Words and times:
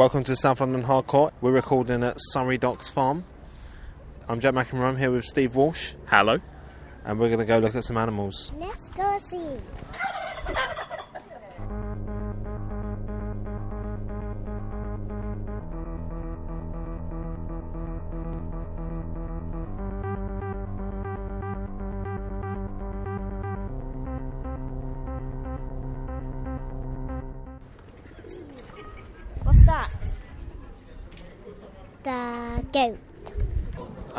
Welcome 0.00 0.24
to 0.24 0.34
South 0.34 0.60
London 0.60 0.84
Hardcore. 0.84 1.30
We're 1.42 1.50
recording 1.52 2.02
at 2.02 2.14
Surrey 2.30 2.56
Docks 2.56 2.88
Farm. 2.88 3.22
I'm 4.28 4.40
Jack 4.40 4.54
McEnroe. 4.54 4.84
I'm 4.84 4.96
here 4.96 5.10
with 5.10 5.26
Steve 5.26 5.54
Walsh, 5.54 5.92
Hello. 6.06 6.38
and 7.04 7.20
we're 7.20 7.28
going 7.28 7.40
to 7.40 7.44
go 7.44 7.58
look 7.58 7.74
at 7.74 7.84
some 7.84 7.98
animals. 7.98 8.50
Let's 8.56 8.88
go 8.88 9.18
see. 9.28 9.60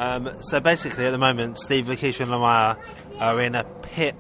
Um, 0.01 0.41
so 0.41 0.59
basically, 0.59 1.05
at 1.05 1.11
the 1.11 1.19
moment, 1.19 1.59
Steve, 1.59 1.85
Lakeisha, 1.85 2.21
and 2.21 2.31
Lamaya 2.31 2.75
are 3.19 3.39
in 3.39 3.53
a 3.53 3.63
pit 3.63 4.15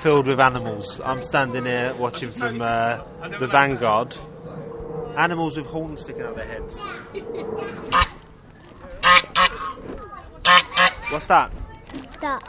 filled 0.00 0.26
with 0.26 0.40
animals. 0.40 1.00
I'm 1.04 1.22
standing 1.22 1.64
here 1.64 1.94
watching 1.96 2.32
from 2.32 2.60
uh, 2.60 3.04
the 3.38 3.46
Vanguard. 3.46 4.16
Animals 5.16 5.56
with 5.56 5.66
horns 5.66 6.00
sticking 6.00 6.22
out 6.22 6.34
their 6.34 6.48
heads. 6.48 6.80
What's 11.10 11.28
that? 11.28 11.52
Duck. 12.20 12.42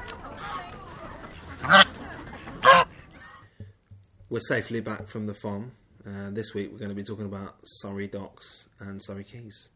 We're 4.31 4.39
safely 4.39 4.79
back 4.79 5.07
from 5.07 5.27
the 5.27 5.35
farm. 5.35 5.73
Uh, 6.03 6.31
this 6.31 6.55
week 6.55 6.71
we're 6.71 6.79
going 6.79 6.89
to 6.89 6.95
be 6.95 7.03
talking 7.03 7.25
about 7.25 7.57
Surrey 7.63 8.07
Docks 8.07 8.67
and 8.79 8.99
Surrey 8.99 9.25
Quays. 9.25 9.69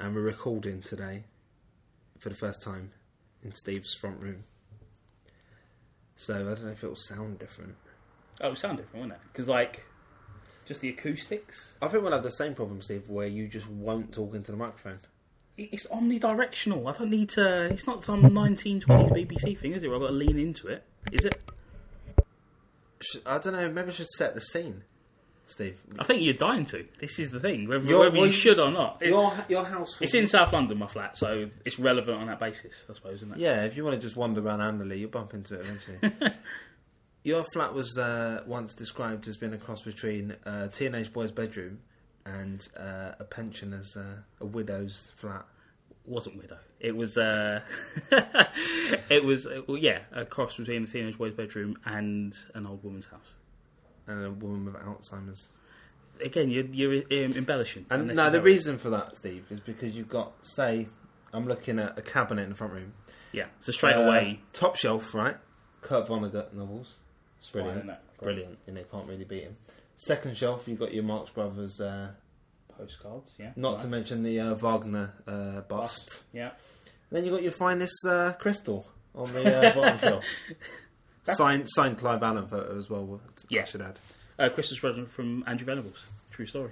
And 0.00 0.16
we're 0.16 0.22
recording 0.22 0.82
today 0.82 1.22
for 2.20 2.28
the 2.28 2.36
first 2.36 2.62
time 2.62 2.92
in 3.42 3.52
Steve's 3.54 3.94
front 3.94 4.20
room. 4.20 4.44
So 6.14 6.34
I 6.34 6.54
don't 6.54 6.64
know 6.64 6.70
if 6.70 6.84
it 6.84 6.86
will 6.86 6.94
sound 6.94 7.38
different. 7.38 7.74
Oh, 8.40 8.46
it'll 8.46 8.56
sound 8.56 8.76
different, 8.78 9.00
won't 9.00 9.12
it? 9.12 9.18
Because 9.32 9.48
like, 9.48 9.84
just 10.66 10.80
the 10.82 10.90
acoustics. 10.90 11.74
I 11.82 11.88
think 11.88 12.04
we'll 12.04 12.12
have 12.12 12.22
the 12.22 12.30
same 12.30 12.54
problem, 12.54 12.80
Steve, 12.82 13.08
where 13.08 13.26
you 13.26 13.48
just 13.48 13.68
won't 13.68 14.12
talk 14.12 14.34
into 14.34 14.52
the 14.52 14.58
microphone. 14.58 15.00
It's 15.56 15.86
omnidirectional. 15.88 16.88
I 16.88 16.96
don't 16.96 17.10
need 17.10 17.30
to. 17.30 17.64
It's 17.64 17.86
not 17.86 18.04
some 18.04 18.22
1920s 18.22 18.84
BBC 18.86 19.58
thing, 19.58 19.72
is 19.72 19.82
it? 19.82 19.88
Where 19.88 19.96
I've 19.96 20.02
got 20.02 20.08
to 20.08 20.14
lean 20.14 20.38
into 20.38 20.68
it. 20.68 20.84
Is 21.12 21.24
it? 21.24 21.42
I 23.24 23.38
don't 23.38 23.54
know, 23.54 23.68
maybe 23.70 23.88
I 23.88 23.92
should 23.92 24.10
set 24.10 24.34
the 24.34 24.40
scene, 24.40 24.82
Steve. 25.50 25.78
I 25.98 26.04
think 26.04 26.22
you're 26.22 26.34
dying 26.34 26.64
to. 26.66 26.86
This 27.00 27.18
is 27.18 27.30
the 27.30 27.40
thing. 27.40 27.68
Whether, 27.68 27.84
Your- 27.86 28.00
whether 28.00 28.16
well, 28.18 28.26
you 28.26 28.32
should 28.32 28.58
or 28.60 28.70
not. 28.70 28.98
It- 29.02 29.08
Your, 29.08 29.32
your 29.48 29.64
house. 29.64 29.96
it's 30.00 30.14
in 30.14 30.26
South 30.26 30.52
London, 30.52 30.78
my 30.78 30.86
flat, 30.86 31.16
so 31.16 31.46
it's 31.64 31.78
relevant 31.78 32.18
on 32.20 32.26
that 32.28 32.38
basis, 32.40 32.84
I 32.88 32.94
suppose, 32.94 33.16
isn't 33.16 33.32
it? 33.32 33.38
Yeah, 33.38 33.64
if 33.64 33.76
you 33.76 33.84
want 33.84 33.96
to 33.96 34.00
just 34.00 34.16
wander 34.16 34.40
around 34.40 34.60
Anerley, 34.60 34.98
you'll 34.98 35.10
bump 35.10 35.34
into 35.34 35.54
it 35.60 35.66
eventually. 35.66 36.32
Your 37.22 37.44
flat 37.52 37.74
was 37.74 37.98
uh, 37.98 38.42
once 38.46 38.72
described 38.74 39.28
as 39.28 39.36
being 39.36 39.52
a 39.52 39.58
cross 39.58 39.82
between 39.82 40.36
a 40.46 40.68
teenage 40.68 41.12
boy's 41.12 41.30
bedroom 41.30 41.80
and 42.24 42.66
uh, 42.78 43.12
a 43.18 43.24
pensioner's, 43.24 43.94
uh, 43.96 44.16
a 44.40 44.46
widow's 44.46 45.12
flat. 45.16 45.44
wasn't 46.06 46.38
widow. 46.38 46.56
It 46.80 46.96
was, 46.96 47.18
uh, 47.18 47.60
it 49.10 49.22
was, 49.24 49.46
uh, 49.46 49.60
well, 49.66 49.76
yeah, 49.76 50.00
a 50.12 50.24
cross 50.24 50.56
between 50.56 50.84
a 50.84 50.86
teenage 50.86 51.18
boy's 51.18 51.34
bedroom 51.34 51.76
and 51.84 52.34
an 52.54 52.66
old 52.66 52.82
woman's 52.82 53.06
house. 53.06 53.20
And 54.06 54.24
a 54.24 54.30
woman 54.30 54.64
with 54.66 54.74
Alzheimer's. 54.74 55.50
Again, 56.24 56.50
you're, 56.50 56.66
you're 56.66 57.02
um, 57.24 57.32
embellishing. 57.36 57.86
And 57.90 58.02
no, 58.02 58.06
the 58.06 58.12
unnecessarily. 58.12 58.50
reason 58.52 58.78
for 58.78 58.90
that, 58.90 59.16
Steve, 59.16 59.46
is 59.50 59.60
because 59.60 59.94
you've 59.96 60.08
got, 60.08 60.32
say, 60.44 60.86
I'm 61.32 61.46
looking 61.46 61.78
at 61.78 61.98
a 61.98 62.02
cabinet 62.02 62.42
in 62.42 62.50
the 62.50 62.54
front 62.54 62.72
room. 62.74 62.92
yeah. 63.32 63.46
So 63.60 63.72
straight 63.72 63.96
Uh, 63.96 64.00
away, 64.02 64.40
top 64.52 64.76
shelf, 64.76 65.14
right? 65.14 65.36
Kurt 65.80 66.08
Vonnegut 66.08 66.52
novels. 66.52 66.96
fine, 67.40 67.62
Brilliant. 67.62 67.78
isn't 67.78 67.90
it? 67.90 67.98
Brilliant. 68.22 68.58
You 68.66 68.72
know, 68.74 68.82
can't 68.90 69.08
really 69.08 69.24
beat 69.24 69.44
him. 69.44 69.56
Second 69.96 70.36
shelf, 70.36 70.66
you've 70.68 70.78
got 70.78 70.92
your 70.92 71.04
Marx 71.04 71.30
Brothers, 71.30 71.80
uh, 71.80 72.10
postcards, 72.76 73.34
yeah. 73.38 73.52
not 73.56 73.78
to 73.78 73.84
Nice. 73.84 73.90
mention 73.92 74.22
the 74.22 74.40
uh, 74.40 74.54
Wagner 74.54 75.14
uh, 75.26 75.60
bust. 75.62 75.68
Bust, 75.68 76.24
yeah. 76.34 76.50
Then 77.10 77.24
you've 77.24 77.32
got 77.34 77.42
your 77.42 77.52
finest 77.52 78.04
uh, 78.06 78.32
crystal 78.34 78.86
on 79.14 79.32
the 79.32 79.56
uh, 79.70 79.74
bottom 79.74 79.98
shelf. 80.00 80.24
Signed, 81.24 81.68
signed 81.68 81.98
Clive 81.98 82.22
Allen 82.22 82.46
photo 82.46 82.76
as 82.76 82.88
well. 82.88 83.20
Yeah. 83.48 83.62
I 83.62 83.64
should 83.64 83.82
add. 83.82 83.98
Uh, 84.38 84.48
Christmas 84.48 84.80
present 84.80 85.08
from 85.08 85.44
Andrew 85.46 85.66
Venables. 85.66 86.02
True 86.30 86.46
story. 86.46 86.70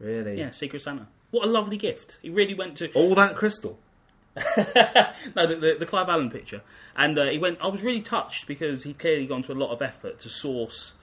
Really? 0.00 0.38
Yeah, 0.38 0.50
Secret 0.50 0.82
Santa. 0.82 1.06
What 1.30 1.44
a 1.44 1.50
lovely 1.50 1.76
gift. 1.76 2.18
He 2.22 2.30
really 2.30 2.54
went 2.54 2.76
to 2.78 2.92
All 2.92 3.14
that 3.14 3.36
crystal. 3.36 3.78
no 4.36 5.46
the, 5.46 5.56
the, 5.60 5.76
the 5.78 5.86
Clive 5.86 6.08
Allen 6.08 6.28
picture, 6.28 6.60
and 6.96 7.16
uh, 7.16 7.26
he 7.26 7.38
went. 7.38 7.58
I 7.60 7.68
was 7.68 7.82
really 7.84 8.00
touched 8.00 8.48
because 8.48 8.82
he 8.82 8.92
clearly 8.92 9.26
gone 9.26 9.42
to 9.42 9.52
a 9.52 9.54
lot 9.54 9.70
of 9.70 9.80
effort 9.80 10.18
to 10.20 10.28
source 10.28 10.94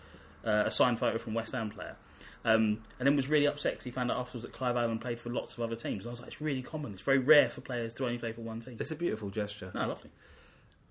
uh, 0.46 0.64
a 0.66 0.72
signed 0.72 1.00
photo 1.00 1.18
from 1.18 1.34
West 1.34 1.54
Ham 1.54 1.70
player. 1.70 1.96
Um, 2.44 2.82
and 2.98 3.08
then 3.08 3.16
was 3.16 3.30
really 3.30 3.48
upset 3.48 3.74
because 3.74 3.86
he 3.86 3.92
found 3.92 4.12
out 4.12 4.18
afterwards 4.18 4.44
that 4.44 4.52
Clive 4.52 4.76
Allen 4.76 4.98
played 4.98 5.20
for 5.20 5.30
lots 5.30 5.54
of 5.54 5.62
other 5.62 5.76
teams. 5.76 6.04
And 6.04 6.10
I 6.10 6.12
was 6.12 6.20
like, 6.20 6.28
it's 6.28 6.42
really 6.42 6.64
common. 6.64 6.94
It's 6.94 7.04
very 7.04 7.20
rare 7.20 7.50
for 7.50 7.62
players 7.62 7.94
to 7.96 8.06
only 8.06 8.18
play 8.18 8.32
for 8.32 8.42
one 8.42 8.60
team. 8.60 8.78
It's 8.80 8.90
a 8.90 8.96
beautiful 8.96 9.30
gesture. 9.30 9.72
No, 9.76 9.88
lovely. 9.88 10.10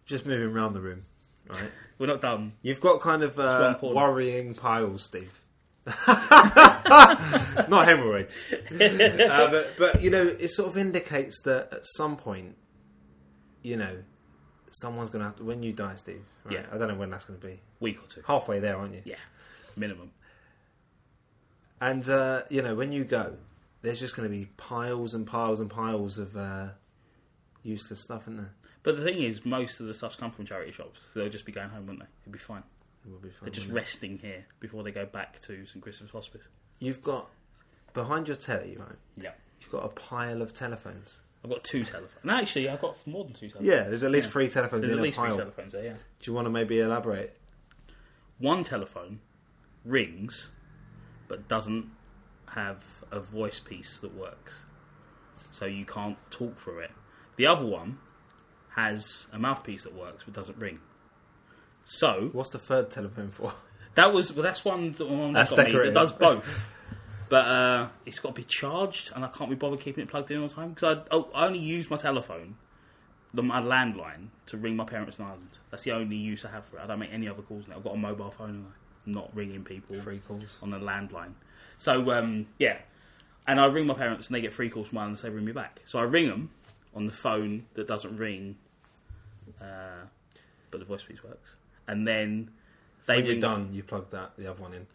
Just 0.06 0.26
moving 0.26 0.56
around 0.56 0.74
the 0.74 0.80
room, 0.80 1.02
right? 1.50 1.70
We're 1.98 2.06
not 2.06 2.22
done. 2.22 2.52
You've 2.62 2.80
got 2.80 3.00
kind 3.00 3.22
of 3.22 3.36
one 3.36 3.46
uh, 3.46 3.74
corner. 3.74 3.96
worrying 3.96 4.54
piles, 4.54 5.04
Steve. 5.04 5.40
Not 6.06 7.86
hemorrhoids. 7.86 8.52
uh, 8.72 9.50
but, 9.50 9.74
but, 9.78 10.02
you 10.02 10.10
know, 10.10 10.22
it 10.22 10.50
sort 10.50 10.68
of 10.68 10.76
indicates 10.78 11.42
that 11.42 11.72
at 11.72 11.80
some 11.84 12.16
point, 12.16 12.56
you 13.62 13.76
know, 13.76 13.98
someone's 14.70 15.10
going 15.10 15.20
to 15.20 15.26
have 15.26 15.36
to, 15.36 15.44
when 15.44 15.62
you 15.62 15.72
die, 15.72 15.94
Steve, 15.96 16.24
right? 16.44 16.54
Yeah. 16.54 16.66
I 16.72 16.78
don't 16.78 16.88
know 16.88 16.94
when 16.94 17.10
that's 17.10 17.24
going 17.24 17.38
to 17.38 17.46
be. 17.46 17.60
Week 17.80 18.02
or 18.02 18.06
two. 18.06 18.22
Halfway 18.26 18.60
there, 18.60 18.76
aren't 18.76 18.94
you? 18.94 19.02
Yeah, 19.04 19.16
minimum. 19.76 20.12
And, 21.80 22.08
uh, 22.08 22.42
you 22.50 22.62
know, 22.62 22.74
when 22.74 22.92
you 22.92 23.04
go, 23.04 23.36
there's 23.82 24.00
just 24.00 24.16
going 24.16 24.28
to 24.28 24.34
be 24.34 24.46
piles 24.56 25.14
and 25.14 25.26
piles 25.26 25.60
and 25.60 25.70
piles 25.70 26.18
of 26.18 26.36
uh, 26.36 26.68
useless 27.62 28.02
stuff, 28.02 28.22
isn't 28.22 28.36
there? 28.36 28.54
But 28.82 28.96
the 28.96 29.02
thing 29.02 29.22
is, 29.22 29.44
most 29.44 29.80
of 29.80 29.86
the 29.86 29.94
stuff's 29.94 30.16
come 30.16 30.30
from 30.30 30.46
charity 30.46 30.72
shops. 30.72 31.08
So 31.12 31.20
they'll 31.20 31.28
just 31.28 31.44
be 31.44 31.52
going 31.52 31.68
home, 31.68 31.86
won't 31.86 31.98
they? 32.00 32.06
It'll 32.22 32.32
be 32.32 32.38
fine. 32.38 32.62
It 33.04 33.10
will 33.10 33.18
be 33.18 33.28
fun. 33.28 33.38
They're 33.42 33.50
just 33.50 33.66
wouldn't 33.68 33.78
it? 33.78 33.80
resting 33.88 34.18
here 34.18 34.44
before 34.58 34.82
they 34.82 34.90
go 34.92 35.04
back 35.06 35.38
to 35.40 35.66
St 35.66 35.80
Christopher's 35.82 36.10
Hospice. 36.12 36.42
You've 36.78 37.02
got, 37.02 37.28
behind 37.92 38.28
your 38.28 38.36
telly, 38.36 38.76
right? 38.78 38.96
Yeah. 39.16 39.32
You've 39.60 39.70
got 39.70 39.84
a 39.84 39.88
pile 39.88 40.40
of 40.40 40.52
telephones. 40.54 41.20
I've 41.44 41.50
got 41.50 41.62
two 41.64 41.84
telephones. 41.84 42.24
No, 42.24 42.34
actually, 42.34 42.68
I've 42.68 42.80
got 42.80 42.96
more 43.06 43.24
than 43.24 43.32
two 43.34 43.48
telephones. 43.48 43.66
Yeah, 43.70 43.82
there's 43.84 44.02
at 44.02 44.10
least 44.10 44.26
Yeah. 44.28 44.32
three 44.32 44.48
telephones 44.48 44.82
There's 44.82 44.92
in 44.92 44.98
at 44.98 45.02
a 45.02 45.04
least 45.04 45.18
three 45.18 45.28
pile. 45.28 45.36
telephones 45.38 45.72
there, 45.72 45.84
yeah. 45.84 45.94
Do 45.94 46.30
you 46.30 46.32
want 46.34 46.46
to 46.46 46.50
maybe 46.50 46.80
elaborate? 46.80 47.36
One 48.38 48.62
telephone 48.64 49.20
rings, 49.84 50.48
but 51.28 51.48
doesn't 51.48 51.90
have 52.54 52.82
a 53.10 53.20
voice 53.20 53.60
piece 53.60 53.98
that 53.98 54.14
works. 54.14 54.64
So 55.50 55.64
you 55.66 55.84
can't 55.84 56.16
talk 56.30 56.58
through 56.58 56.80
it. 56.80 56.90
The 57.36 57.46
other 57.46 57.64
one 57.66 57.98
has 58.76 59.26
a 59.32 59.38
mouthpiece 59.38 59.84
that 59.84 59.94
works, 59.94 60.24
but 60.24 60.34
doesn't 60.34 60.58
ring. 60.58 60.78
So 61.84 62.30
What's 62.32 62.50
the 62.50 62.58
third 62.58 62.90
telephone 62.90 63.30
for? 63.30 63.52
that 63.94 64.12
was 64.12 64.32
well, 64.32 64.42
that's 64.44 64.64
one 64.64 64.92
that 64.92 65.08
one 65.08 65.32
that 65.32 65.48
got 65.50 65.58
me 65.58 65.64
decorative. 65.64 65.94
that 65.94 66.00
does 66.00 66.12
both. 66.12 66.70
But 67.28 67.46
uh, 67.46 67.88
it's 68.06 68.18
got 68.18 68.30
to 68.30 68.40
be 68.40 68.44
charged, 68.44 69.12
and 69.14 69.24
I 69.24 69.28
can't 69.28 69.48
be 69.50 69.54
bothered 69.56 69.80
keeping 69.80 70.02
it 70.02 70.10
plugged 70.10 70.30
in 70.32 70.40
all 70.42 70.48
the 70.48 70.54
time 70.54 70.70
because 70.70 70.98
I, 70.98 71.02
oh, 71.14 71.28
I 71.32 71.46
only 71.46 71.60
use 71.60 71.88
my 71.88 71.96
telephone, 71.96 72.56
the, 73.32 73.42
my 73.42 73.60
landline, 73.60 74.28
to 74.46 74.56
ring 74.56 74.74
my 74.74 74.84
parents 74.84 75.20
in 75.20 75.26
Ireland. 75.26 75.58
That's 75.70 75.84
the 75.84 75.92
only 75.92 76.16
use 76.16 76.44
I 76.44 76.50
have 76.50 76.64
for 76.64 76.78
it. 76.78 76.82
I 76.82 76.88
don't 76.88 76.98
make 76.98 77.12
any 77.12 77.28
other 77.28 77.42
calls 77.42 77.68
now. 77.68 77.76
I've 77.76 77.84
got 77.84 77.94
a 77.94 77.98
mobile 77.98 78.32
phone, 78.32 78.48
and 78.50 78.66
I'm 79.06 79.12
not 79.12 79.30
ringing 79.34 79.62
people 79.62 79.94
Free 80.00 80.18
calls. 80.18 80.58
on 80.60 80.70
the 80.70 80.78
landline. 80.78 81.34
So 81.78 82.10
um, 82.10 82.46
yeah, 82.58 82.78
and 83.46 83.60
I 83.60 83.66
ring 83.66 83.86
my 83.86 83.94
parents, 83.94 84.26
and 84.26 84.34
they 84.34 84.40
get 84.40 84.52
free 84.52 84.68
calls 84.68 84.88
from 84.88 84.98
Ireland, 84.98 85.18
and 85.22 85.32
they 85.32 85.34
ring 85.34 85.44
me 85.44 85.52
back. 85.52 85.80
So 85.86 86.00
I 86.00 86.02
ring 86.02 86.26
them 86.28 86.50
on 86.96 87.06
the 87.06 87.12
phone 87.12 87.66
that 87.74 87.86
doesn't 87.86 88.16
ring, 88.16 88.56
uh, 89.60 90.04
but 90.70 90.78
the 90.80 90.86
voice 90.86 91.02
piece 91.02 91.22
works, 91.22 91.56
and 91.88 92.06
then 92.06 92.50
they 93.06 93.16
When 93.16 93.24
you're 93.24 93.32
ring 93.34 93.40
done, 93.40 93.68
you 93.72 93.82
plug 93.82 94.10
that 94.10 94.32
the 94.36 94.48
other 94.50 94.60
one 94.62 94.72
in. 94.74 94.86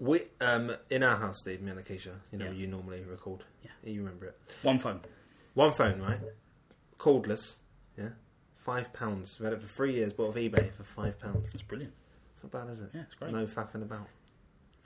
We 0.00 0.22
um 0.40 0.74
in 0.90 1.02
our 1.02 1.16
house, 1.16 1.38
Steve, 1.40 1.60
me 1.62 1.70
and 1.70 1.80
Acacia, 1.80 2.16
you 2.32 2.38
know, 2.38 2.46
Yeah. 2.46 2.52
you 2.52 2.66
normally 2.66 3.02
record. 3.02 3.44
Yeah. 3.62 3.70
you 3.84 4.00
remember 4.00 4.26
it. 4.26 4.38
one 4.62 4.78
phone. 4.78 5.00
One 5.54 5.72
phone, 5.72 6.00
right? 6.00 6.18
Cordless. 6.98 7.56
Yeah, 7.96 8.08
five 8.56 8.92
pounds. 8.92 9.38
We 9.38 9.44
had 9.44 9.52
it 9.54 9.60
for 9.62 9.68
three 9.68 9.92
years. 9.94 10.12
Bought 10.12 10.30
off 10.30 10.34
eBay 10.36 10.72
for 10.72 10.82
five 10.82 11.18
pounds. 11.20 11.54
It's 11.54 11.62
brilliant. 11.62 11.92
It's 12.34 12.42
not 12.42 12.52
bad, 12.52 12.72
is 12.72 12.80
it? 12.80 12.90
Yeah, 12.92 13.02
it's 13.02 13.14
great. 13.14 13.32
No 13.32 13.46
faffing 13.46 13.82
about. 13.82 14.08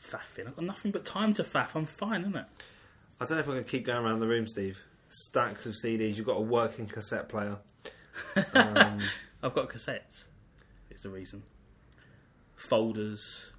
Faffing. 0.02 0.46
I've 0.46 0.56
got 0.56 0.64
nothing 0.64 0.90
but 0.92 1.04
time 1.04 1.32
to 1.34 1.42
faff. 1.42 1.74
I'm 1.74 1.86
fine, 1.86 2.20
isn't 2.22 2.36
it? 2.36 2.44
I 3.20 3.24
don't 3.24 3.36
know 3.36 3.40
if 3.40 3.46
I'm 3.48 3.54
going 3.54 3.64
to 3.64 3.70
keep 3.70 3.84
going 3.86 4.04
around 4.04 4.20
the 4.20 4.26
room, 4.28 4.46
Steve. 4.46 4.78
Stacks 5.08 5.64
of 5.66 5.74
CDs. 5.74 6.16
You've 6.16 6.26
got 6.26 6.36
a 6.36 6.42
working 6.42 6.86
cassette 6.86 7.28
player. 7.28 7.56
Um, 8.54 9.00
I've 9.42 9.54
got 9.54 9.68
cassettes. 9.68 10.24
Is 10.90 11.02
the 11.02 11.10
reason. 11.10 11.42
Folders, 12.56 13.50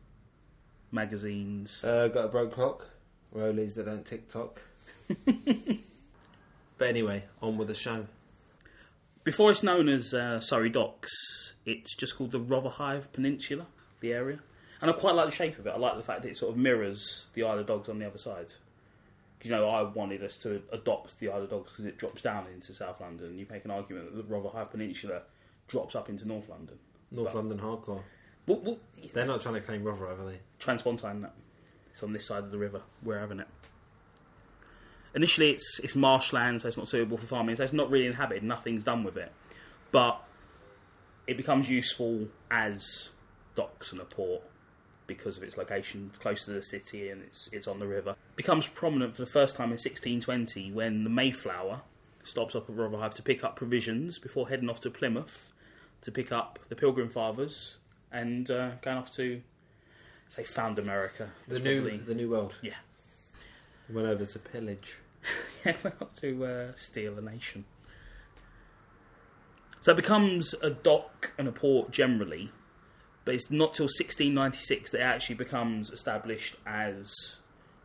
magazines. 0.92 1.84
uh, 1.84 2.08
got 2.10 2.26
a 2.26 2.28
broke 2.28 2.52
clock. 2.52 2.88
Rollies 3.36 3.76
that 3.76 3.86
don't 3.86 4.06
tick 4.06 4.28
tock. 4.28 4.62
but 5.26 6.88
anyway, 6.88 7.24
on 7.42 7.58
with 7.58 7.68
the 7.68 7.74
show. 7.74 8.06
Before 9.24 9.52
it's 9.52 9.64
known 9.64 9.88
as 9.88 10.14
uh, 10.14 10.40
Surrey 10.40 10.70
Docks, 10.70 11.54
it's 11.66 11.96
just 11.96 12.18
called 12.18 12.32
the 12.32 12.40
Rotherhithe 12.40 13.12
Peninsula, 13.14 13.68
the 14.00 14.14
area. 14.14 14.40
And 14.82 14.90
I 14.90 14.94
quite 14.94 15.14
like 15.14 15.30
the 15.30 15.36
shape 15.36 15.60
of 15.60 15.68
it. 15.68 15.72
I 15.72 15.78
like 15.78 15.98
the 15.98 16.04
fact 16.04 16.24
that 16.24 16.30
it 16.30 16.38
sort 16.38 16.52
of 16.52 16.58
mirrors 16.58 17.28
the 17.34 17.44
Isle 17.44 17.60
of 17.60 17.66
Dogs 17.68 17.90
on 17.90 18.00
the 18.00 18.08
other 18.08 18.18
side. 18.18 18.54
'Cause, 19.40 19.50
you 19.50 19.56
know, 19.56 19.70
I 19.70 19.84
wanted 19.84 20.22
us 20.24 20.38
to 20.40 20.62
adopt 20.72 21.18
the 21.20 21.30
Isle 21.30 21.44
of 21.44 21.50
Dogs 21.50 21.72
because 21.72 21.86
it 21.86 21.98
drops 21.98 22.22
down 22.22 22.48
into 22.48 22.74
South 22.74 23.00
London. 23.00 23.38
You 23.38 23.46
make 23.50 23.64
an 23.66 23.72
argument 23.72 24.14
that 24.14 24.18
the 24.18 24.24
Rotherhithe 24.34 24.70
Peninsula 24.72 25.22
drops 25.68 25.96
up 25.96 26.10
into 26.10 26.28
North 26.28 26.50
London. 26.50 26.78
North 27.12 27.28
But- 27.34 27.36
London 27.36 27.60
hardcore. 27.60 28.04
Well, 28.48 28.60
well, 28.62 28.80
They're 29.14 29.26
not 29.26 29.42
trying 29.42 29.56
to 29.56 29.62
claim 29.62 29.84
Rotherhithe, 29.84 30.20
are 30.20 30.26
they? 30.32 30.40
Transpontine, 30.60 31.22
that. 31.22 31.34
It's 31.92 32.04
on 32.04 32.12
this 32.14 32.26
side 32.26 32.44
of 32.44 32.52
the 32.52 32.58
river. 32.58 32.82
We're 33.04 33.20
having 33.20 33.40
it. 33.40 33.48
Initially, 35.16 35.52
it's 35.52 35.80
it's 35.84 35.96
marshland, 35.96 36.62
so 36.62 36.68
it's 36.68 36.78
not 36.78 36.88
suitable 36.88 37.18
for 37.18 37.26
farming. 37.28 37.56
So 37.56 37.64
it's 37.64 37.74
not 37.74 37.90
really 37.90 38.06
inhabited. 38.06 38.44
Nothing's 38.44 38.84
done 38.84 39.04
with 39.04 39.18
it, 39.18 39.32
but 39.92 40.22
it 41.26 41.36
becomes 41.38 41.68
useful 41.70 42.28
as 42.52 43.10
docks 43.56 43.92
and 43.92 44.00
a 44.02 44.06
port 44.06 44.44
because 45.10 45.36
of 45.36 45.44
its 45.44 45.58
location, 45.58 46.12
close 46.20 46.46
to 46.46 46.52
the 46.52 46.62
city, 46.64 47.10
and 47.10 47.22
it's 47.24 47.50
it's 47.52 47.68
on 47.68 47.80
the 47.80 47.88
river. 47.88 48.16
becomes 48.38 48.66
prominent 48.68 49.16
for 49.16 49.22
the 49.24 49.30
first 49.30 49.58
time 49.58 49.66
in 49.66 49.72
1620 49.72 50.72
when 50.72 51.04
the 51.04 51.10
Mayflower 51.10 51.82
stops 52.24 52.56
up 52.56 52.70
at 52.70 52.76
Rotherhithe 52.78 53.16
to 53.16 53.22
pick 53.22 53.44
up 53.44 53.56
provisions 53.58 54.20
before 54.20 54.48
heading 54.50 54.70
off 54.70 54.80
to 54.82 54.90
Plymouth 54.90 55.52
to 56.02 56.12
pick 56.12 56.32
up 56.32 56.60
the 56.70 56.76
Pilgrim 56.76 57.10
Fathers 57.10 57.76
and 58.12 58.50
uh, 58.50 58.72
going 58.82 58.98
off 58.98 59.12
to 59.16 59.42
say 60.30 60.44
found 60.44 60.80
America. 60.80 61.30
The 61.48 61.60
new, 61.60 61.82
probably- 61.82 61.98
the 62.06 62.16
new 62.16 62.30
world. 62.30 62.56
yeah, 62.62 62.76
Went 63.90 64.08
over 64.08 64.26
to 64.26 64.40
pillage. 64.40 64.96
yeah, 65.66 65.76
went 65.84 66.02
off 66.02 66.14
to 66.22 66.46
uh, 66.46 66.72
steal 66.76 67.18
a 67.18 67.22
nation. 67.22 67.66
So 69.82 69.92
it 69.94 69.96
becomes 69.96 70.54
a 70.62 70.70
dock 70.70 71.34
and 71.38 71.48
a 71.48 71.52
port 71.52 71.92
generally, 71.92 72.52
but 73.30 73.36
it's 73.36 73.52
not 73.52 73.76
till 73.76 73.84
1696 73.84 74.90
that 74.90 75.02
it 75.02 75.04
actually 75.04 75.36
becomes 75.36 75.92
established 75.92 76.56
as 76.66 77.38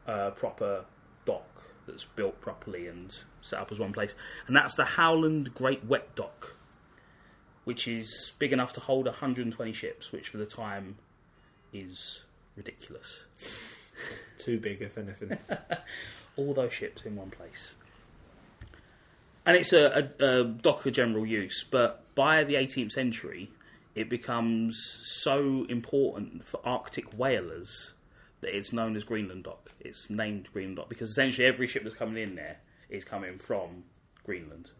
a 0.06 0.30
proper 0.30 0.86
dock 1.26 1.62
that's 1.86 2.06
built 2.06 2.40
properly 2.40 2.86
and 2.86 3.18
set 3.42 3.58
up 3.58 3.70
as 3.70 3.78
one 3.78 3.92
place. 3.92 4.14
And 4.46 4.56
that's 4.56 4.74
the 4.74 4.86
Howland 4.86 5.52
Great 5.52 5.84
Wet 5.84 6.14
Dock, 6.14 6.56
which 7.64 7.86
is 7.86 8.32
big 8.38 8.54
enough 8.54 8.72
to 8.72 8.80
hold 8.80 9.04
120 9.04 9.74
ships, 9.74 10.12
which 10.12 10.30
for 10.30 10.38
the 10.38 10.46
time 10.46 10.96
is 11.74 12.22
ridiculous. 12.56 13.24
Too 14.38 14.58
big, 14.58 14.80
if 14.80 14.96
anything. 14.96 15.36
all 16.36 16.54
those 16.54 16.72
ships 16.72 17.02
in 17.02 17.16
one 17.16 17.28
place. 17.28 17.76
And 19.44 19.58
it's 19.58 19.74
a, 19.74 20.10
a, 20.18 20.40
a 20.40 20.44
dock 20.44 20.86
of 20.86 20.94
general 20.94 21.26
use, 21.26 21.66
but 21.70 22.02
by 22.14 22.44
the 22.44 22.54
18th 22.54 22.92
century, 22.92 23.50
it 23.94 24.08
becomes 24.08 25.00
so 25.02 25.64
important 25.68 26.44
for 26.44 26.60
Arctic 26.64 27.12
whalers 27.16 27.92
that 28.40 28.56
it's 28.56 28.72
known 28.72 28.96
as 28.96 29.04
Greenland 29.04 29.44
Dock. 29.44 29.70
It's 29.80 30.10
named 30.10 30.48
Greenland 30.52 30.76
Dock 30.76 30.88
because 30.88 31.10
essentially 31.10 31.46
every 31.46 31.66
ship 31.66 31.84
that's 31.84 31.94
coming 31.94 32.22
in 32.22 32.34
there 32.34 32.58
is 32.90 33.04
coming 33.04 33.38
from 33.38 33.84
Greenland. 34.24 34.70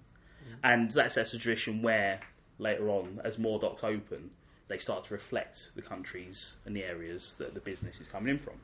And 0.63 0.91
that 0.93 1.13
sets 1.13 1.33
a 1.35 1.39
tradition 1.39 1.83
where 1.83 2.21
later 2.59 2.89
on, 2.89 3.21
as 3.25 3.39
more 3.39 3.59
docks 3.59 3.83
open, 3.85 4.31
they 4.69 4.79
start 4.79 5.05
to 5.05 5.15
reflect 5.15 5.71
the 5.75 5.83
countries 5.83 6.55
and 6.65 6.75
the 6.75 6.85
areas 6.85 7.35
that 7.39 7.55
the 7.55 7.61
business 7.61 8.01
is 8.01 8.09
coming 8.09 8.33
in 8.33 8.39
from. 8.39 8.55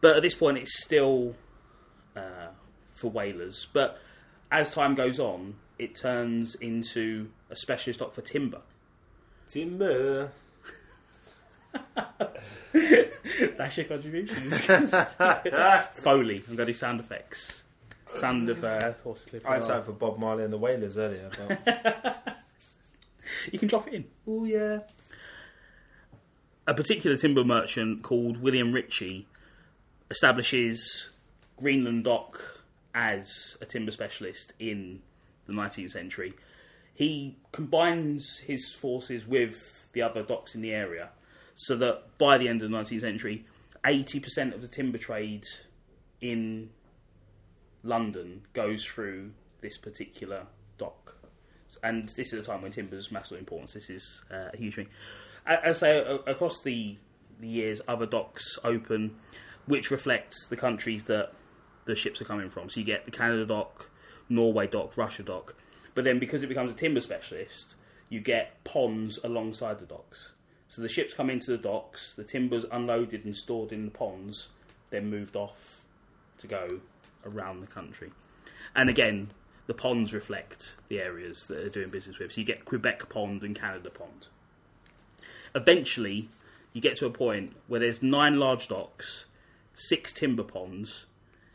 But 0.00 0.16
at 0.16 0.22
this 0.22 0.34
point, 0.34 0.58
it's 0.58 0.82
still 0.82 1.36
uh, 2.16 2.48
for 2.94 3.10
whalers. 3.10 3.68
But 3.72 3.98
as 4.50 4.72
time 4.72 4.94
goes 4.94 5.20
on, 5.20 5.56
it 5.78 5.94
turns 5.94 6.54
into 6.56 7.30
a 7.50 7.56
specialist 7.56 8.00
dock 8.00 8.14
for 8.14 8.20
timber. 8.20 8.62
Timber. 9.52 10.30
That's 12.72 13.76
your 13.76 13.84
contribution. 13.86 14.50
Foley. 15.94 16.42
I'm 16.48 16.56
going 16.56 16.66
to 16.66 16.66
do 16.66 16.72
sound 16.72 17.00
effects. 17.00 17.64
Sound 18.14 18.48
of 18.48 18.64
uh, 18.64 18.92
horses 19.04 19.26
clipping. 19.28 19.46
I 19.46 19.54
had 19.56 19.64
time 19.64 19.82
for 19.84 19.92
Bob 19.92 20.18
Marley 20.18 20.44
and 20.44 20.52
the 20.52 20.58
Wailers 20.58 20.96
earlier, 20.96 21.30
but 21.36 22.38
You 23.52 23.58
can 23.58 23.68
drop 23.68 23.88
it 23.88 23.94
in. 23.94 24.04
oh 24.26 24.44
yeah, 24.44 24.80
a 26.66 26.74
particular 26.74 27.16
timber 27.16 27.44
merchant 27.44 28.02
called 28.02 28.42
William 28.42 28.72
Ritchie 28.72 29.26
establishes 30.10 31.10
Greenland 31.58 32.04
Dock 32.04 32.62
as 32.94 33.56
a 33.60 33.66
timber 33.66 33.90
specialist 33.92 34.52
in 34.58 35.00
the 35.46 35.52
19th 35.52 35.90
century. 35.90 36.34
He 36.94 37.38
combines 37.52 38.38
his 38.38 38.72
forces 38.72 39.26
with 39.26 39.88
the 39.92 40.02
other 40.02 40.22
docks 40.22 40.54
in 40.54 40.60
the 40.60 40.72
area 40.72 41.10
so 41.54 41.76
that 41.76 42.18
by 42.18 42.38
the 42.38 42.48
end 42.48 42.62
of 42.62 42.70
the 42.70 42.76
19th 42.76 43.00
century, 43.00 43.44
80% 43.84 44.54
of 44.54 44.62
the 44.62 44.68
timber 44.68 44.98
trade 44.98 45.44
in 46.20 46.70
London 47.82 48.42
goes 48.52 48.84
through 48.84 49.32
this 49.60 49.78
particular 49.78 50.46
dock. 50.78 51.16
And 51.82 52.08
this 52.10 52.32
is 52.32 52.40
a 52.40 52.42
time 52.42 52.62
when 52.62 52.70
timber 52.70 52.96
is 52.96 53.10
massive 53.10 53.38
importance. 53.38 53.74
This 53.74 53.90
is 53.90 54.22
uh, 54.30 54.50
a 54.52 54.56
huge 54.56 54.76
thing. 54.76 54.88
As 55.46 55.82
I 55.82 56.04
say, 56.04 56.20
across 56.26 56.60
the, 56.60 56.96
the 57.40 57.48
years, 57.48 57.80
other 57.88 58.06
docks 58.06 58.58
open, 58.62 59.16
which 59.66 59.90
reflects 59.90 60.46
the 60.46 60.56
countries 60.56 61.04
that 61.04 61.32
the 61.84 61.96
ships 61.96 62.20
are 62.20 62.24
coming 62.24 62.50
from. 62.50 62.70
So 62.70 62.78
you 62.78 62.86
get 62.86 63.04
the 63.04 63.10
Canada 63.10 63.46
dock, 63.46 63.90
Norway 64.28 64.68
dock, 64.68 64.96
Russia 64.96 65.22
dock. 65.22 65.56
But 65.94 66.04
then 66.04 66.18
because 66.18 66.42
it 66.42 66.48
becomes 66.48 66.72
a 66.72 66.74
timber 66.74 67.00
specialist, 67.00 67.74
you 68.08 68.20
get 68.20 68.62
ponds 68.64 69.18
alongside 69.22 69.78
the 69.78 69.86
docks. 69.86 70.32
So 70.68 70.80
the 70.80 70.88
ships 70.88 71.12
come 71.12 71.28
into 71.28 71.50
the 71.50 71.58
docks, 71.58 72.14
the 72.14 72.24
timber's 72.24 72.64
unloaded 72.70 73.24
and 73.24 73.36
stored 73.36 73.72
in 73.72 73.84
the 73.84 73.90
ponds, 73.90 74.48
then 74.90 75.10
moved 75.10 75.36
off 75.36 75.84
to 76.38 76.46
go 76.46 76.80
around 77.26 77.60
the 77.60 77.66
country. 77.66 78.10
And 78.74 78.88
again, 78.88 79.28
the 79.66 79.74
ponds 79.74 80.12
reflect 80.12 80.74
the 80.88 81.00
areas 81.00 81.46
that 81.46 81.56
they're 81.56 81.68
doing 81.68 81.90
business 81.90 82.18
with. 82.18 82.32
So 82.32 82.40
you 82.40 82.46
get 82.46 82.64
Quebec 82.64 83.08
Pond 83.08 83.42
and 83.42 83.54
Canada 83.54 83.90
Pond. 83.90 84.28
Eventually, 85.54 86.28
you 86.72 86.80
get 86.80 86.96
to 86.96 87.06
a 87.06 87.10
point 87.10 87.54
where 87.66 87.80
there's 87.80 88.02
nine 88.02 88.38
large 88.38 88.68
docks, 88.68 89.26
six 89.74 90.12
timber 90.12 90.42
ponds, 90.42 91.06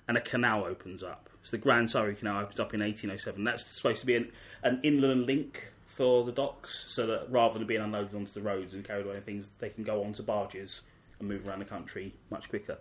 and 0.07 0.18
a 0.18 0.22
canal 0.22 0.63
opens 0.63 1.04
up. 1.04 1.27
So 1.48 1.52
the 1.56 1.64
Grand 1.64 1.90
Surrey 1.90 2.14
Canal 2.14 2.42
opens 2.42 2.60
up 2.60 2.74
in 2.74 2.81
1807. 2.81 3.42
That's 3.45 3.66
supposed 3.66 4.02
to 4.02 4.06
be 4.06 4.18
an, 4.18 4.33
an 4.64 4.81
inland 4.83 5.28
link 5.28 5.71
for 5.86 6.26
the 6.26 6.31
docks, 6.33 6.88
so 6.90 7.07
that 7.07 7.31
rather 7.31 7.57
than 7.57 7.66
being 7.66 7.80
unloaded 7.80 8.14
onto 8.14 8.33
the 8.33 8.42
roads 8.42 8.74
and 8.74 8.83
carried 8.83 9.06
away 9.06 9.16
in 9.16 9.21
things, 9.21 9.50
they 9.60 9.69
can 9.69 9.86
go 9.86 10.04
onto 10.04 10.24
barges 10.24 10.81
and 11.19 11.30
move 11.30 11.48
around 11.48 11.60
the 11.60 11.66
country 11.66 12.14
much 12.30 12.50
quicker. 12.50 12.80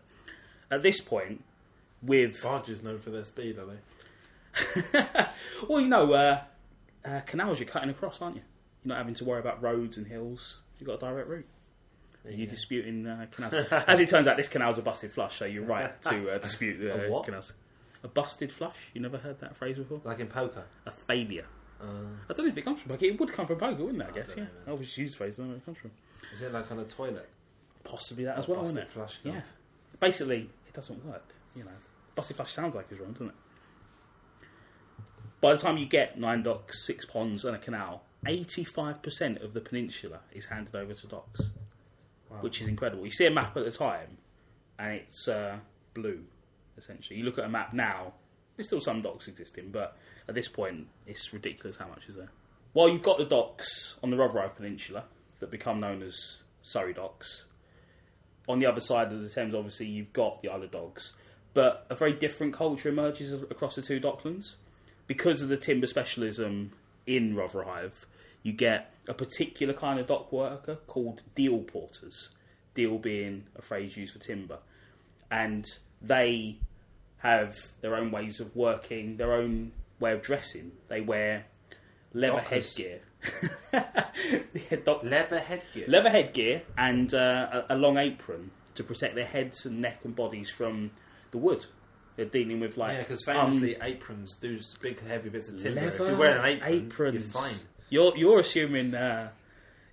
At 0.68 0.82
this 0.82 1.00
point, 1.00 1.44
with 2.02 2.42
barges 2.42 2.82
known 2.82 2.98
for 2.98 3.10
their 3.10 3.22
speed, 3.22 3.56
are 3.56 3.66
they? 3.66 5.26
well, 5.68 5.80
you 5.80 5.88
know, 5.88 6.12
uh, 6.12 6.40
uh, 7.04 7.20
canals 7.20 7.60
you're 7.60 7.68
cutting 7.68 7.90
across, 7.90 8.20
aren't 8.20 8.34
you? 8.34 8.42
You're 8.84 8.94
not 8.94 8.98
having 8.98 9.14
to 9.14 9.24
worry 9.24 9.38
about 9.38 9.62
roads 9.62 9.96
and 9.96 10.08
hills. 10.08 10.62
You've 10.80 10.88
got 10.88 10.94
a 10.94 11.06
direct 11.06 11.28
route. 11.28 11.46
You're 12.28 12.48
disputing 12.48 13.06
uh, 13.06 13.26
canals. 13.30 13.54
As 13.70 14.00
it 14.00 14.08
turns 14.08 14.26
out, 14.26 14.36
this 14.36 14.48
canal's 14.48 14.78
a 14.78 14.82
busted 14.82 15.12
flush, 15.12 15.38
so 15.38 15.44
you're 15.44 15.62
right 15.62 16.02
to 16.10 16.32
uh, 16.32 16.38
dispute 16.38 16.80
the 16.80 17.22
canals. 17.24 17.52
A 18.06 18.08
busted 18.08 18.52
flush? 18.52 18.76
You 18.94 19.00
never 19.00 19.18
heard 19.18 19.40
that 19.40 19.56
phrase 19.56 19.78
before? 19.78 20.00
Like 20.04 20.20
in 20.20 20.28
poker. 20.28 20.62
A 20.86 20.92
failure. 20.92 21.46
Uh, 21.80 21.84
I 22.30 22.32
don't 22.34 22.46
know 22.46 22.52
if 22.52 22.56
it 22.56 22.62
comes 22.64 22.80
from 22.80 22.92
poker. 22.92 23.04
It 23.04 23.18
would 23.18 23.32
come 23.32 23.46
from 23.48 23.58
poker, 23.58 23.82
wouldn't 23.84 24.00
it? 24.00 24.08
I 24.08 24.14
guess. 24.14 24.30
yeah. 24.36 24.44
I 24.64 24.70
always 24.70 24.96
use 24.96 25.10
the 25.10 25.16
phrase. 25.16 25.34
I 25.34 25.36
don't 25.38 25.46
know 25.46 25.50
where 25.54 25.58
it 25.58 25.64
comes 25.64 25.78
from. 25.78 25.90
is 26.32 26.40
it 26.42 26.52
like 26.52 26.70
on 26.70 26.78
a 26.78 26.84
toilet? 26.84 27.28
Possibly 27.82 28.24
that 28.24 28.38
as 28.38 28.46
well, 28.46 28.62
isn't 28.62 28.78
it? 28.78 28.90
flush 28.92 29.18
Yeah. 29.24 29.40
Basically, 29.98 30.48
it 30.68 30.72
doesn't 30.72 31.04
work. 31.04 31.34
You 31.56 31.64
know, 31.64 31.70
busted 32.14 32.36
flush 32.36 32.52
sounds 32.52 32.76
like 32.76 32.86
it's 32.90 33.00
wrong, 33.00 33.12
doesn't 33.12 33.28
it? 33.28 33.34
By 35.40 35.52
the 35.52 35.58
time 35.58 35.76
you 35.76 35.86
get 35.86 36.18
nine 36.18 36.42
docks, 36.44 36.86
six 36.86 37.04
ponds, 37.04 37.44
and 37.44 37.56
a 37.56 37.58
canal, 37.58 38.02
eighty-five 38.26 39.02
percent 39.02 39.38
of 39.38 39.52
the 39.52 39.60
peninsula 39.60 40.20
is 40.32 40.46
handed 40.46 40.74
over 40.74 40.94
to 40.94 41.06
docks, 41.06 41.40
Wow. 42.30 42.38
which 42.40 42.60
is 42.60 42.68
incredible. 42.68 43.04
You 43.04 43.10
see 43.12 43.26
a 43.26 43.30
map 43.30 43.56
at 43.56 43.64
the 43.64 43.70
time, 43.70 44.18
and 44.78 44.94
it's 44.94 45.28
uh, 45.28 45.58
blue. 45.94 46.24
Essentially, 46.78 47.18
you 47.18 47.24
look 47.24 47.38
at 47.38 47.44
a 47.44 47.48
map 47.48 47.72
now. 47.72 48.12
There's 48.56 48.66
still 48.66 48.80
some 48.80 49.02
docks 49.02 49.28
existing, 49.28 49.70
but 49.70 49.96
at 50.28 50.34
this 50.34 50.48
point, 50.48 50.86
it's 51.06 51.32
ridiculous 51.32 51.76
how 51.76 51.88
much 51.88 52.08
is 52.08 52.16
there. 52.16 52.30
While 52.72 52.88
you've 52.88 53.02
got 53.02 53.18
the 53.18 53.24
docks 53.24 53.96
on 54.02 54.10
the 54.10 54.16
Rotherhithe 54.16 54.56
Peninsula 54.56 55.04
that 55.40 55.50
become 55.50 55.80
known 55.80 56.02
as 56.02 56.38
Surrey 56.62 56.92
Docks, 56.92 57.44
on 58.48 58.58
the 58.58 58.66
other 58.66 58.80
side 58.80 59.12
of 59.12 59.22
the 59.22 59.28
Thames, 59.28 59.54
obviously, 59.54 59.86
you've 59.86 60.12
got 60.12 60.42
the 60.42 60.48
Isle 60.48 60.64
of 60.64 60.70
Dogs. 60.70 61.12
But 61.54 61.86
a 61.88 61.94
very 61.94 62.12
different 62.12 62.52
culture 62.52 62.90
emerges 62.90 63.32
across 63.32 63.76
the 63.76 63.82
two 63.82 63.98
docklands. 63.98 64.56
Because 65.06 65.40
of 65.42 65.48
the 65.48 65.56
timber 65.56 65.86
specialism 65.86 66.72
in 67.06 67.34
Rotherhithe, 67.34 68.04
you 68.42 68.52
get 68.52 68.92
a 69.08 69.14
particular 69.14 69.72
kind 69.72 69.98
of 69.98 70.06
dock 70.06 70.32
worker 70.32 70.76
called 70.86 71.22
deal 71.34 71.60
porters. 71.60 72.28
Deal 72.74 72.98
being 72.98 73.46
a 73.56 73.62
phrase 73.62 73.96
used 73.96 74.12
for 74.12 74.18
timber. 74.18 74.58
And 75.30 75.64
They 76.02 76.58
have 77.26 77.54
their 77.80 77.94
own 77.96 78.10
ways 78.10 78.40
of 78.40 78.54
working, 78.56 79.16
their 79.16 79.32
own 79.32 79.72
way 80.00 80.12
of 80.12 80.22
dressing. 80.22 80.72
They 80.88 81.00
wear 81.00 81.46
leather 82.12 82.40
headgear, 82.40 83.00
Yeah, 83.72 84.78
doc- 84.84 85.02
Leather 85.04 85.38
headgear. 85.40 85.86
leather 85.88 86.10
headgear, 86.10 86.62
and 86.78 87.12
uh, 87.12 87.62
a, 87.68 87.74
a 87.74 87.76
long 87.76 87.98
apron 87.98 88.50
to 88.74 88.84
protect 88.84 89.14
their 89.14 89.26
heads 89.26 89.66
and 89.66 89.80
neck 89.80 90.00
and 90.04 90.14
bodies 90.16 90.50
from 90.50 90.90
the 91.30 91.38
wood. 91.38 91.66
They're 92.16 92.24
dealing 92.26 92.60
with 92.60 92.76
like 92.78 92.92
yeah, 92.94 92.98
because 93.00 93.26
um, 93.28 93.34
famously 93.50 93.76
aprons 93.82 94.36
do 94.36 94.56
s- 94.56 94.74
big 94.80 94.98
heavy 95.06 95.28
bits 95.28 95.48
of 95.50 95.58
timber. 95.60 95.82
leather 95.82 96.04
if 96.04 96.10
you 96.10 96.16
wear 96.16 96.38
an 96.38 96.46
apron, 96.62 96.84
aprons. 96.86 97.14
you're 97.24 97.30
fine. 97.42 97.54
You're 97.90 98.16
you're 98.16 98.40
assuming 98.40 98.94
uh, 98.94 99.28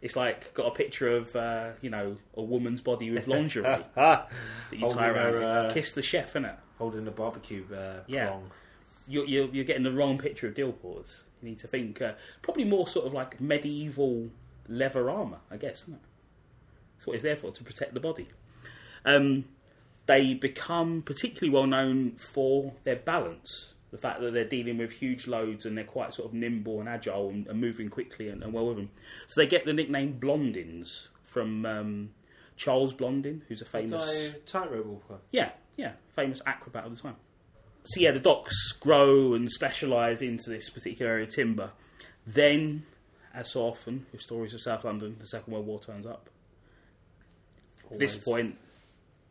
it's 0.01 0.15
like 0.15 0.53
got 0.53 0.67
a 0.67 0.71
picture 0.71 1.09
of 1.17 1.35
uh, 1.35 1.71
you 1.81 1.89
know 1.89 2.15
a 2.37 2.41
woman's 2.41 2.79
body 2.81 3.11
with 3.11 3.27
lingerie 3.35 3.63
that 3.95 4.29
you 4.71 4.89
tie 4.93 5.09
around. 5.09 5.43
uh, 5.43 5.73
Kiss 5.73 5.91
the 5.93 6.01
chef, 6.01 6.33
innit? 6.33 6.55
Holding 6.83 7.07
a 7.07 7.11
barbecue 7.11 7.63
uh, 7.73 8.01
Yeah. 8.07 8.27
prong. 8.27 8.51
You're, 9.07 9.25
you're 9.25 9.47
you're 9.47 9.63
getting 9.65 9.83
the 9.83 9.93
wrong 9.93 10.17
picture 10.17 10.47
of 10.47 10.53
Dealporters. 10.53 11.23
You 11.41 11.49
need 11.49 11.59
to 11.59 11.67
think 11.67 12.01
uh, 12.01 12.13
probably 12.41 12.65
more 12.65 12.87
sort 12.87 13.05
of 13.05 13.13
like 13.13 13.39
medieval 13.39 14.29
leather 14.67 15.09
armor, 15.09 15.39
I 15.49 15.55
guess. 15.57 15.83
Isn't 15.83 15.93
it? 15.95 15.99
That's 16.97 17.07
what 17.07 17.13
it's 17.13 17.23
there 17.23 17.35
for 17.37 17.51
to 17.51 17.63
protect 17.63 17.93
the 17.93 17.99
body. 18.01 18.27
Um, 19.05 19.45
they 20.05 20.33
become 20.33 21.01
particularly 21.01 21.53
well 21.53 21.67
known 21.67 22.11
for 22.17 22.73
their 22.83 22.97
balance. 22.97 23.73
The 23.91 23.97
fact 23.97 24.19
that 24.21 24.33
they're 24.33 24.43
dealing 24.43 24.77
with 24.77 24.91
huge 24.91 25.27
loads 25.27 25.65
and 25.65 25.77
they're 25.77 25.85
quite 25.85 26.13
sort 26.13 26.27
of 26.27 26.33
nimble 26.33 26.79
and 26.81 26.89
agile 26.89 27.29
and, 27.29 27.45
and 27.47 27.61
moving 27.61 27.89
quickly 27.89 28.27
and, 28.27 28.41
and 28.43 28.51
well 28.51 28.67
with 28.67 28.77
them. 28.77 28.89
So 29.27 29.39
they 29.39 29.47
get 29.47 29.65
the 29.65 29.73
nickname 29.73 30.17
Blondins 30.19 31.07
from 31.23 31.65
um, 31.65 32.09
Charles 32.57 32.93
Blondin, 32.93 33.41
who's 33.47 33.61
a 33.61 33.65
famous 33.65 34.31
tightrope 34.45 34.85
walker. 34.85 35.19
yeah, 35.31 35.51
yeah, 35.77 35.93
famous 36.15 36.41
acrobat 36.45 36.85
of 36.85 36.95
the 36.95 37.01
time. 37.01 37.15
So 37.83 37.99
yeah, 37.99 38.11
the 38.11 38.19
docks 38.19 38.71
grow 38.79 39.33
and 39.33 39.51
specialise 39.51 40.21
into 40.21 40.49
this 40.49 40.69
particular 40.69 41.11
area 41.11 41.25
of 41.25 41.33
timber. 41.33 41.71
Then, 42.25 42.85
as 43.33 43.51
so 43.51 43.63
often 43.63 44.05
with 44.11 44.21
stories 44.21 44.53
of 44.53 44.61
South 44.61 44.85
London, 44.85 45.17
the 45.19 45.27
Second 45.27 45.53
World 45.53 45.65
War 45.65 45.79
turns 45.79 46.05
up. 46.05 46.29
At 47.91 47.99
this 47.99 48.13
Always. 48.13 48.23
point, 48.25 48.57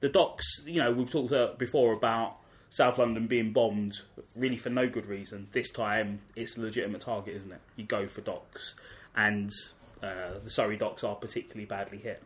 the 0.00 0.08
docks, 0.08 0.44
you 0.66 0.82
know, 0.82 0.92
we've 0.92 1.10
talked 1.10 1.32
uh, 1.32 1.52
before 1.56 1.94
about 1.94 2.36
South 2.70 2.98
London 2.98 3.26
being 3.26 3.52
bombed, 3.52 3.94
really 4.36 4.56
for 4.56 4.70
no 4.70 4.86
good 4.88 5.06
reason. 5.06 5.48
This 5.52 5.70
time, 5.70 6.20
it's 6.36 6.56
a 6.58 6.60
legitimate 6.60 7.00
target, 7.00 7.36
isn't 7.36 7.52
it? 7.52 7.60
You 7.76 7.84
go 7.84 8.06
for 8.06 8.20
docks, 8.20 8.74
and 9.16 9.50
uh, 10.02 10.38
the 10.42 10.50
Surrey 10.50 10.76
docks 10.76 11.04
are 11.04 11.14
particularly 11.14 11.66
badly 11.66 11.98
hit. 11.98 12.22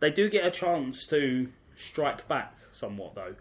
They 0.00 0.10
do 0.10 0.28
get 0.30 0.46
a 0.46 0.50
chance 0.50 1.06
to 1.06 1.48
strike 1.76 2.26
back 2.28 2.54
somewhat, 2.72 3.14
though. 3.14 3.34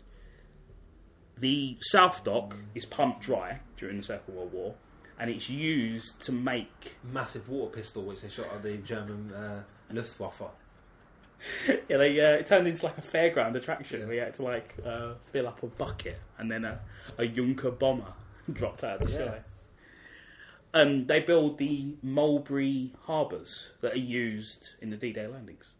The 1.37 1.77
South 1.81 2.23
Dock 2.23 2.55
is 2.75 2.85
pumped 2.85 3.21
dry 3.21 3.59
during 3.77 3.97
the 3.97 4.03
Second 4.03 4.35
World 4.35 4.53
War, 4.53 4.75
and 5.19 5.29
it's 5.29 5.49
used 5.49 6.21
to 6.21 6.31
make 6.31 6.95
Massive 7.03 7.49
water 7.49 7.71
pistol 7.75 8.03
which 8.03 8.21
they 8.21 8.29
shot 8.29 8.47
at 8.53 8.61
the 8.63 8.77
German 8.77 9.33
uh, 9.33 9.63
Luftwaffe. 9.91 10.41
yeah, 11.89 11.97
they 11.97 12.19
uh, 12.23 12.37
it 12.37 12.45
turned 12.45 12.67
into 12.67 12.85
like 12.85 12.97
a 12.97 13.01
fairground 13.01 13.55
attraction 13.55 13.99
Yeah. 14.01 14.05
where 14.05 14.15
you 14.15 14.21
had 14.21 14.33
to 14.35 14.43
like 14.43 14.75
uh, 14.85 15.13
fill 15.31 15.47
up 15.47 15.61
a 15.63 15.67
bucket 15.67 16.19
and 16.37 16.49
then 16.49 16.63
a, 16.63 16.79
a 17.17 17.27
Junker 17.27 17.71
bomber 17.71 18.13
dropped 18.53 18.83
out 18.83 19.01
of 19.01 19.07
the 19.11 19.13
Yeah. 19.19 19.25
sky. 19.27 19.39
Um, 20.75 21.05
they 21.07 21.19
build 21.19 21.57
the 21.57 21.95
Mulberry 22.01 22.93
harbours 23.03 23.71
that 23.81 23.93
are 23.93 23.99
used 23.99 24.71
in 24.81 24.89
the 24.89 24.97
D-Day 24.97 25.27
landings. 25.27 25.73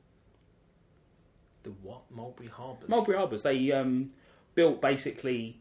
The 1.63 1.71
what? 1.81 2.01
Mulberry 2.11 2.49
Harbours. 2.49 2.89
Mulberry 2.89 3.17
harbours. 3.17 3.43
They 3.43 3.71
um, 3.71 4.11
built 4.55 4.81
basically 4.81 5.59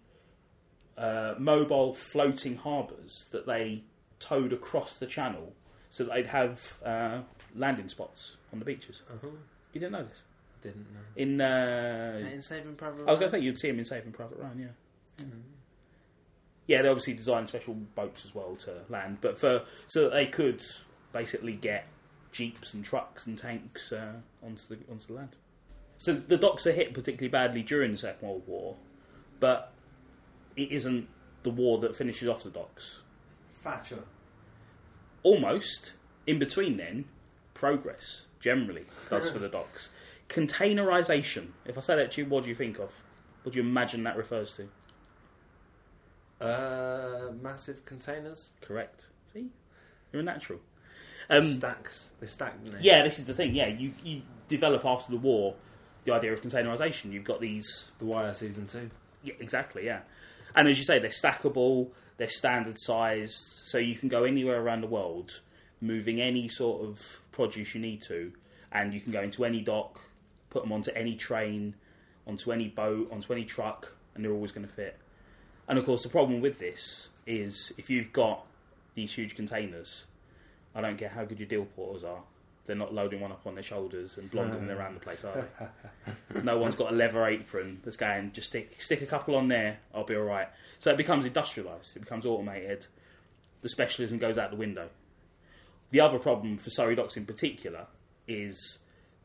uh, 0.99 1.35
mobile 1.39 1.95
floating 1.95 2.57
harbours 2.57 3.27
that 3.31 3.47
they 3.47 3.85
towed 4.19 4.53
across 4.53 4.97
the 4.97 5.07
channel 5.07 5.53
so 5.91 6.05
that 6.05 6.15
they'd 6.15 6.27
have 6.27 6.79
uh, 6.85 7.21
landing 7.55 7.89
spots 7.89 8.37
on 8.53 8.59
the 8.59 8.65
beaches. 8.65 9.03
Uh-huh. 9.11 9.29
You 9.73 9.81
didn't 9.81 9.93
know 9.93 10.05
this? 10.05 10.23
Didn't 10.63 10.87
know. 10.93 11.01
In 11.17 11.41
uh, 11.41 12.29
in 12.33 12.41
Saving 12.43 12.75
Private 12.75 13.07
I 13.07 13.11
was 13.11 13.19
going 13.19 13.31
to 13.31 13.37
Ryan? 13.37 13.43
say 13.43 13.45
you'd 13.45 13.59
see 13.59 13.69
them 13.69 13.79
in 13.81 13.85
Saving 13.85 14.13
Private 14.13 14.39
Ryan, 14.39 14.59
yeah. 15.19 15.25
Yeah, 16.69 16.83
they 16.83 16.89
obviously 16.89 17.15
designed 17.15 17.49
special 17.49 17.75
boats 17.75 18.25
as 18.25 18.35
well 18.35 18.55
to 18.57 18.83
land, 18.89 19.19
but 19.21 19.39
for 19.39 19.63
so 19.89 20.05
that 20.05 20.13
they 20.13 20.27
could 20.27 20.63
basically 21.13 21.55
get 21.55 21.87
jeeps 22.31 22.73
and 22.75 22.85
trucks 22.85 23.27
and 23.27 23.37
tanks 23.37 23.93
uh, 23.93 24.13
onto 24.43 24.63
the 24.69 24.79
onto 24.91 25.09
the 25.09 25.13
land. 25.15 25.31
So 26.03 26.13
the 26.15 26.37
docks 26.37 26.67
are 26.67 26.73
hit 26.73 26.95
particularly 26.95 27.29
badly 27.29 27.63
during 27.63 27.93
the 27.93 27.97
Second 27.97 28.27
World 28.27 28.43
War, 28.49 28.75
but 29.39 29.73
it 30.57 30.73
isn't 30.73 31.07
the 31.45 31.51
war 31.51 31.79
that 31.79 31.95
finishes 31.95 32.27
off 32.29 32.43
the 32.43 32.51
docks. 32.51 32.97
Thatcher. 33.63 34.03
Almost 35.23 35.93
in 36.27 36.41
between, 36.41 36.77
then 36.77 37.05
progress 37.55 38.27
generally 38.41 38.83
does 39.11 39.31
for 39.31 39.39
the 39.39 39.49
docks. 39.61 39.91
Containerization. 40.29 41.51
If 41.67 41.79
I 41.79 41.81
say 41.81 41.95
that 41.95 42.11
to 42.13 42.23
you, 42.23 42.29
what 42.29 42.43
do 42.43 42.49
you 42.49 42.57
think 42.57 42.81
of? 42.81 43.01
What 43.45 43.53
do 43.53 43.61
you 43.61 43.65
imagine 43.65 44.03
that 44.03 44.17
refers 44.17 44.55
to? 44.55 44.69
Uh, 46.45 47.31
massive 47.41 47.85
containers. 47.85 48.51
Correct. 48.61 49.07
See, 49.33 49.51
you're 50.13 50.23
a 50.23 50.25
natural. 50.25 50.59
Um, 51.31 51.45
Stacks. 51.53 52.11
They 52.19 52.27
stack. 52.27 52.55
yeah, 52.81 53.05
this 53.05 53.21
is 53.21 53.27
the 53.27 53.35
thing. 53.35 53.55
Yeah, 53.55 53.69
you 53.69 53.93
you 54.03 54.23
develop 54.49 54.85
after 54.85 55.13
the 55.13 55.19
war 55.19 55.55
the 56.05 56.13
idea 56.13 56.33
of 56.33 56.43
containerization. 56.43 57.13
You've 57.13 57.25
got 57.25 57.41
these. 57.41 57.91
The 57.99 58.05
Wire 58.05 58.33
season 58.35 58.67
two. 58.67 58.91
Yeah, 59.23 59.35
exactly. 59.41 59.85
Yeah, 59.87 60.01
and 60.55 60.69
as 60.69 60.79
you 60.79 60.85
say, 60.85 60.99
they're 60.99 61.11
stackable. 61.11 61.91
They're 62.19 62.29
standard 62.29 62.77
sized, 62.79 63.41
so 63.65 63.79
you 63.79 63.97
can 63.97 64.09
go 64.09 64.25
anywhere 64.25 64.61
around 64.61 64.83
the 64.83 64.87
world, 64.87 65.41
moving 65.81 66.21
any 66.21 66.47
sort 66.49 66.83
of 66.83 67.01
produce 67.33 67.75
you 67.75 67.81
need 67.81 68.03
to, 68.03 68.33
and 68.71 68.93
you 68.93 69.01
can 69.01 69.13
go 69.13 69.23
into 69.23 69.45
any 69.45 69.61
dock, 69.61 70.01
put 70.51 70.63
them 70.63 70.73
onto 70.73 70.91
any 70.93 71.17
train, 71.17 71.75
onto 72.27 72.53
any 72.53 72.69
boat, 72.69 73.11
onto 73.11 73.33
any 73.33 73.45
truck, 73.45 73.95
and 74.15 74.25
they're 74.25 74.33
always 74.33 74.53
going 74.53 74.67
to 74.67 74.73
fit. 74.73 74.99
And 75.67 75.79
of 75.79 75.87
course, 75.87 76.03
the 76.03 76.11
problem 76.11 76.41
with 76.41 76.59
this 76.59 77.09
is 77.27 77.73
if 77.79 77.89
you've 77.89 78.13
got 78.13 78.45
these 78.95 79.13
huge 79.15 79.35
containers, 79.35 80.05
I 80.75 80.81
don't 80.81 80.99
care 80.99 81.09
how 81.09 81.25
good 81.25 81.41
your 81.41 81.49
deal 81.49 81.65
porters 81.65 82.05
are, 82.05 82.23
they're 82.67 82.77
not 82.77 82.95
loading 82.95 83.21
one 83.21 83.33
up 83.33 83.47
on 83.47 83.55
their 83.55 83.63
shoulders 83.63 84.19
and 84.19 84.31
blonding 84.31 84.71
around 84.71 84.95
the 84.95 85.01
place, 85.01 85.25
are 85.25 85.49
they? 86.35 86.43
no 86.43 86.59
one's 86.59 86.75
got 86.75 86.93
a 86.93 86.95
leather 86.95 87.27
apron 87.27 87.81
that's 87.85 87.97
going, 87.97 88.33
just 88.33 88.49
stick 88.49 88.81
stick 88.81 89.03
a 89.03 89.07
couple 89.07 89.35
on 89.35 89.49
there, 89.49 89.79
I'll 89.95 90.05
be 90.05 90.17
alright. 90.17 90.49
So 90.79 90.91
it 90.91 90.97
becomes 90.97 91.29
industrialised, 91.29 91.97
it 91.97 92.01
becomes 92.01 92.25
automated, 92.25 92.87
the 93.63 93.69
specialism 93.69 94.19
goes 94.19 94.39
out 94.39 94.51
the 94.51 94.57
window. 94.57 94.89
The 95.91 96.01
other 96.01 96.19
problem 96.19 96.57
for 96.57 96.71
Surrey 96.71 96.95
Docks 96.95 97.17
in 97.17 97.27
particular 97.27 97.87
is 98.27 98.79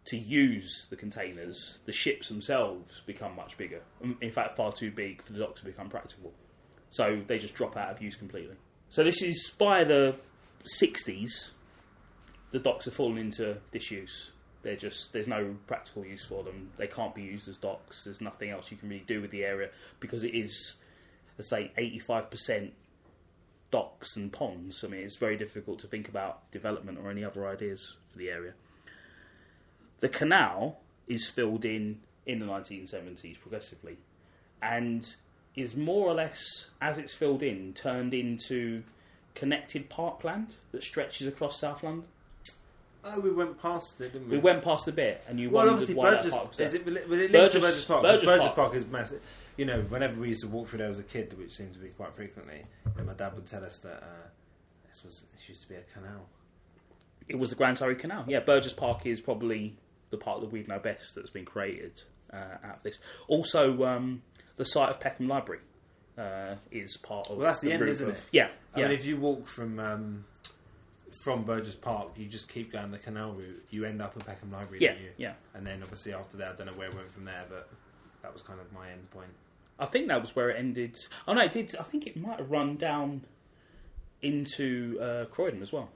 to 0.08 0.18
use 0.18 0.88
the 0.90 0.96
containers, 0.96 1.80
the 1.86 1.92
ships 1.92 2.30
themselves 2.30 3.02
become 3.06 3.36
much 3.36 3.58
bigger. 3.58 3.82
Um, 4.04 4.18
in 4.22 4.32
fact, 4.32 4.56
far 4.56 4.72
too 4.72 4.90
big 4.90 5.22
for 5.22 5.34
the 5.34 5.40
docks 5.40 5.60
to 5.62 5.66
become 5.66 5.90
practical. 5.90 6.34
So 6.90 7.22
they 7.28 7.38
just 7.38 7.56
drop 7.56 7.76
out 7.76 7.92
of 7.92 8.02
use 8.02 8.16
completely. 8.16 8.56
So 8.90 9.04
this 9.04 9.22
is 9.22 9.52
by 9.58 9.84
the 9.84 10.16
60s, 10.82 11.52
the 12.52 12.60
docks 12.60 12.86
have 12.86 12.94
fallen 12.94 13.18
into 13.18 13.58
disuse. 13.72 14.32
They're 14.62 14.76
just 14.76 15.14
there's 15.14 15.28
no 15.28 15.56
practical 15.68 16.06
use 16.06 16.26
for 16.26 16.44
them. 16.44 16.72
They 16.78 16.88
can't 16.88 17.14
be 17.14 17.22
used 17.22 17.48
as 17.48 17.58
docks. 17.58 18.04
There's 18.04 18.22
nothing 18.22 18.50
else 18.50 18.72
you 18.72 18.78
can 18.78 18.90
really 18.90 19.04
do 19.06 19.22
with 19.22 19.32
the 19.32 19.44
area 19.44 19.70
because 20.00 20.24
it 20.24 20.34
is, 20.34 20.76
let's 21.38 21.50
say, 21.50 21.72
85% 21.78 22.72
docks 23.72 24.16
and 24.16 24.32
ponds. 24.32 24.84
I 24.84 24.88
mean, 24.88 25.02
it's 25.02 25.18
very 25.18 25.38
difficult 25.38 25.80
to 25.80 25.88
think 25.88 26.10
about 26.10 26.50
development 26.52 27.00
or 27.02 27.10
any 27.10 27.24
other 27.24 27.48
ideas 27.48 27.98
for 28.10 28.18
the 28.18 28.30
area. 28.30 28.54
The 30.00 30.10
canal 30.10 30.80
is 31.08 31.30
filled 31.30 31.66
in 31.66 32.00
in 32.26 32.40
the 32.40 32.46
1970s 32.46 33.40
progressively, 33.40 33.98
and 34.62 35.16
is 35.56 35.76
more 35.76 36.08
or 36.08 36.14
less, 36.14 36.70
as 36.82 36.98
it's 36.98 37.14
filled 37.14 37.42
in, 37.42 37.74
turned 37.74 38.14
into 38.14 38.84
connected 39.34 39.90
parkland 39.90 40.58
that 40.72 40.84
stretches 40.84 41.28
across 41.28 41.60
South 41.60 41.84
London. 41.84 42.06
Oh, 43.16 43.20
we 43.20 43.32
went 43.32 43.62
past 43.62 44.00
it, 44.02 44.14
didn't 44.14 44.30
we? 44.30 44.38
We 44.38 44.44
went 44.44 44.62
past 44.64 44.88
a 44.88 44.92
bit, 44.92 45.24
and 45.30 45.40
you 45.40 45.50
Well, 45.50 45.70
obviously, 45.70 45.96
why 45.96 46.12
Burgess. 46.12 46.34
park. 46.34 46.60
Is 46.60 46.74
it, 46.74 46.82
it 46.82 46.86
to 46.86 47.08
Burgess- 47.08 47.32
Burgess 47.32 47.86
Park? 47.86 48.02
Burgess 48.04 48.24
Burgess 48.26 48.46
Park. 48.48 48.56
Park. 48.56 48.76
is 48.76 48.86
massive. 48.88 49.22
You 49.56 49.66
know, 49.66 49.82
whenever 49.82 50.20
we 50.20 50.30
used 50.30 50.42
to 50.42 50.48
walk 50.48 50.68
through 50.68 50.80
there 50.80 50.90
as 50.90 51.00
a 51.00 51.04
kid, 51.04 51.36
which 51.38 51.54
seemed 51.56 51.74
to 51.74 51.80
be 51.80 51.90
quite 51.90 52.14
frequently, 52.16 52.64
you 52.86 52.92
know, 52.98 53.04
my 53.06 53.14
dad 53.14 53.34
would 53.36 53.46
tell 53.46 53.64
us 53.64 53.78
that 53.80 54.04
uh, 54.04 54.28
this 54.88 55.04
was 55.04 55.26
this 55.34 55.48
used 55.50 55.62
to 55.64 55.70
be 55.70 55.76
a 55.76 55.82
canal. 55.94 56.28
It 57.28 57.38
was 57.40 57.50
the 57.50 57.56
Grand 57.56 57.78
Surrey 57.78 57.96
Canal. 57.96 58.26
Yeah, 58.28 58.40
Burgess 58.42 58.74
Park 58.74 59.06
is 59.06 59.20
probably 59.22 59.76
the 60.10 60.18
part 60.18 60.42
that 60.42 60.52
we 60.52 60.64
know 60.64 60.80
best 60.80 61.16
that's 61.16 61.30
been 61.32 61.46
created 61.46 62.02
uh, 62.34 62.38
out 62.64 62.78
of 62.78 62.84
this. 62.84 63.00
Also, 63.28 63.84
um, 63.84 64.22
the 64.58 64.66
site 64.66 64.90
of 64.90 65.00
Peckham 65.00 65.28
Library 65.28 65.60
uh, 66.18 66.56
is 66.72 66.98
part 66.98 67.28
of. 67.30 67.38
Well, 67.38 67.48
that's 67.48 67.60
the 67.60 67.72
end, 67.72 67.84
isn't 67.88 68.10
of- 68.10 68.16
it? 68.16 68.22
Yeah, 68.32 68.50
I 68.76 68.80
yeah. 68.80 68.88
mean, 68.88 68.98
if 68.98 69.06
you 69.06 69.18
walk 69.18 69.48
from 69.48 69.80
um, 69.80 70.26
from 71.28 71.44
Burgess 71.44 71.76
Park, 71.76 72.12
you 72.16 72.26
just 72.26 72.48
keep 72.48 72.72
going 72.72 72.90
the 72.90 72.98
canal 72.98 73.34
route. 73.34 73.62
You 73.70 73.84
end 73.84 74.02
up 74.02 74.16
at 74.16 74.26
Peckham 74.26 74.50
Library, 74.50 74.80
yeah, 74.80 74.94
don't 74.94 75.02
you? 75.02 75.10
yeah. 75.18 75.34
And 75.56 75.68
then 75.68 75.82
obviously 75.84 76.14
after 76.14 76.38
that, 76.38 76.54
I 76.54 76.56
don't 76.56 76.68
know 76.68 76.74
where 76.74 76.88
it 76.88 76.96
went 76.96 77.12
from 77.12 77.26
there, 77.26 77.44
but 77.50 77.68
that 78.22 78.32
was 78.32 78.42
kind 78.42 78.62
of 78.62 78.72
my 78.72 78.90
end 78.90 79.12
point. 79.12 79.32
I 79.78 79.88
think 79.88 80.08
that 80.08 80.22
was 80.22 80.38
where 80.38 80.50
it 80.52 80.58
ended. 80.58 80.96
Oh 81.28 81.34
no, 81.34 81.42
it 81.42 81.52
did. 81.52 81.76
I 81.78 81.84
think 81.84 82.08
it 82.08 82.16
might 82.16 82.40
have 82.40 82.50
run 82.50 82.78
down 82.78 83.24
into 84.22 84.98
uh, 85.02 85.26
Croydon 85.26 85.62
as 85.62 85.74
well. 85.74 85.90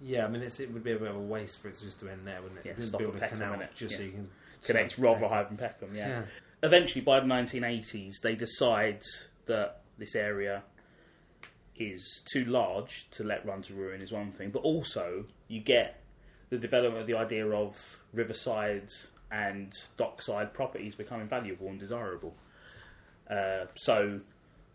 Yeah, 0.00 0.24
I 0.24 0.28
mean, 0.28 0.42
it's, 0.42 0.58
it 0.58 0.72
would 0.72 0.82
be 0.82 0.90
a 0.90 0.98
bit 0.98 1.08
of 1.08 1.14
a 1.14 1.20
waste 1.20 1.62
for 1.62 1.68
it 1.68 1.78
just 1.80 2.00
to 2.00 2.08
end 2.08 2.26
there, 2.26 2.42
wouldn't 2.42 2.58
it? 2.58 2.66
Yeah, 2.66 2.72
Just 2.74 2.98
build 2.98 3.14
a 3.14 3.18
Peckham, 3.18 3.38
canal 3.38 3.62
just 3.76 3.96
so 3.96 4.02
you 4.02 4.10
can 4.10 4.28
connect 4.64 4.96
Rotherhithe 4.98 5.50
and 5.50 5.58
Peckham. 5.58 5.90
Yeah. 5.94 6.08
Yeah. 6.08 6.22
Eventually, 6.64 7.02
by 7.02 7.20
the 7.20 7.26
1980s, 7.26 8.14
they 8.24 8.34
decide 8.34 9.02
that 9.46 9.82
this 9.98 10.16
area 10.16 10.64
is 11.78 12.22
too 12.32 12.44
large 12.44 13.08
to 13.10 13.24
let 13.24 13.44
run 13.46 13.62
to 13.62 13.74
ruin 13.74 14.02
is 14.02 14.12
one 14.12 14.32
thing, 14.32 14.50
but 14.50 14.60
also 14.60 15.24
you 15.48 15.60
get 15.60 16.00
the 16.50 16.58
development 16.58 17.00
of 17.00 17.06
the 17.06 17.16
idea 17.16 17.46
of 17.48 17.98
riverside 18.12 18.88
and 19.30 19.72
dockside 19.96 20.54
properties 20.54 20.94
becoming 20.94 21.28
valuable 21.28 21.68
and 21.68 21.78
desirable. 21.78 22.34
Uh, 23.30 23.66
so 23.74 24.20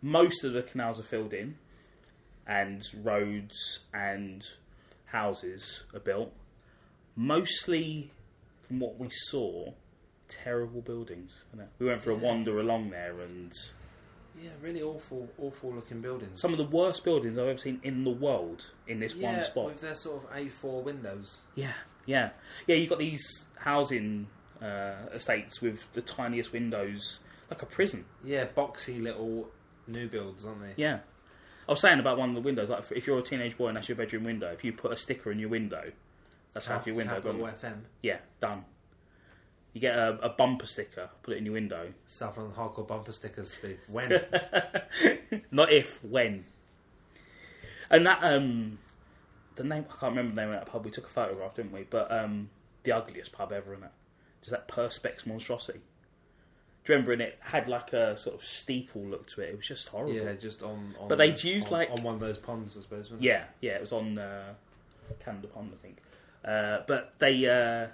most 0.00 0.44
of 0.44 0.52
the 0.52 0.62
canals 0.62 1.00
are 1.00 1.04
filled 1.04 1.32
in, 1.32 1.56
and 2.46 2.82
roads 3.02 3.80
and 3.92 4.42
houses 5.06 5.84
are 5.92 6.00
built. 6.00 6.32
Mostly, 7.16 8.10
from 8.66 8.80
what 8.80 8.98
we 8.98 9.08
saw, 9.10 9.72
terrible 10.28 10.80
buildings. 10.80 11.44
We 11.78 11.86
went 11.86 12.02
for 12.02 12.10
a 12.10 12.16
wander 12.16 12.58
along 12.60 12.90
there, 12.90 13.20
and 13.20 13.52
Yeah, 14.42 14.50
really 14.60 14.82
awful, 14.82 15.28
awful 15.38 15.72
looking 15.72 16.00
buildings. 16.00 16.40
some 16.40 16.52
of 16.52 16.58
the 16.58 16.64
worst 16.64 17.04
buildings 17.04 17.38
I've 17.38 17.46
ever 17.48 17.58
seen 17.58 17.80
in 17.82 18.04
the 18.04 18.10
world 18.10 18.70
in 18.88 19.00
this 19.00 19.14
yeah, 19.14 19.32
one 19.34 19.44
spot. 19.44 19.66
with 19.66 19.80
their 19.80 19.94
sort 19.94 20.24
of 20.24 20.30
A4 20.30 20.82
windows. 20.82 21.38
Yeah, 21.54 21.72
yeah, 22.06 22.30
yeah. 22.66 22.76
You've 22.76 22.90
got 22.90 22.98
these 22.98 23.46
housing 23.58 24.26
uh, 24.60 24.94
estates 25.12 25.60
with 25.62 25.92
the 25.92 26.02
tiniest 26.02 26.52
windows, 26.52 27.20
like 27.50 27.62
a 27.62 27.66
prison. 27.66 28.04
Yeah, 28.24 28.46
boxy 28.46 29.00
little 29.02 29.48
new 29.86 30.08
builds, 30.08 30.44
aren't 30.44 30.60
they? 30.62 30.72
Yeah. 30.76 31.00
I 31.66 31.72
was 31.72 31.80
saying 31.80 31.98
about 31.98 32.18
one 32.18 32.28
of 32.28 32.34
the 32.34 32.42
windows, 32.42 32.68
like 32.68 32.84
if 32.90 33.06
you're 33.06 33.18
a 33.18 33.22
teenage 33.22 33.56
boy 33.56 33.68
and 33.68 33.76
that's 33.76 33.88
your 33.88 33.96
bedroom 33.96 34.24
window, 34.24 34.50
if 34.52 34.64
you 34.64 34.72
put 34.72 34.92
a 34.92 34.96
sticker 34.96 35.32
in 35.32 35.38
your 35.38 35.48
window, 35.48 35.92
that's 36.52 36.66
half 36.66 36.86
your 36.86 36.96
window 36.96 37.14
Capital. 37.14 37.40
FM, 37.40 37.78
Yeah, 38.02 38.18
done. 38.40 38.64
You 39.74 39.80
get 39.80 39.98
a, 39.98 40.18
a 40.22 40.28
bumper 40.30 40.66
sticker, 40.66 41.10
put 41.22 41.34
it 41.34 41.38
in 41.38 41.44
your 41.44 41.54
window. 41.54 41.92
Southland 42.06 42.54
Hardcore 42.54 42.86
bumper 42.86 43.12
stickers, 43.12 43.52
Steve. 43.52 43.80
When? 43.88 44.08
Not 45.50 45.70
if, 45.72 46.02
when. 46.04 46.44
And 47.90 48.06
that, 48.06 48.22
um, 48.22 48.78
the 49.56 49.64
name, 49.64 49.84
I 49.90 49.92
can't 50.00 50.16
remember 50.16 50.34
the 50.36 50.40
name 50.42 50.54
of 50.54 50.60
that 50.60 50.66
pub. 50.70 50.84
We 50.84 50.90
took 50.92 51.06
a 51.06 51.10
photograph, 51.10 51.54
didn't 51.56 51.72
we? 51.72 51.82
But 51.90 52.10
um, 52.12 52.50
the 52.84 52.92
ugliest 52.92 53.32
pub 53.32 53.52
ever, 53.52 53.72
isn't 53.72 53.84
it? 53.84 53.90
Just 54.42 54.52
that 54.52 54.68
Perspex 54.68 55.26
monstrosity. 55.26 55.80
Do 56.84 56.92
you 56.92 56.96
remember? 56.96 57.12
And 57.12 57.22
it 57.22 57.38
had 57.40 57.66
like 57.66 57.92
a 57.92 58.16
sort 58.16 58.36
of 58.36 58.44
steeple 58.44 59.02
look 59.02 59.26
to 59.28 59.40
it. 59.40 59.48
It 59.50 59.56
was 59.56 59.66
just 59.66 59.88
horrible. 59.88 60.12
yeah, 60.14 60.34
just 60.34 60.62
on. 60.62 60.94
on 61.00 61.08
But 61.08 61.18
they'd 61.18 61.42
used, 61.42 61.66
on, 61.68 61.72
like- 61.72 61.90
on 61.90 62.02
one 62.04 62.14
of 62.14 62.20
those 62.20 62.38
ponds, 62.38 62.76
I 62.76 62.82
suppose. 62.82 63.10
Wasn't 63.10 63.22
it? 63.22 63.24
Yeah, 63.24 63.44
yeah, 63.60 63.72
it 63.72 63.80
was 63.80 63.92
on 63.92 64.18
uh, 64.18 64.52
Canada 65.24 65.48
Pond, 65.48 65.72
I 65.72 65.82
think. 65.82 65.98
Uh, 66.44 66.82
but 66.86 67.14
they 67.18 67.46
uh, 67.48 67.88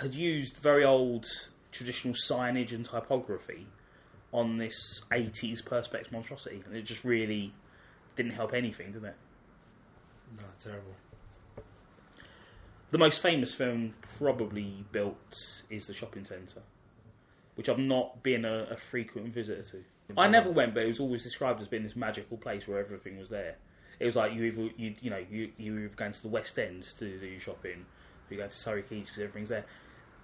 had 0.00 0.14
used 0.14 0.56
very 0.56 0.84
old 0.84 1.26
traditional 1.72 2.14
signage 2.14 2.72
and 2.72 2.84
typography 2.84 3.66
on 4.32 4.58
this 4.58 5.02
80s 5.10 5.62
Perspex 5.62 6.10
monstrosity, 6.12 6.62
and 6.66 6.76
it 6.76 6.82
just 6.82 7.04
really 7.04 7.52
didn't 8.16 8.32
help 8.32 8.52
anything, 8.52 8.92
did 8.92 9.04
it? 9.04 9.14
No, 10.36 10.44
terrible. 10.62 10.94
The 12.90 12.98
most 12.98 13.20
famous 13.20 13.52
film 13.52 13.94
probably 14.18 14.84
built 14.92 15.62
is 15.70 15.86
the 15.86 15.94
shopping 15.94 16.24
centre, 16.24 16.62
which 17.54 17.68
I've 17.68 17.78
not 17.78 18.22
been 18.22 18.44
a, 18.44 18.68
a 18.70 18.76
frequent 18.76 19.34
visitor 19.34 19.62
to. 19.62 19.84
I 20.16 20.22
mm-hmm. 20.24 20.32
never 20.32 20.50
went, 20.50 20.74
but 20.74 20.84
it 20.84 20.88
was 20.88 21.00
always 21.00 21.22
described 21.22 21.60
as 21.60 21.68
being 21.68 21.82
this 21.82 21.96
magical 21.96 22.36
place 22.36 22.68
where 22.68 22.78
everything 22.78 23.18
was 23.18 23.28
there. 23.28 23.56
It 23.98 24.06
was 24.06 24.14
like 24.14 24.34
you 24.34 24.44
either 24.44 24.68
you 24.76 24.94
you 25.00 25.10
know 25.10 25.24
you 25.28 25.50
you 25.56 25.74
were 25.74 25.88
going 25.88 26.12
to 26.12 26.22
the 26.22 26.28
West 26.28 26.58
End 26.58 26.84
to 26.98 27.18
do 27.18 27.26
your 27.26 27.40
shopping, 27.40 27.86
you 28.30 28.36
go 28.38 28.46
to 28.46 28.52
Surrey 28.52 28.82
Quays 28.82 29.06
because 29.06 29.18
everything's 29.22 29.48
there. 29.50 29.64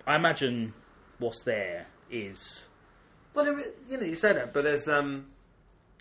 I 0.06 0.16
imagine 0.16 0.74
what's 1.18 1.42
there 1.42 1.86
is 2.10 2.66
Well, 3.34 3.44
there, 3.44 3.58
is- 3.58 3.72
you 3.88 3.98
know, 3.98 4.04
you 4.06 4.14
say 4.14 4.32
that, 4.32 4.52
but 4.52 4.64
there's 4.64 4.88
um, 4.88 5.26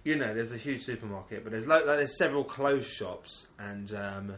you 0.03 0.15
know, 0.15 0.33
there's 0.33 0.51
a 0.51 0.57
huge 0.57 0.83
supermarket, 0.83 1.43
but 1.43 1.51
there's 1.51 1.67
like, 1.67 1.85
like 1.85 1.97
there's 1.97 2.17
several 2.17 2.43
closed 2.43 2.89
shops, 2.91 3.47
and 3.59 3.93
um, 3.93 4.33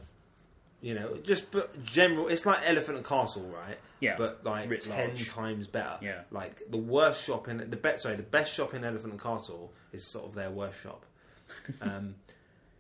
you 0.81 0.93
know, 0.93 1.15
just 1.23 1.51
but 1.51 1.83
general. 1.85 2.27
It's 2.27 2.45
like 2.45 2.59
Elephant 2.65 2.97
and 2.97 3.05
Castle, 3.05 3.43
right? 3.43 3.77
Yeah, 4.01 4.15
but 4.17 4.41
like 4.43 4.69
writ 4.69 4.81
ten 4.81 5.07
large. 5.09 5.29
times 5.29 5.67
better. 5.67 5.97
Yeah. 6.01 6.21
like 6.31 6.61
the 6.69 6.77
worst 6.77 7.23
shop 7.23 7.47
in 7.47 7.57
the 7.69 7.77
best. 7.77 8.03
Sorry, 8.03 8.17
the 8.17 8.23
best 8.23 8.53
shop 8.53 8.73
in 8.73 8.83
Elephant 8.83 9.13
and 9.13 9.21
Castle 9.21 9.71
is 9.93 10.05
sort 10.05 10.25
of 10.25 10.35
their 10.35 10.51
worst 10.51 10.81
shop. 10.81 11.05
Um, 11.81 12.15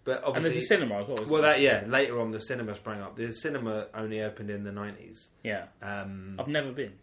but 0.05 0.17
and 0.17 0.25
obviously, 0.25 0.51
there's 0.53 0.63
a 0.65 0.67
cinema 0.67 1.01
as 1.01 1.07
well. 1.07 1.25
well, 1.27 1.41
that 1.43 1.61
yeah. 1.61 1.83
Later 1.87 2.19
on, 2.19 2.31
the 2.31 2.39
cinema 2.39 2.75
sprang 2.75 3.01
up. 3.01 3.15
The 3.15 3.31
cinema 3.33 3.87
only 3.93 4.21
opened 4.21 4.49
in 4.49 4.63
the 4.63 4.71
nineties. 4.71 5.29
yeah, 5.43 5.65
Um, 5.81 6.35
I've 6.39 6.47
never 6.47 6.71
been. 6.71 6.93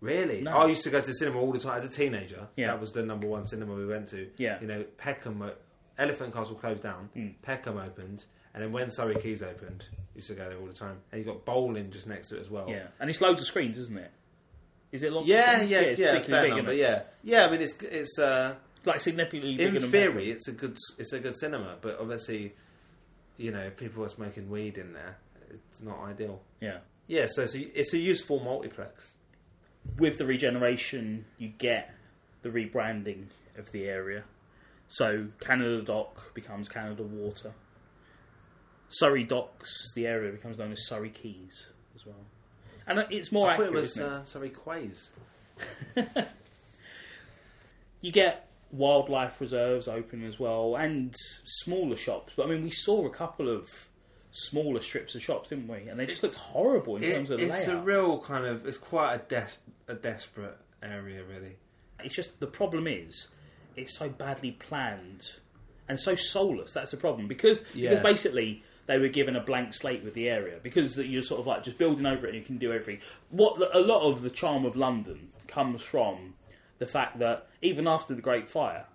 Really? 0.00 0.42
No. 0.42 0.50
I 0.50 0.66
used 0.66 0.84
to 0.84 0.90
go 0.90 1.00
to 1.00 1.06
the 1.06 1.14
cinema 1.14 1.38
all 1.40 1.52
the 1.52 1.58
time 1.58 1.78
as 1.78 1.84
a 1.86 1.88
teenager. 1.88 2.48
Yeah. 2.56 2.66
That 2.68 2.80
was 2.80 2.92
the 2.92 3.02
number 3.02 3.26
one 3.26 3.46
cinema 3.46 3.74
we 3.74 3.86
went 3.86 4.08
to. 4.08 4.28
Yeah. 4.36 4.60
You 4.60 4.66
know, 4.66 4.84
Peckham, 4.98 5.42
Elephant 5.96 6.34
Castle 6.34 6.56
closed 6.56 6.82
down, 6.82 7.08
Mm. 7.16 7.34
Peckham 7.40 7.78
opened, 7.78 8.24
and 8.52 8.62
then 8.62 8.72
when 8.72 8.90
Surrey 8.90 9.14
Quays 9.14 9.42
opened, 9.42 9.86
used 10.14 10.28
to 10.28 10.34
go 10.34 10.46
there 10.48 10.58
all 10.58 10.66
the 10.66 10.74
time. 10.74 10.98
And 11.10 11.20
you 11.20 11.24
got 11.24 11.44
bowling 11.46 11.90
just 11.90 12.06
next 12.06 12.28
to 12.28 12.36
it 12.36 12.40
as 12.40 12.50
well. 12.50 12.66
Yeah, 12.68 12.88
and 13.00 13.08
it's 13.08 13.20
loads 13.22 13.40
of 13.40 13.46
screens, 13.46 13.78
isn't 13.78 13.96
it? 13.96 14.10
Is 14.92 15.02
it 15.02 15.12
lots? 15.12 15.26
Yeah, 15.26 15.40
of 15.40 15.46
screens? 15.54 15.70
yeah, 15.70 15.80
yeah, 15.80 15.86
particularly 16.12 16.22
fair 16.26 16.42
big, 16.42 16.56
number, 16.56 16.72
yeah, 16.74 17.02
yeah. 17.22 17.46
I 17.46 17.50
mean, 17.50 17.62
it's 17.62 17.80
it's 17.82 18.18
uh, 18.18 18.54
like 18.84 19.00
significantly 19.00 19.56
bigger 19.56 19.76
in 19.76 19.90
theory, 19.90 20.30
it's 20.30 20.48
a 20.48 20.52
good 20.52 20.76
it's 20.98 21.12
a 21.12 21.20
good 21.20 21.36
cinema, 21.36 21.76
but 21.80 21.98
obviously, 22.00 22.54
you 23.36 23.50
know, 23.52 23.60
if 23.60 23.76
people 23.76 24.04
are 24.04 24.08
smoking 24.08 24.50
weed 24.50 24.78
in 24.78 24.92
there, 24.92 25.16
it's 25.50 25.82
not 25.82 26.00
ideal. 26.04 26.40
Yeah. 26.60 26.78
Yeah, 27.06 27.26
so, 27.28 27.44
so 27.44 27.58
it's 27.74 27.92
a 27.92 27.98
useful 27.98 28.40
multiplex. 28.40 29.16
With 29.98 30.16
the 30.16 30.24
regeneration, 30.24 31.26
you 31.36 31.48
get 31.48 31.94
the 32.42 32.48
rebranding 32.48 33.26
of 33.58 33.70
the 33.72 33.84
area. 33.84 34.24
So 34.88 35.26
Canada 35.40 35.82
Dock 35.82 36.32
becomes 36.34 36.68
Canada 36.68 37.02
Water. 37.02 37.52
Surrey 38.88 39.24
Docks, 39.24 39.92
the 39.94 40.06
area 40.06 40.32
becomes 40.32 40.56
known 40.56 40.72
as 40.72 40.86
Surrey 40.86 41.10
Quays 41.10 41.66
as 41.94 42.06
well. 42.06 42.16
And 42.86 43.04
it's 43.10 43.30
more 43.32 43.50
I 43.50 43.56
thought 43.56 43.66
accurate. 43.66 43.78
it 43.78 43.80
was 43.82 43.96
it? 43.98 44.02
uh, 44.04 44.24
Surrey 44.24 44.50
Quays. 44.50 45.12
You 48.00 48.12
get 48.12 48.48
wildlife 48.74 49.40
reserves 49.40 49.88
open 49.88 50.24
as 50.24 50.38
well, 50.38 50.76
and 50.76 51.14
smaller 51.44 51.96
shops. 51.96 52.32
But 52.36 52.46
I 52.46 52.50
mean, 52.50 52.62
we 52.64 52.70
saw 52.70 53.06
a 53.06 53.10
couple 53.10 53.48
of 53.48 53.70
smaller 54.30 54.80
strips 54.80 55.14
of 55.14 55.22
shops, 55.22 55.50
didn't 55.50 55.68
we? 55.68 55.88
And 55.88 55.98
they 55.98 56.06
just 56.06 56.22
looked 56.22 56.34
horrible 56.34 56.96
in 56.96 57.04
It- 57.04 57.14
terms 57.14 57.30
of 57.30 57.40
it's 57.40 57.66
layout. 57.68 57.80
a 57.82 57.84
real 57.84 58.18
kind 58.20 58.44
of 58.46 58.66
it's 58.66 58.78
quite 58.78 59.14
a 59.14 59.18
des- 59.18 59.56
a 59.86 59.94
desperate 59.94 60.56
area 60.82 61.22
really 61.24 61.56
It's 62.02 62.14
just 62.14 62.40
the 62.40 62.46
problem 62.46 62.86
is 62.86 63.28
it's 63.76 63.96
so 63.96 64.08
badly 64.08 64.50
planned 64.52 65.30
and 65.88 65.98
so 66.00 66.14
soulless. 66.16 66.72
That's 66.74 66.90
the 66.90 66.96
problem 66.96 67.28
because 67.28 67.62
Yeah. 67.74 67.90
because 67.90 68.02
basically 68.02 68.62
they 68.86 68.98
were 68.98 69.08
given 69.08 69.36
a 69.36 69.40
blank 69.40 69.72
slate 69.72 70.02
with 70.02 70.14
the 70.14 70.28
area 70.28 70.58
because 70.62 70.96
that 70.96 71.06
you're 71.06 71.22
sort 71.22 71.40
of 71.40 71.46
like 71.46 71.62
just 71.62 71.78
building 71.78 72.04
over 72.06 72.26
it 72.26 72.30
and 72.30 72.38
you 72.38 72.44
can 72.44 72.58
do 72.58 72.72
everything. 72.72 73.00
What 73.30 73.74
a 73.74 73.80
lot 73.80 74.02
of 74.02 74.22
the 74.22 74.30
charm 74.30 74.64
of 74.66 74.76
London 74.76 75.30
comes 75.46 75.80
from 75.82 76.34
the 76.78 76.86
fact 76.86 77.18
that 77.18 77.46
even 77.62 77.86
after 77.86 78.14
the 78.14 78.22
Great 78.22 78.48
Fire, 78.48 78.86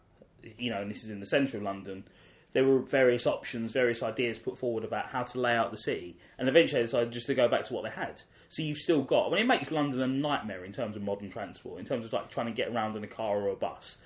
you 0.58 0.70
know, 0.70 0.82
and 0.82 0.89
this 0.89 1.04
is 1.04 1.10
in 1.10 1.20
the 1.20 1.26
centre 1.26 1.58
of 1.58 1.63
London. 1.63 2.04
There 2.52 2.65
were 2.65 2.80
various 2.80 3.28
options, 3.28 3.72
various 3.72 4.02
ideas 4.02 4.39
put 4.39 4.58
forward 4.58 4.84
about 4.84 5.08
how 5.08 5.22
to 5.22 5.39
lay 5.39 5.56
out 5.56 5.70
the 5.70 5.78
city, 5.78 6.18
and 6.38 6.50
eventually 6.50 6.82
they 6.82 6.86
decided 6.86 7.12
just 7.12 7.28
to 7.28 7.36
go 7.36 7.48
back 7.48 7.65
to 7.65 7.74
what 7.74 7.84
they 7.84 7.92
had. 7.92 8.24
So 8.50 8.63
you've 8.63 8.80
still 8.80 9.04
got. 9.04 9.28
I 9.28 9.30
mean, 9.32 9.42
it 9.42 9.48
makes 9.48 9.70
London 9.70 10.02
a 10.02 10.08
nightmare 10.08 10.65
in 10.65 10.72
terms 10.72 10.96
of 10.96 11.04
modern 11.04 11.30
transport, 11.30 11.80
in 11.80 11.86
terms 11.86 12.06
of 12.06 12.13
like 12.13 12.32
trying 12.32 12.48
to 12.48 12.52
get 12.52 12.70
around 12.70 12.96
in 12.96 13.04
a 13.04 13.08
car 13.08 13.38
or 13.38 13.50
a 13.50 13.56
bus. 13.56 14.00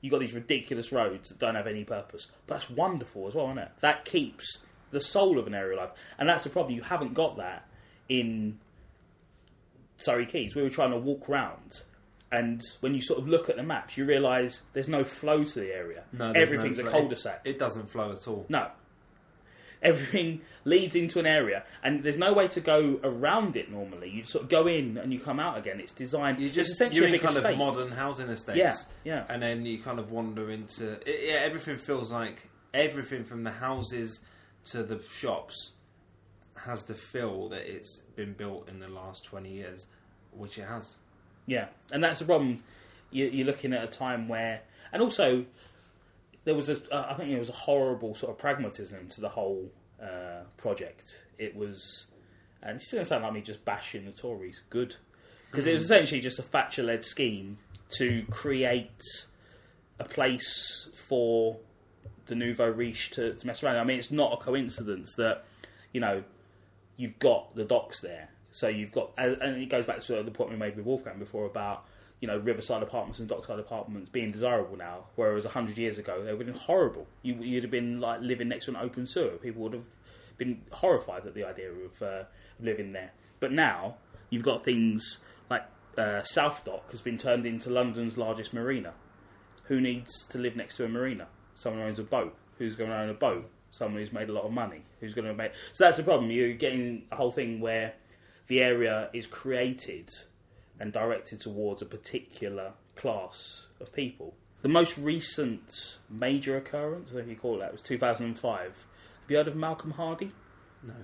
You've 0.00 0.12
got 0.12 0.20
these 0.20 0.32
ridiculous 0.34 0.92
roads 0.92 1.28
that 1.28 1.40
don't 1.40 1.56
have 1.56 1.66
any 1.66 1.82
purpose, 1.82 2.28
but 2.46 2.54
that's 2.54 2.70
wonderful 2.70 3.26
as 3.26 3.34
well, 3.34 3.46
isn't 3.46 3.58
it? 3.58 3.72
That 3.80 4.04
keeps 4.04 4.58
the 4.92 5.00
soul 5.00 5.36
of 5.36 5.48
an 5.48 5.54
area 5.54 5.76
alive, 5.76 5.90
and 6.18 6.28
that's 6.28 6.44
the 6.44 6.50
problem. 6.50 6.76
You 6.76 6.82
haven't 6.82 7.14
got 7.14 7.36
that 7.38 7.66
in 8.08 8.60
Surrey 9.96 10.26
Quays. 10.26 10.54
We 10.54 10.62
were 10.62 10.70
trying 10.70 10.92
to 10.92 10.98
walk 10.98 11.28
round, 11.28 11.82
and 12.30 12.62
when 12.80 12.94
you 12.94 13.00
sort 13.00 13.18
of 13.18 13.28
look 13.28 13.48
at 13.48 13.56
the 13.56 13.62
maps, 13.62 13.96
you 13.96 14.04
realise 14.04 14.62
there's 14.74 14.88
no 14.88 15.04
flow 15.04 15.44
to 15.44 15.60
the 15.60 15.74
area. 15.74 16.04
No, 16.12 16.32
there's 16.32 16.50
Everything's 16.50 16.78
no 16.78 16.86
a 16.86 16.90
cul-de-sac. 16.90 17.40
It, 17.44 17.50
it 17.50 17.58
doesn't 17.58 17.90
flow 17.90 18.12
at 18.12 18.28
all. 18.28 18.44
No. 18.48 18.68
Everything 19.80 20.42
leads 20.64 20.94
into 20.94 21.20
an 21.20 21.26
area, 21.26 21.64
and 21.82 22.02
there's 22.02 22.18
no 22.18 22.32
way 22.34 22.48
to 22.48 22.60
go 22.60 23.00
around 23.02 23.56
it 23.56 23.70
normally. 23.70 24.10
You 24.10 24.24
sort 24.24 24.44
of 24.44 24.50
go 24.50 24.66
in 24.66 24.98
and 24.98 25.12
you 25.12 25.20
come 25.20 25.40
out 25.40 25.56
again. 25.56 25.80
It's 25.80 25.92
designed. 25.92 26.40
You 26.40 26.46
it's 26.46 26.54
just 26.54 26.72
essentially 26.72 27.00
you're 27.00 27.10
a 27.10 27.12
in 27.14 27.20
kind 27.20 27.36
estate. 27.36 27.52
of 27.52 27.58
modern 27.58 27.92
housing 27.92 28.28
estates. 28.28 28.58
Yeah, 28.58 28.74
yeah. 29.04 29.24
And 29.28 29.40
then 29.40 29.64
you 29.64 29.78
kind 29.78 29.98
of 29.98 30.10
wander 30.10 30.50
into 30.50 30.92
it, 31.06 31.20
yeah. 31.28 31.40
Everything 31.44 31.78
feels 31.78 32.10
like 32.10 32.48
everything 32.74 33.24
from 33.24 33.44
the 33.44 33.52
houses 33.52 34.20
to 34.66 34.82
the 34.82 35.00
shops 35.12 35.74
has 36.56 36.84
the 36.84 36.94
feel 36.94 37.48
that 37.50 37.62
it's 37.72 38.02
been 38.16 38.32
built 38.34 38.68
in 38.68 38.80
the 38.80 38.88
last 38.88 39.24
twenty 39.24 39.52
years, 39.52 39.86
which 40.32 40.58
it 40.58 40.66
has. 40.66 40.98
Yeah, 41.48 41.68
and 41.90 42.04
that's 42.04 42.18
the 42.18 42.26
problem. 42.26 42.62
you, 43.10 43.26
you're 43.26 43.46
looking 43.46 43.72
at 43.72 43.82
a 43.82 43.86
time 43.86 44.28
where, 44.28 44.60
and 44.92 45.02
also 45.02 45.46
there 46.44 46.54
was 46.54 46.68
a, 46.68 46.76
uh, 46.92 47.08
I 47.10 47.14
think 47.14 47.30
it 47.30 47.38
was 47.38 47.48
a 47.48 47.52
horrible 47.52 48.14
sort 48.14 48.30
of 48.30 48.38
pragmatism 48.38 49.08
to 49.08 49.20
the 49.20 49.30
whole 49.30 49.70
uh, 50.02 50.42
project. 50.58 51.24
It 51.38 51.56
was, 51.56 52.06
and 52.62 52.76
it's 52.76 52.92
going 52.92 53.02
to 53.02 53.08
sound 53.08 53.24
like 53.24 53.32
me 53.32 53.40
just 53.40 53.64
bashing 53.64 54.04
the 54.04 54.12
Tories. 54.12 54.62
Good, 54.70 54.96
because 55.50 55.66
it 55.66 55.72
was 55.72 55.84
essentially 55.84 56.20
just 56.20 56.38
a 56.38 56.42
Thatcher-led 56.42 57.02
scheme 57.02 57.56
to 57.96 58.24
create 58.30 59.02
a 59.98 60.04
place 60.04 60.90
for 61.08 61.56
the 62.26 62.34
nouveau 62.34 62.68
riche 62.68 63.10
to, 63.12 63.32
to 63.32 63.46
mess 63.46 63.62
around. 63.62 63.76
I 63.76 63.84
mean, 63.84 63.98
it's 63.98 64.10
not 64.10 64.34
a 64.34 64.36
coincidence 64.36 65.14
that 65.16 65.44
you 65.92 66.00
know 66.00 66.22
you've 66.98 67.18
got 67.18 67.54
the 67.54 67.64
docks 67.64 68.00
there. 68.02 68.28
So 68.58 68.66
you've 68.66 68.90
got, 68.90 69.12
and 69.16 69.62
it 69.62 69.68
goes 69.68 69.86
back 69.86 70.00
to 70.00 70.20
the 70.20 70.32
point 70.32 70.50
we 70.50 70.56
made 70.56 70.74
with 70.74 70.84
Wolfgang 70.84 71.20
before 71.20 71.46
about 71.46 71.84
you 72.20 72.26
know 72.26 72.38
riverside 72.38 72.82
apartments 72.82 73.20
and 73.20 73.28
dockside 73.28 73.60
apartments 73.60 74.10
being 74.10 74.32
desirable 74.32 74.76
now, 74.76 75.04
whereas 75.14 75.44
hundred 75.44 75.78
years 75.78 75.96
ago 75.96 76.24
they 76.24 76.32
would 76.32 76.44
have 76.44 76.56
been 76.56 76.64
horrible. 76.64 77.06
You, 77.22 77.34
you'd 77.34 77.62
have 77.62 77.70
been 77.70 78.00
like 78.00 78.20
living 78.20 78.48
next 78.48 78.64
to 78.64 78.72
an 78.72 78.78
open 78.78 79.06
sewer. 79.06 79.36
People 79.40 79.62
would 79.62 79.74
have 79.74 79.84
been 80.38 80.62
horrified 80.72 81.24
at 81.24 81.34
the 81.34 81.44
idea 81.44 81.70
of, 81.70 82.02
uh, 82.02 82.24
living 82.58 82.92
there. 82.92 83.12
But 83.38 83.52
now 83.52 83.94
you've 84.28 84.42
got 84.42 84.64
things 84.64 85.20
like 85.48 85.62
uh, 85.96 86.24
South 86.24 86.64
Dock 86.64 86.90
has 86.90 87.00
been 87.00 87.16
turned 87.16 87.46
into 87.46 87.70
London's 87.70 88.18
largest 88.18 88.52
marina. 88.52 88.94
Who 89.66 89.80
needs 89.80 90.26
to 90.30 90.38
live 90.38 90.56
next 90.56 90.78
to 90.78 90.84
a 90.84 90.88
marina? 90.88 91.28
Someone 91.54 91.84
owns 91.84 92.00
a 92.00 92.02
boat. 92.02 92.36
Who's 92.58 92.74
going 92.74 92.90
to 92.90 92.96
own 92.96 93.08
a 93.08 93.14
boat? 93.14 93.48
Someone 93.70 94.02
who's 94.02 94.12
made 94.12 94.30
a 94.30 94.32
lot 94.32 94.46
of 94.46 94.50
money. 94.50 94.82
Who's 94.98 95.14
going 95.14 95.28
to 95.28 95.34
make? 95.34 95.52
So 95.74 95.84
that's 95.84 95.98
the 95.98 96.02
problem. 96.02 96.32
You're 96.32 96.54
getting 96.54 97.04
a 97.12 97.14
whole 97.14 97.30
thing 97.30 97.60
where 97.60 97.94
the 98.48 98.60
area 98.60 99.08
is 99.12 99.26
created 99.26 100.10
and 100.80 100.92
directed 100.92 101.40
towards 101.40 101.82
a 101.82 101.86
particular 101.86 102.72
class 102.96 103.66
of 103.80 103.92
people. 103.92 104.34
The 104.62 104.68
most 104.68 104.98
recent 104.98 105.98
major 106.10 106.56
occurrence, 106.56 107.12
if 107.12 107.28
you 107.28 107.36
call 107.36 107.56
it 107.56 107.60
that, 107.60 107.72
was 107.72 107.82
2005. 107.82 108.64
Have 108.64 108.76
you 109.28 109.36
heard 109.36 109.48
of 109.48 109.54
Malcolm 109.54 109.92
Hardee? 109.92 110.32
No. 110.82 110.94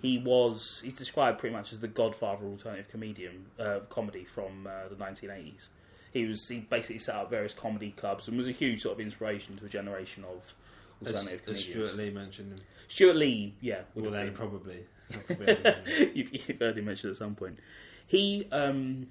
He 0.00 0.18
was 0.18 0.80
he's 0.84 0.94
described 0.94 1.38
pretty 1.38 1.54
much 1.54 1.72
as 1.72 1.80
the 1.80 1.88
godfather 1.88 2.44
of 2.44 2.52
alternative 2.52 2.88
comedian 2.88 3.46
uh, 3.58 3.80
comedy 3.88 4.24
from 4.24 4.66
uh, 4.66 4.88
the 4.88 4.96
1980s. 4.96 5.68
He 6.12 6.26
was 6.26 6.46
he 6.48 6.58
basically 6.58 6.98
set 6.98 7.14
up 7.14 7.30
various 7.30 7.54
comedy 7.54 7.92
clubs 7.96 8.28
and 8.28 8.36
was 8.36 8.48
a 8.48 8.52
huge 8.52 8.82
sort 8.82 8.94
of 8.94 9.00
inspiration 9.00 9.56
to 9.58 9.64
a 9.64 9.68
generation 9.68 10.24
of 10.24 10.54
As, 11.00 11.14
alternative 11.14 11.40
as 11.48 11.64
comedians. 11.64 11.88
Stewart 11.90 11.96
Lee 11.96 12.10
mentioned 12.10 12.52
him. 12.52 12.60
Stewart 12.88 13.16
Lee, 13.16 13.54
yeah, 13.60 13.82
would 13.94 14.04
Well, 14.04 14.12
then 14.12 14.34
probably. 14.34 14.84
you've, 16.14 16.32
you've 16.32 16.58
heard 16.58 16.78
him 16.78 16.86
mentioned 16.86 17.10
at 17.10 17.16
some 17.16 17.34
point. 17.34 17.58
He, 18.06 18.46
um, 18.52 19.08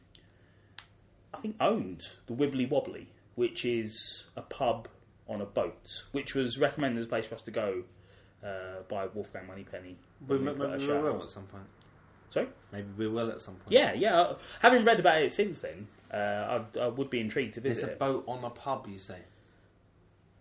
I 1.34 1.40
think, 1.40 1.56
owned 1.60 2.04
the 2.28 2.34
Wibbly 2.34 2.70
Wobbly, 2.70 3.08
which 3.36 3.66
is 3.66 4.26
a 4.36 4.42
pub 4.42 4.88
on 5.28 5.42
a 5.42 5.46
boat, 5.46 6.04
which 6.12 6.36
was 6.36 6.60
recommended 6.60 7.00
as 7.00 7.06
a 7.06 7.10
place 7.10 7.26
for 7.26 7.36
us 7.36 7.42
to 7.44 7.52
go 7.52 7.84
uh, 8.44 8.82
by 8.90 9.08
Wolfgang 9.08 9.48
Moneypenny. 9.48 9.98
we, 10.28 10.38
we, 10.38 10.46
we 10.46 10.54
we 10.54 10.88
will 10.88 11.24
at 11.24 11.30
some 11.30 11.44
point. 11.44 11.64
Sorry? 12.30 12.48
Maybe 12.72 12.88
we 12.98 13.08
will 13.08 13.30
at 13.30 13.42
some 13.42 13.56
point. 13.56 13.72
Yeah, 13.72 13.94
yeah. 13.94 14.34
Having 14.60 14.86
read 14.86 15.00
about 15.00 15.22
it 15.22 15.32
since 15.32 15.62
then, 15.62 15.88
uh, 16.12 16.62
I, 16.76 16.80
I 16.80 16.88
would 16.88 17.10
be 17.10 17.20
intrigued 17.20 17.54
to 17.56 17.62
visit. 17.62 17.84
It's 17.84 17.94
a 17.94 17.96
boat 17.96 18.24
on 18.28 18.44
a 18.44 18.50
pub, 18.50 18.88
you 18.90 18.98
say? 18.98 19.20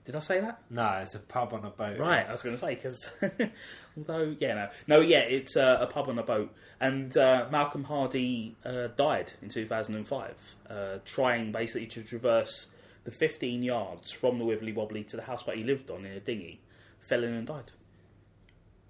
Did 0.05 0.17
I 0.17 0.21
say 0.21 0.41
that? 0.41 0.61
No, 0.69 0.99
it's 1.01 1.15
a 1.15 1.21
pub 1.21 1.53
on 1.53 1.65
a 1.65 1.71
boat. 1.71 1.99
Right, 1.99 2.27
I 2.27 2.33
was 2.33 2.43
going 2.43 2.57
to 2.57 2.61
say 2.61 2.75
because 2.75 3.13
although 3.97 4.35
yeah 4.41 4.55
no 4.55 4.97
no 4.97 5.01
yeah 5.01 5.21
it's 5.21 5.57
uh, 5.57 5.79
a 5.81 5.87
pub 5.87 6.09
on 6.09 6.19
a 6.19 6.23
boat 6.23 6.53
and 6.81 7.17
uh, 7.17 7.47
Malcolm 7.51 7.85
Hardee 7.85 8.55
uh, 8.65 8.89
died 8.89 9.33
in 9.43 9.49
2005 9.49 10.57
uh, 10.69 10.99
trying 11.05 11.53
basically 11.53 11.87
to 11.89 12.03
traverse 12.03 12.69
the 13.05 13.13
15 13.13 13.63
yards 13.63 14.11
from 14.11 14.39
the 14.39 14.45
Wibbly 14.45 14.75
Wobbly 14.75 15.05
to 15.05 15.17
the 15.17 15.23
house 15.23 15.41
houseboat 15.41 15.57
he 15.57 15.65
lived 15.65 15.91
on 15.91 16.05
in 16.05 16.13
a 16.13 16.21
dinghy 16.21 16.61
fell 17.01 17.23
in 17.23 17.33
and 17.33 17.47
died 17.47 17.73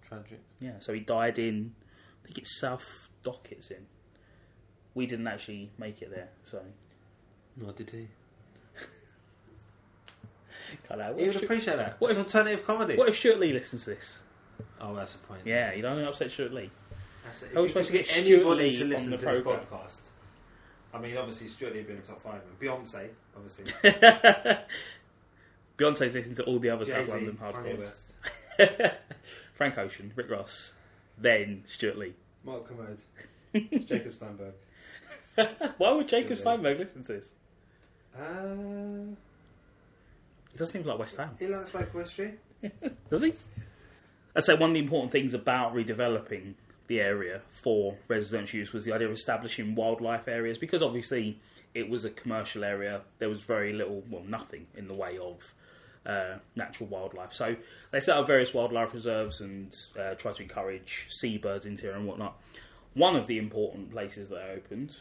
Tragic. 0.07 0.40
yeah 0.61 0.79
so 0.79 0.92
he 0.92 1.01
died 1.01 1.38
in 1.38 1.75
I 2.22 2.27
think 2.29 2.38
it's 2.38 2.61
South 2.61 3.11
Dock 3.22 3.48
it's 3.51 3.70
in 3.70 3.87
we 4.94 5.07
didn't 5.07 5.27
actually 5.27 5.70
make 5.79 6.01
it 6.01 6.11
there 6.11 6.31
so 6.44 6.62
Nor 7.57 7.72
did 7.72 7.90
he. 7.90 8.09
Out 10.90 11.18
He 11.18 11.27
would 11.27 11.37
appreciate 11.42 11.77
that. 11.77 11.96
what 12.01 12.11
it's 12.11 12.18
if- 12.20 12.27
alternative 12.27 12.66
comedy. 12.66 12.96
what 12.96 13.09
if 13.09 13.16
Stewart 13.18 13.38
Lee 13.40 13.53
listens 13.53 13.85
to 13.85 13.90
this 13.90 14.18
Oh, 14.81 14.94
that's 14.94 15.12
the 15.14 15.18
point. 15.27 15.42
yeah 15.44 15.72
you 15.72 15.83
don't 15.83 15.94
want 15.94 16.05
to 16.05 16.11
upset 16.11 16.31
Stewart 16.31 16.53
Lee 16.53 16.70
That's 17.25 17.42
it. 17.44 17.51
How 17.55 17.61
are 17.61 17.62
we 17.62 17.68
supposed 17.68 17.87
to 17.88 17.92
get 17.92 18.07
get 18.07 18.25
Stewart 18.25 18.40
anybody 18.40 18.70
Lee 18.70 18.77
to 18.79 18.83
on 18.85 18.88
listen 18.90 19.11
the 19.11 19.16
to 19.18 19.25
this 19.25 19.35
programme? 19.42 19.64
podcast? 19.66 20.01
I 20.94 20.98
mean, 20.98 21.16
obviously, 21.16 21.48
Stewart 21.48 21.72
Lee 21.72 21.79
would 21.79 21.87
be 21.87 21.92
in 21.94 22.01
the 22.01 22.07
top 22.07 22.20
five. 22.20 22.42
And 22.42 22.59
Beyonce, 22.61 23.09
obviously. 23.35 23.64
Beyonce's 25.79 26.14
listening 26.14 26.35
to 26.37 26.42
all 26.44 26.59
the 26.59 26.68
other 26.70 26.85
South 26.85 27.07
Jay-Z, 27.07 27.12
London 27.12 27.38
Kanye 27.40 27.55
hardcores. 27.55 27.79
West, 28.59 28.94
Frank 29.55 29.79
Ocean, 29.79 30.12
Rick 30.14 30.31
Ross, 30.31 30.72
then 31.16 31.64
Stewart 31.66 31.96
Lee. 31.96 32.12
Mark 32.44 32.68
Kermode, 32.68 32.98
Jacob 33.87 34.12
Steinberg. 34.12 34.53
Why 35.79 35.92
would 35.92 36.09
Jacob 36.09 36.37
Steinberg 36.37 36.79
listen 36.79 37.03
to 37.05 37.12
this? 37.14 37.33
Uh, 38.14 39.14
He 40.53 40.59
doesn't 40.59 40.79
even 40.79 40.88
like 40.88 40.99
West 40.99 41.17
Ham, 41.17 41.31
he 41.38 41.47
likes 41.47 41.75
like 41.75 41.95
West 41.95 42.12
Street. 42.12 42.38
does 43.11 43.23
he? 43.23 43.35
I'd 44.35 44.45
say 44.45 44.55
one 44.55 44.71
of 44.71 44.75
the 44.75 44.81
important 44.81 45.12
things 45.12 45.35
about 45.35 45.75
redeveloping 45.75 46.55
the 46.87 47.01
area 47.01 47.43
for 47.51 47.97
residential 48.09 48.59
use 48.59 48.73
was 48.73 48.85
the 48.85 48.93
idea 48.93 49.09
of 49.09 49.15
establishing 49.15 49.75
wildlife 49.75 50.29
areas 50.29 50.59
because 50.59 50.83
obviously 50.83 51.38
it 51.75 51.88
was 51.88 52.05
a 52.05 52.11
commercial 52.11 52.65
area. 52.65 53.03
There 53.19 53.29
was 53.29 53.41
very 53.43 53.73
little, 53.73 54.03
well, 54.11 54.25
nothing 54.27 54.67
in 54.77 54.88
the 54.88 54.95
way 54.95 55.19
of 55.19 55.55
uh, 56.05 56.38
natural 56.57 56.88
wildlife. 56.88 57.33
So 57.33 57.57
they 57.91 58.01
set 58.01 58.17
up 58.17 58.27
various 58.27 58.53
wildlife 58.53 58.93
reserves 58.95 59.41
and 59.41 59.75
uh, 59.99 60.15
tried 60.15 60.37
to 60.37 60.43
encourage 60.43 61.07
seabirds 61.11 61.67
into 61.67 61.83
here 61.83 61.95
and 61.95 62.07
whatnot. 62.07 62.37
One 62.95 63.17
of 63.17 63.27
the 63.27 63.38
important 63.38 63.93
places 63.93 64.29
that 64.29 64.35
they 64.37 64.53
opened 64.53 64.97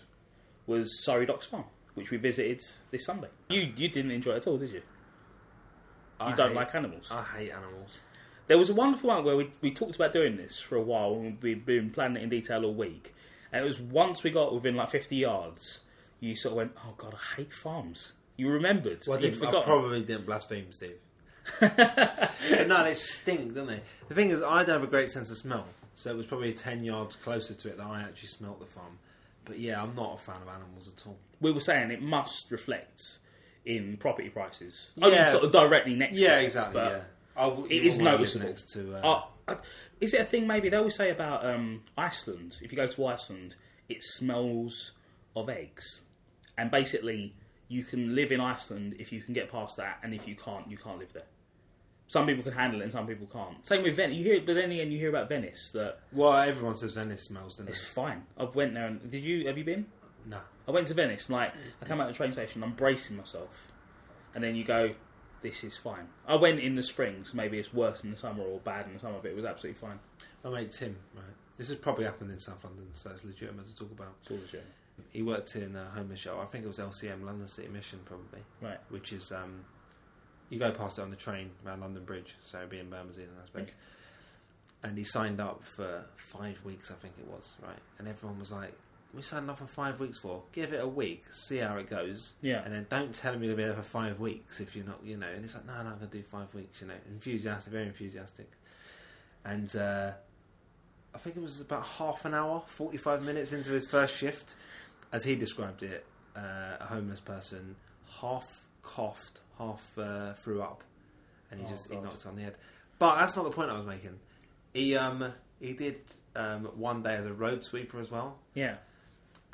was 0.68 1.04
Surrey 1.04 1.26
Docks 1.26 1.46
Farm, 1.46 1.66
which 1.96 2.12
we 2.12 2.18
visited 2.18 2.62
this 2.92 3.06
Sunday. 3.06 3.28
You 3.50 3.72
you 3.76 3.90
didn't 3.90 4.12
enjoy 4.12 4.32
it 4.32 4.38
at 4.38 4.48
all, 4.48 4.58
did 4.58 4.72
you? 4.72 4.82
You 6.28 6.34
I 6.34 6.36
don't 6.36 6.50
hate- 6.50 6.56
like 6.56 6.76
animals. 6.76 7.08
I 7.12 7.24
hate 7.24 7.52
animals. 7.52 7.98
There 8.48 8.58
was 8.58 8.70
a 8.70 8.74
wonderful 8.74 9.10
one 9.10 9.24
where 9.24 9.38
we, 9.38 9.50
we 9.62 9.72
talked 9.72 9.96
about 9.96 10.12
doing 10.14 10.36
this 10.36 10.60
for 10.60 10.76
a 10.76 10.82
while 10.82 11.14
and 11.14 11.38
we've 11.42 11.66
been 11.66 11.90
planning 11.90 12.18
it 12.18 12.24
in 12.24 12.30
detail 12.30 12.66
all 12.66 12.74
week. 12.74 13.14
And 13.54 13.64
it 13.64 13.68
was 13.68 13.80
once 13.80 14.24
we 14.24 14.32
got 14.32 14.54
within 14.54 14.76
like 14.76 14.90
50 14.90 15.16
yards, 15.16 15.80
you 16.20 16.36
sort 16.36 16.52
of 16.54 16.58
went, 16.58 16.72
oh 16.86 16.94
God, 16.98 17.14
I 17.14 17.36
hate 17.38 17.54
farms. 17.54 18.14
You 18.38 18.50
remembered. 18.52 19.04
Well, 19.08 19.18
I, 19.18 19.22
didn't, 19.22 19.44
I 19.46 19.62
probably 19.64 20.02
didn't 20.04 20.26
blaspheme, 20.26 20.72
Steve. 20.72 20.96
No, 21.62 22.84
they 22.84 22.94
stink, 22.94 23.54
don't 23.56 23.68
they? 23.68 23.82
The 24.08 24.16
thing 24.16 24.30
is, 24.30 24.42
I 24.42 24.64
don't 24.64 24.76
have 24.80 24.84
a 24.84 24.88
great 24.88 25.10
sense 25.10 25.30
of 25.32 25.38
smell, 25.38 25.66
so 25.94 26.10
it 26.12 26.18
was 26.18 26.26
probably 26.26 26.54
10 26.54 26.84
yards 26.84 27.16
closer 27.16 27.54
to 27.54 27.70
it 27.70 27.78
that 27.78 27.86
I 27.86 28.02
actually 28.02 28.30
smelt 28.30 28.60
the 28.60 28.66
farm. 28.66 28.98
But 29.46 29.60
yeah, 29.60 29.82
I'm 29.82 29.96
not 29.96 30.16
a 30.16 30.18
fan 30.18 30.36
of 30.42 30.48
animals 30.48 30.88
at 30.96 31.06
all. 31.08 31.18
We 31.40 31.52
were 31.52 31.60
saying 31.62 31.92
it 31.92 32.02
must 32.02 32.52
reflect 32.52 33.02
in 33.65 33.97
property 33.97 34.30
prices. 34.30 34.91
Yeah. 34.95 35.08
I 35.08 35.10
mean, 35.12 35.28
sort 35.28 35.43
of 35.43 35.52
directly 35.52 35.95
next 35.95 36.15
Yeah, 36.15 36.36
to 36.36 36.41
it, 36.41 36.45
exactly, 36.45 36.74
but 36.74 36.91
yeah. 36.91 37.02
It 37.69 37.71
is 37.71 37.97
wouldn't 37.97 38.02
wanna 38.02 38.12
live 38.12 38.19
noticeable. 38.19 38.45
Next 38.47 38.69
to, 38.74 38.95
uh, 38.97 39.00
Uh, 39.47 39.52
uh, 39.54 39.56
is 40.00 40.13
it 40.13 40.21
a 40.21 40.26
thing 40.26 40.47
maybe 40.47 40.69
they 40.69 40.78
always 40.78 40.95
say 40.95 41.10
about 41.10 41.45
um, 41.45 41.84
Iceland? 41.97 42.58
If 42.62 42.71
you 42.71 42.76
go 42.76 42.88
to 42.88 43.06
Iceland, 43.08 43.56
it 43.89 44.04
smells 44.04 44.91
of 45.36 45.50
eggs, 45.50 46.02
and 46.58 46.69
basically 46.71 47.34
you 47.67 47.84
can 47.84 48.15
live 48.15 48.32
in 48.32 48.41
Iceland 48.41 48.95
if 49.00 49.12
you 49.13 49.21
can 49.21 49.34
get 49.34 49.52
past 49.52 49.78
that, 49.78 50.00
and 50.04 50.13
if 50.13 50.28
you 50.28 50.36
can't, 50.36 50.69
you 50.69 50.78
can't 50.78 51.00
live 51.00 51.13
there. 51.13 51.24
Some 52.08 52.26
people 52.28 52.43
can 52.43 52.52
handle 52.52 52.82
it, 52.82 52.84
and 52.84 52.91
some 52.91 53.08
people 53.08 53.26
can't. 53.28 53.65
Same 53.65 53.84
with 53.84 53.95
Venice. 53.95 54.17
You 54.17 54.26
hear, 54.26 54.41
but 54.41 54.56
then 54.56 54.69
again, 54.71 54.91
you 54.91 54.97
hear 55.00 55.08
about 55.10 55.30
Venice 55.30 55.71
that 55.74 56.00
well, 56.12 56.34
everyone 56.34 56.76
says 56.76 56.93
Venice 56.95 57.24
smells, 57.24 57.56
doesn't 57.56 57.69
it's 57.69 57.82
it? 57.82 57.86
fine. 57.93 58.26
I've 58.38 58.54
went 58.54 58.74
there, 58.74 58.88
and 58.88 59.10
did 59.10 59.24
you? 59.24 59.47
Have 59.47 59.58
you 59.58 59.63
been? 59.63 59.86
No. 60.26 60.40
I 60.68 60.72
went 60.72 60.88
to 60.88 60.94
Venice, 60.94 61.28
and 61.28 61.38
like 61.38 61.54
I 61.82 61.86
come 61.86 62.00
out 62.00 62.08
of 62.10 62.14
the 62.14 62.18
train 62.18 62.32
station, 62.34 62.64
I'm 62.64 62.74
bracing 62.74 63.18
myself, 63.18 63.72
and 64.34 64.44
then 64.44 64.56
you 64.56 64.64
go, 64.64 64.94
"This 65.42 65.64
is 65.64 65.78
fine." 65.78 66.08
I 66.28 66.36
went 66.36 66.60
in 66.60 66.76
the 66.76 66.84
spring, 66.84 67.26
so 67.26 67.36
maybe 67.36 67.58
it's 67.60 67.74
worse 67.74 68.04
in 68.04 68.12
the 68.12 68.18
summer 68.18 68.44
or 68.44 68.60
bad 68.60 68.86
in 68.86 68.94
the 68.94 69.00
summer, 69.00 69.18
but 69.22 69.32
it 69.32 69.36
was 69.36 69.46
absolutely 69.46 69.80
fine. 69.80 70.00
My 70.44 70.52
mate 70.52 70.72
Tim, 70.72 70.98
right? 71.16 71.24
This 71.58 71.68
has 71.70 71.78
probably 71.78 72.06
happened 72.06 72.32
in 72.32 72.40
South 72.40 72.64
London, 72.64 72.88
so 72.94 73.12
it's 73.12 73.24
legitimate 73.24 73.68
to 73.68 73.76
talk 73.76 73.92
about. 73.92 74.14
It's 74.22 74.32
all 74.32 74.38
legit. 74.38 74.66
He 75.12 75.22
worked 75.22 75.56
in 75.56 75.76
a 75.76 75.86
homeless 75.86 76.20
shelter. 76.20 76.42
I 76.42 76.46
think 76.46 76.64
it 76.64 76.68
was 76.68 76.80
LCM, 76.80 77.24
London 77.24 77.48
City 77.48 77.68
Mission, 77.68 78.00
probably. 78.06 78.42
Right. 78.62 78.80
Which 78.90 79.14
is, 79.14 79.32
um, 79.32 79.66
you 80.50 80.60
go 80.60 80.72
past 80.72 81.00
it 81.00 81.02
on 81.02 81.10
the 81.10 81.16
train 81.16 81.52
around 81.66 81.82
London 81.82 82.04
Bridge, 82.04 82.36
so 82.42 82.60
it'd 82.60 82.70
be 82.70 82.80
in 82.80 82.90
Bermondsey 82.90 83.24
and 83.24 83.38
that 83.38 83.48
space. 83.48 83.76
And 84.84 84.98
he 84.98 85.04
signed 85.04 85.40
up 85.40 85.64
for 85.64 86.06
five 86.16 86.64
weeks, 86.64 86.92
I 86.92 86.96
think 86.96 87.14
it 87.20 87.28
was, 87.28 87.56
right? 87.62 87.80
And 88.00 88.08
everyone 88.08 88.40
was 88.40 88.52
like, 88.52 88.74
we 89.13 89.21
signed 89.21 89.50
off 89.50 89.60
for 89.60 89.65
five 89.67 90.00
weeks 90.00 90.17
for. 90.17 90.43
Give 90.52 90.71
it 90.74 90.82
a 90.82 90.88
week, 90.88 91.24
see 91.32 91.58
how 91.58 91.78
it 91.78 91.89
goes. 91.89 92.36
Yeah. 92.41 92.63
And 92.63 92.74
then 92.74 92.86
don't 92.89 93.13
tell 93.13 93.38
me 93.38 93.47
to 93.47 93.56
be 93.56 93.63
there 93.63 93.74
for 93.74 93.84
five 93.84 94.19
weeks 94.19 94.60
if 94.60 94.76
you're 94.76 94.86
not, 94.86 95.00
you 95.04 95.17
know. 95.17 95.28
And 95.28 95.41
he's 95.41 95.54
like, 95.54 95.65
no, 95.65 95.74
no, 95.74 95.89
I'm 95.89 95.97
going 95.97 96.10
to 96.10 96.17
do 96.17 96.24
five 96.24 96.54
weeks, 96.54 96.82
you 96.82 96.88
know. 96.88 96.93
Enthusiastic, 97.10 97.71
very 97.74 97.88
enthusiastic. 97.88 98.50
And 99.43 99.76
uh, 99.76 100.12
I 101.13 101.17
think 101.17 101.36
it 101.36 101.41
was 101.41 101.60
about 101.62 101.86
half 101.86 102.26
an 102.26 102.34
hour, 102.34 102.63
45 102.67 103.24
minutes 103.24 103.52
into 103.54 103.71
his 103.71 103.88
first 103.88 104.15
shift, 104.15 104.56
as 105.12 105.24
he 105.24 105.36
described 105.36 105.84
it, 105.84 106.06
uh, 106.36 106.78
a 106.80 106.86
homeless 106.86 107.19
person 107.19 107.76
half 108.21 108.47
coughed, 108.84 109.39
half 109.58 109.82
uh, 109.97 110.34
threw 110.34 110.62
up, 110.62 110.84
and 111.50 111.60
he 111.60 111.65
Oh, 111.65 111.69
just 111.69 111.89
he 111.89 111.97
knocked 111.97 112.26
on 112.26 112.36
the 112.36 112.43
head. 112.43 112.56
But 113.00 113.15
that's 113.19 113.36
not 113.36 113.43
the 113.43 113.52
point 113.52 113.69
I 113.69 113.74
was 113.78 113.86
making. 113.86 114.19
He 114.74 114.95
um 114.95 115.34
he 115.60 115.74
did 115.74 116.00
um 116.36 116.65
one 116.76 117.02
day 117.04 117.15
as 117.15 117.26
a 117.26 117.34
road 117.34 117.63
sweeper 117.63 118.00
as 118.00 118.10
well, 118.12 118.38
Yeah. 118.54 118.76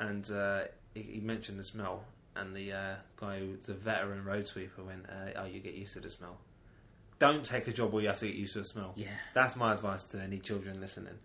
And 0.00 0.30
uh, 0.30 0.60
he, 0.94 1.02
he 1.02 1.20
mentioned 1.20 1.58
the 1.58 1.64
smell, 1.64 2.04
and 2.36 2.54
the 2.54 2.72
uh, 2.72 2.94
guy 3.16 3.42
a 3.68 3.72
veteran 3.72 4.24
road 4.24 4.46
sweeper 4.46 4.82
went, 4.84 5.06
uh, 5.08 5.30
"Oh, 5.36 5.44
you 5.44 5.60
get 5.60 5.74
used 5.74 5.94
to 5.94 6.00
the 6.00 6.10
smell. 6.10 6.38
Don't 7.18 7.44
take 7.44 7.66
a 7.66 7.72
job 7.72 7.92
where 7.92 8.02
you 8.02 8.08
have 8.08 8.18
to 8.20 8.26
get 8.26 8.36
used 8.36 8.52
to 8.54 8.60
the 8.60 8.64
smell." 8.64 8.92
Yeah. 8.96 9.08
That's 9.34 9.56
my 9.56 9.72
advice 9.74 10.04
to 10.06 10.20
any 10.20 10.38
children 10.38 10.80
listening. 10.80 11.18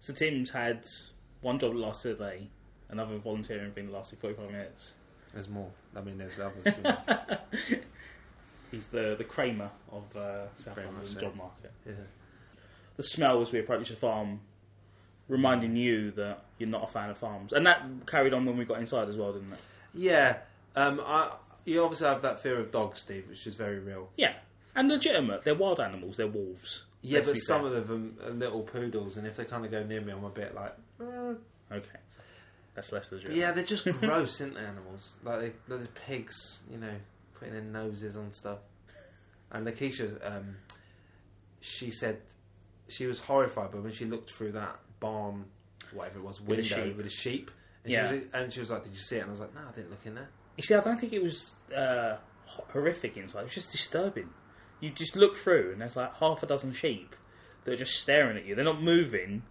So 0.00 0.12
Tim's 0.12 0.50
had 0.50 0.84
one 1.40 1.58
job 1.58 1.72
that 1.72 1.78
lasted 1.78 2.20
a 2.20 2.30
day, 2.30 2.48
another 2.88 3.16
volunteering 3.18 3.72
thing 3.72 3.86
that 3.86 3.92
lasted 3.92 4.18
45 4.18 4.50
minutes. 4.50 4.94
There's 5.32 5.48
more. 5.48 5.70
I 5.96 6.00
mean, 6.00 6.18
there's 6.18 6.38
others. 6.38 6.78
He's 8.70 8.86
the, 8.86 9.14
the 9.16 9.24
Kramer 9.24 9.70
of 9.90 10.16
uh, 10.16 10.46
South 10.56 10.74
Very 10.76 10.86
London 10.86 11.06
so. 11.06 11.20
job 11.20 11.36
market. 11.36 11.72
yeah. 11.86 11.92
The 12.96 13.02
smell 13.02 13.40
as 13.42 13.50
we 13.50 13.60
approached 13.60 13.90
the 13.90 13.96
farm, 13.96 14.40
reminding 15.28 15.76
you 15.76 16.10
that 16.12 16.44
you're 16.58 16.68
not 16.68 16.84
a 16.84 16.86
fan 16.86 17.10
of 17.10 17.18
farms. 17.18 17.52
And 17.52 17.66
that 17.66 17.82
carried 18.06 18.34
on 18.34 18.44
when 18.44 18.56
we 18.56 18.64
got 18.64 18.78
inside 18.78 19.08
as 19.08 19.16
well, 19.16 19.32
didn't 19.32 19.52
it? 19.52 19.60
Yeah. 19.94 20.38
Um, 20.76 21.00
I, 21.04 21.32
you 21.64 21.82
obviously 21.82 22.08
have 22.08 22.22
that 22.22 22.42
fear 22.42 22.58
of 22.58 22.70
dogs, 22.70 23.00
Steve, 23.00 23.28
which 23.28 23.46
is 23.46 23.54
very 23.54 23.78
real. 23.78 24.10
Yeah. 24.16 24.34
And 24.74 24.88
legitimate. 24.88 25.44
They're 25.44 25.54
wild 25.54 25.80
animals. 25.80 26.16
They're 26.16 26.26
wolves. 26.26 26.84
Yeah, 27.00 27.20
but 27.20 27.36
some 27.36 27.62
fair. 27.62 27.74
of 27.76 27.88
them 27.88 28.16
are 28.24 28.30
little 28.30 28.62
poodles, 28.62 29.18
and 29.18 29.26
if 29.26 29.36
they 29.36 29.44
kind 29.44 29.64
of 29.64 29.70
go 29.70 29.82
near 29.84 30.00
me, 30.00 30.12
I'm 30.12 30.24
a 30.24 30.30
bit 30.30 30.54
like, 30.54 30.74
uh. 31.00 31.34
Okay. 31.70 31.98
That's 32.74 32.92
less 32.92 33.12
legitimate. 33.12 33.36
yeah, 33.36 33.52
they're 33.52 33.62
just 33.62 33.84
gross, 34.00 34.40
aren't 34.40 34.54
they? 34.54 34.60
Animals 34.60 35.16
like 35.22 35.40
they, 35.40 35.52
they're 35.68 35.78
the 35.78 35.88
pigs, 36.06 36.62
you 36.70 36.78
know, 36.78 36.94
putting 37.38 37.54
their 37.54 37.62
noses 37.62 38.16
on 38.16 38.32
stuff. 38.32 38.58
And 39.52 39.66
Lakeisha, 39.66 40.18
um, 40.26 40.56
she 41.60 41.90
said 41.90 42.20
she 42.88 43.06
was 43.06 43.18
horrified, 43.20 43.70
but 43.70 43.82
when 43.82 43.92
she 43.92 44.06
looked 44.06 44.32
through 44.32 44.52
that 44.52 44.78
barn, 45.08 45.44
whatever 45.92 46.18
it 46.18 46.24
was, 46.24 46.40
With 46.40 46.58
a 46.58 46.62
window 46.62 46.84
sheep. 46.86 46.96
with 46.96 47.06
a 47.06 47.10
sheep, 47.10 47.50
and 47.84 47.92
Yeah. 47.92 48.08
she 48.08 48.14
was, 48.14 48.24
and 48.32 48.52
she 48.52 48.60
was 48.60 48.70
like, 48.70 48.82
"Did 48.84 48.92
you 48.92 48.98
see 48.98 49.16
it?" 49.16 49.20
And 49.20 49.28
I 49.28 49.30
was 49.30 49.40
like, 49.40 49.54
"No, 49.54 49.60
I 49.68 49.72
didn't 49.72 49.90
look 49.90 50.04
in 50.06 50.14
there." 50.14 50.28
You 50.56 50.62
see, 50.62 50.74
I 50.74 50.80
don't 50.80 50.98
think 51.00 51.12
it 51.12 51.22
was 51.22 51.56
uh, 51.84 52.16
horrific 52.46 53.16
inside. 53.16 53.40
It 53.40 53.44
was 53.44 53.54
just 53.54 53.72
disturbing. 53.72 54.30
You 54.80 54.90
just 54.90 55.16
look 55.16 55.36
through, 55.36 55.72
and 55.72 55.80
there's 55.80 55.96
like 55.96 56.14
half 56.16 56.42
a 56.42 56.46
dozen 56.46 56.72
sheep 56.72 57.14
that 57.64 57.72
are 57.74 57.76
just 57.76 57.96
staring 58.00 58.36
at 58.36 58.44
you. 58.44 58.54
They're 58.54 58.64
not 58.64 58.82
moving. 58.82 59.42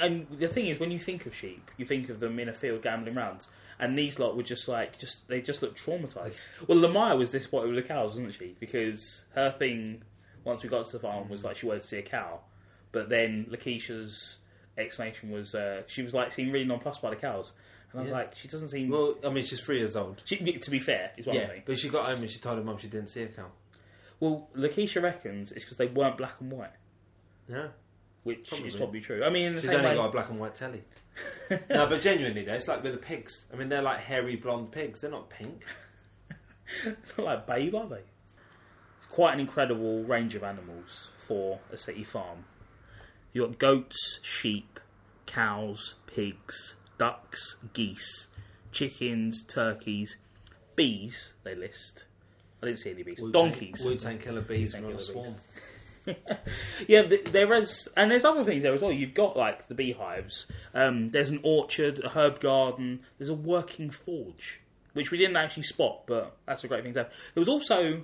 And 0.00 0.26
the 0.30 0.46
thing 0.48 0.66
is, 0.68 0.78
when 0.78 0.90
you 0.92 0.98
think 1.00 1.26
of 1.26 1.34
sheep, 1.34 1.70
you 1.76 1.84
think 1.84 2.08
of 2.08 2.20
them 2.20 2.38
in 2.38 2.48
a 2.48 2.54
field 2.54 2.82
gambling 2.82 3.14
rounds. 3.16 3.48
And 3.80 3.98
these 3.98 4.18
lot 4.18 4.36
were 4.36 4.44
just 4.44 4.68
like, 4.68 4.96
just 4.98 5.26
they 5.28 5.40
just 5.42 5.60
look 5.60 5.76
traumatized. 5.76 6.38
Well, 6.68 6.78
Lamaya 6.78 7.16
was 7.16 7.30
this 7.32 7.50
what 7.50 7.66
with 7.66 7.74
the 7.74 7.82
cows, 7.82 8.10
wasn't 8.10 8.34
she? 8.34 8.54
Because 8.60 9.24
her 9.34 9.50
thing, 9.50 10.02
once 10.44 10.62
we 10.62 10.68
got 10.68 10.86
to 10.86 10.92
the 10.92 10.98
farm, 11.00 11.28
was 11.28 11.42
like 11.44 11.56
she 11.56 11.66
wanted 11.66 11.82
to 11.82 11.86
see 11.88 11.98
a 11.98 12.02
cow. 12.02 12.40
But 12.92 13.08
then 13.08 13.46
Lakeisha's 13.50 14.36
explanation 14.78 15.30
was 15.30 15.54
uh, 15.54 15.82
she 15.86 16.02
was 16.02 16.14
like 16.14 16.32
seemed 16.32 16.52
really 16.52 16.64
nonplussed 16.64 17.02
by 17.02 17.10
the 17.10 17.16
cows. 17.16 17.52
And 17.90 17.98
I 18.00 18.02
was 18.02 18.10
Yeah. 18.10 18.16
like, 18.18 18.34
she 18.36 18.48
doesn't 18.48 18.68
seem. 18.68 18.88
Well, 18.88 19.16
I 19.24 19.28
mean, 19.30 19.44
she's 19.44 19.60
three 19.60 19.78
years 19.78 19.96
old. 19.96 20.22
She, 20.24 20.36
to 20.36 20.70
be 20.70 20.78
fair, 20.78 21.12
is 21.18 21.26
what 21.26 21.36
I 21.36 21.40
Yeah, 21.40 21.48
mean. 21.48 21.62
but 21.66 21.78
she 21.78 21.88
got 21.90 22.06
home 22.06 22.20
and 22.22 22.30
she 22.30 22.38
told 22.38 22.56
her 22.58 22.64
mum 22.64 22.78
she 22.78 22.88
didn't 22.88 23.08
see 23.08 23.22
a 23.22 23.28
cow. 23.28 23.50
Well, 24.20 24.48
Lakeisha 24.56 25.02
reckons 25.02 25.52
it's 25.52 25.64
because 25.64 25.76
they 25.76 25.86
weren't 25.88 26.16
black 26.16 26.36
and 26.40 26.50
white, 26.52 26.70
Yeah, 27.48 27.68
which 28.22 28.48
Probably. 28.48 28.68
is 28.68 28.76
probably 28.76 29.00
true. 29.00 29.24
I 29.24 29.30
mean, 29.30 29.48
in 29.48 29.54
the 29.56 29.60
she's 29.60 29.70
same 29.70 29.80
only 29.80 29.90
way, 29.90 29.96
got 29.96 30.08
a 30.08 30.12
black 30.12 30.30
and 30.30 30.38
white 30.40 30.54
telly. 30.54 30.82
no, 31.50 31.86
but 31.86 32.00
genuinely 32.00 32.44
though, 32.44 32.54
it's 32.54 32.68
like 32.68 32.82
with 32.82 32.92
the 32.92 32.98
pigs. 32.98 33.44
I 33.52 33.56
mean, 33.56 33.68
they're 33.68 33.82
like 33.82 33.98
hairy 34.00 34.36
blonde 34.36 34.72
pigs. 34.72 35.00
They're 35.02 35.10
not 35.10 35.28
pink. 35.28 35.64
not 36.86 37.18
like 37.18 37.46
babe, 37.46 37.74
are 37.74 37.86
they? 37.88 37.96
It's 38.96 39.06
quite 39.10 39.34
an 39.34 39.40
incredible 39.40 40.04
range 40.04 40.34
of 40.34 40.42
animals 40.44 41.08
for 41.26 41.58
a 41.70 41.76
city 41.76 42.04
farm. 42.04 42.44
You 43.32 43.46
got 43.46 43.58
goats, 43.58 44.20
sheep, 44.22 44.78
cows, 45.26 45.94
pigs, 46.06 46.76
ducks, 46.98 47.56
geese, 47.72 48.28
chickens, 48.70 49.42
turkeys, 49.42 50.16
bees. 50.76 51.32
They 51.44 51.54
list. 51.54 52.04
I 52.62 52.66
didn't 52.66 52.78
see 52.80 52.90
any 52.90 53.02
bees. 53.02 53.22
Donkeys. 53.32 53.82
Wu 53.84 53.96
Tang 53.96 54.18
Killer 54.18 54.42
bees 54.42 54.74
Wu-Tang 54.74 54.92
a 54.92 55.00
swarm. 55.00 55.34
Yeah, 56.88 57.02
th- 57.02 57.26
there 57.26 57.52
is, 57.54 57.88
and 57.96 58.10
there's 58.10 58.24
other 58.24 58.42
things 58.42 58.64
there 58.64 58.74
as 58.74 58.82
well. 58.82 58.90
You've 58.90 59.14
got 59.14 59.36
like 59.36 59.68
the 59.68 59.74
beehives. 59.74 60.46
Um, 60.74 61.10
there's 61.10 61.30
an 61.30 61.38
orchard, 61.44 62.00
a 62.00 62.08
herb 62.08 62.40
garden. 62.40 63.00
There's 63.18 63.28
a 63.28 63.34
working 63.34 63.88
forge, 63.90 64.60
which 64.94 65.12
we 65.12 65.18
didn't 65.18 65.36
actually 65.36 65.62
spot, 65.62 66.02
but 66.06 66.36
that's 66.44 66.64
a 66.64 66.68
great 66.68 66.82
thing 66.82 66.92
to 66.94 67.04
have. 67.04 67.12
There 67.34 67.40
was 67.40 67.48
also 67.48 68.02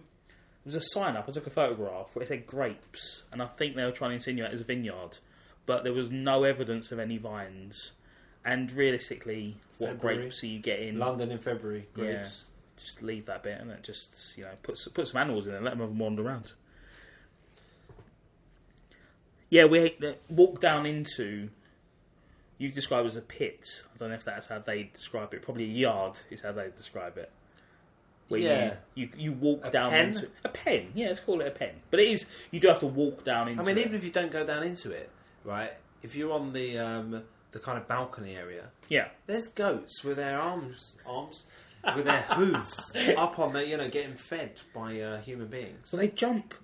there 0.64 0.74
was 0.74 0.74
a 0.74 0.80
sign 0.80 1.16
up. 1.16 1.26
I 1.28 1.32
took 1.32 1.46
a 1.46 1.50
photograph 1.50 2.14
where 2.14 2.22
it 2.22 2.28
said 2.28 2.46
grapes, 2.46 3.24
and 3.32 3.42
I 3.42 3.46
think 3.46 3.76
they 3.76 3.84
were 3.84 3.92
trying 3.92 4.10
to 4.10 4.14
insinuate 4.14 4.50
it 4.50 4.54
as 4.54 4.60
a 4.60 4.64
vineyard, 4.64 5.18
but 5.66 5.84
there 5.84 5.92
was 5.92 6.10
no 6.10 6.44
evidence 6.44 6.92
of 6.92 6.98
any 6.98 7.18
vines. 7.18 7.92
And 8.44 8.70
realistically, 8.72 9.56
what 9.78 9.92
February. 9.92 10.16
grapes 10.18 10.42
are 10.42 10.46
you 10.46 10.58
getting? 10.58 10.98
London 10.98 11.30
in 11.30 11.38
February. 11.38 11.86
Yeah. 11.96 12.04
Grapes. 12.04 12.44
Just 12.76 13.02
leave 13.02 13.26
that 13.26 13.42
bit 13.42 13.60
and 13.60 13.72
it 13.72 13.82
just 13.82 14.34
you 14.36 14.44
know 14.44 14.52
put 14.62 14.78
put 14.94 15.08
some 15.08 15.20
animals 15.20 15.46
in 15.46 15.52
there, 15.52 15.60
let 15.60 15.70
them 15.70 15.80
have 15.80 15.90
a 15.90 15.92
wander 15.92 16.24
around. 16.24 16.52
Yeah, 19.50 19.64
we 19.64 19.96
walked 20.28 20.60
down 20.60 20.86
into. 20.86 21.48
You've 22.58 22.74
described 22.74 23.06
as 23.06 23.16
a 23.16 23.20
pit. 23.20 23.64
I 23.94 23.98
don't 23.98 24.08
know 24.10 24.16
if 24.16 24.24
that's 24.24 24.46
how 24.46 24.58
they 24.58 24.90
describe 24.92 25.32
it. 25.32 25.42
Probably 25.42 25.64
a 25.64 25.68
yard 25.68 26.20
is 26.30 26.40
how 26.40 26.52
they 26.52 26.68
describe 26.76 27.16
it. 27.16 27.30
Where 28.28 28.40
Yeah. 28.40 28.74
you, 28.94 29.08
you 29.16 29.22
you 29.24 29.32
walk 29.32 29.64
A 29.66 29.70
down 29.70 29.90
pen? 29.90 30.08
into 30.08 30.28
a 30.44 30.48
pen. 30.48 30.88
Yeah, 30.94 31.08
let's 31.08 31.20
call 31.20 31.40
it 31.40 31.46
a 31.46 31.50
pen. 31.50 31.70
But 31.90 32.00
it 32.00 32.08
is 32.08 32.26
you 32.50 32.60
do 32.60 32.68
have 32.68 32.80
to 32.80 32.86
walk 32.86 33.24
down 33.24 33.48
into. 33.48 33.62
I 33.62 33.64
mean, 33.64 33.78
it. 33.78 33.80
even 33.82 33.94
if 33.94 34.04
you 34.04 34.10
don't 34.10 34.30
go 34.32 34.44
down 34.44 34.62
into 34.62 34.90
it, 34.90 35.10
right? 35.44 35.72
If 36.02 36.14
you're 36.14 36.32
on 36.32 36.52
the 36.52 36.78
um, 36.78 37.22
the 37.52 37.58
kind 37.58 37.78
of 37.78 37.88
balcony 37.88 38.36
area, 38.36 38.66
yeah, 38.88 39.08
there's 39.26 39.48
goats 39.48 40.04
with 40.04 40.16
their 40.18 40.38
arms, 40.38 40.96
arms, 41.06 41.46
with 41.96 42.04
their 42.04 42.20
hooves 42.30 42.92
up 43.16 43.38
on 43.38 43.52
the, 43.54 43.66
you 43.66 43.76
know, 43.78 43.88
getting 43.88 44.14
fed 44.14 44.60
by 44.74 45.00
uh, 45.00 45.20
human 45.22 45.46
beings. 45.48 45.88
So 45.88 45.96
they 45.96 46.08
jump, 46.08 46.54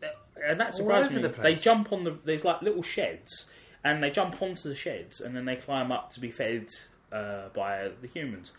and 0.46 0.60
that 0.60 0.66
All 0.68 0.72
surprised 0.74 1.06
over 1.06 1.16
me. 1.16 1.22
the 1.22 1.28
They 1.28 1.54
jump 1.54 1.92
on 1.92 2.04
the. 2.04 2.16
There's 2.24 2.44
like 2.44 2.60
little 2.62 2.82
sheds, 2.82 3.46
and 3.82 4.02
they 4.02 4.10
jump 4.10 4.40
onto 4.42 4.68
the 4.68 4.76
sheds, 4.76 5.20
and 5.22 5.34
then 5.34 5.46
they 5.46 5.56
climb 5.56 5.90
up 5.90 6.12
to 6.12 6.20
be 6.20 6.30
fed 6.30 6.66
uh, 7.10 7.48
by 7.54 7.90
the 8.02 8.06
humans. 8.08 8.52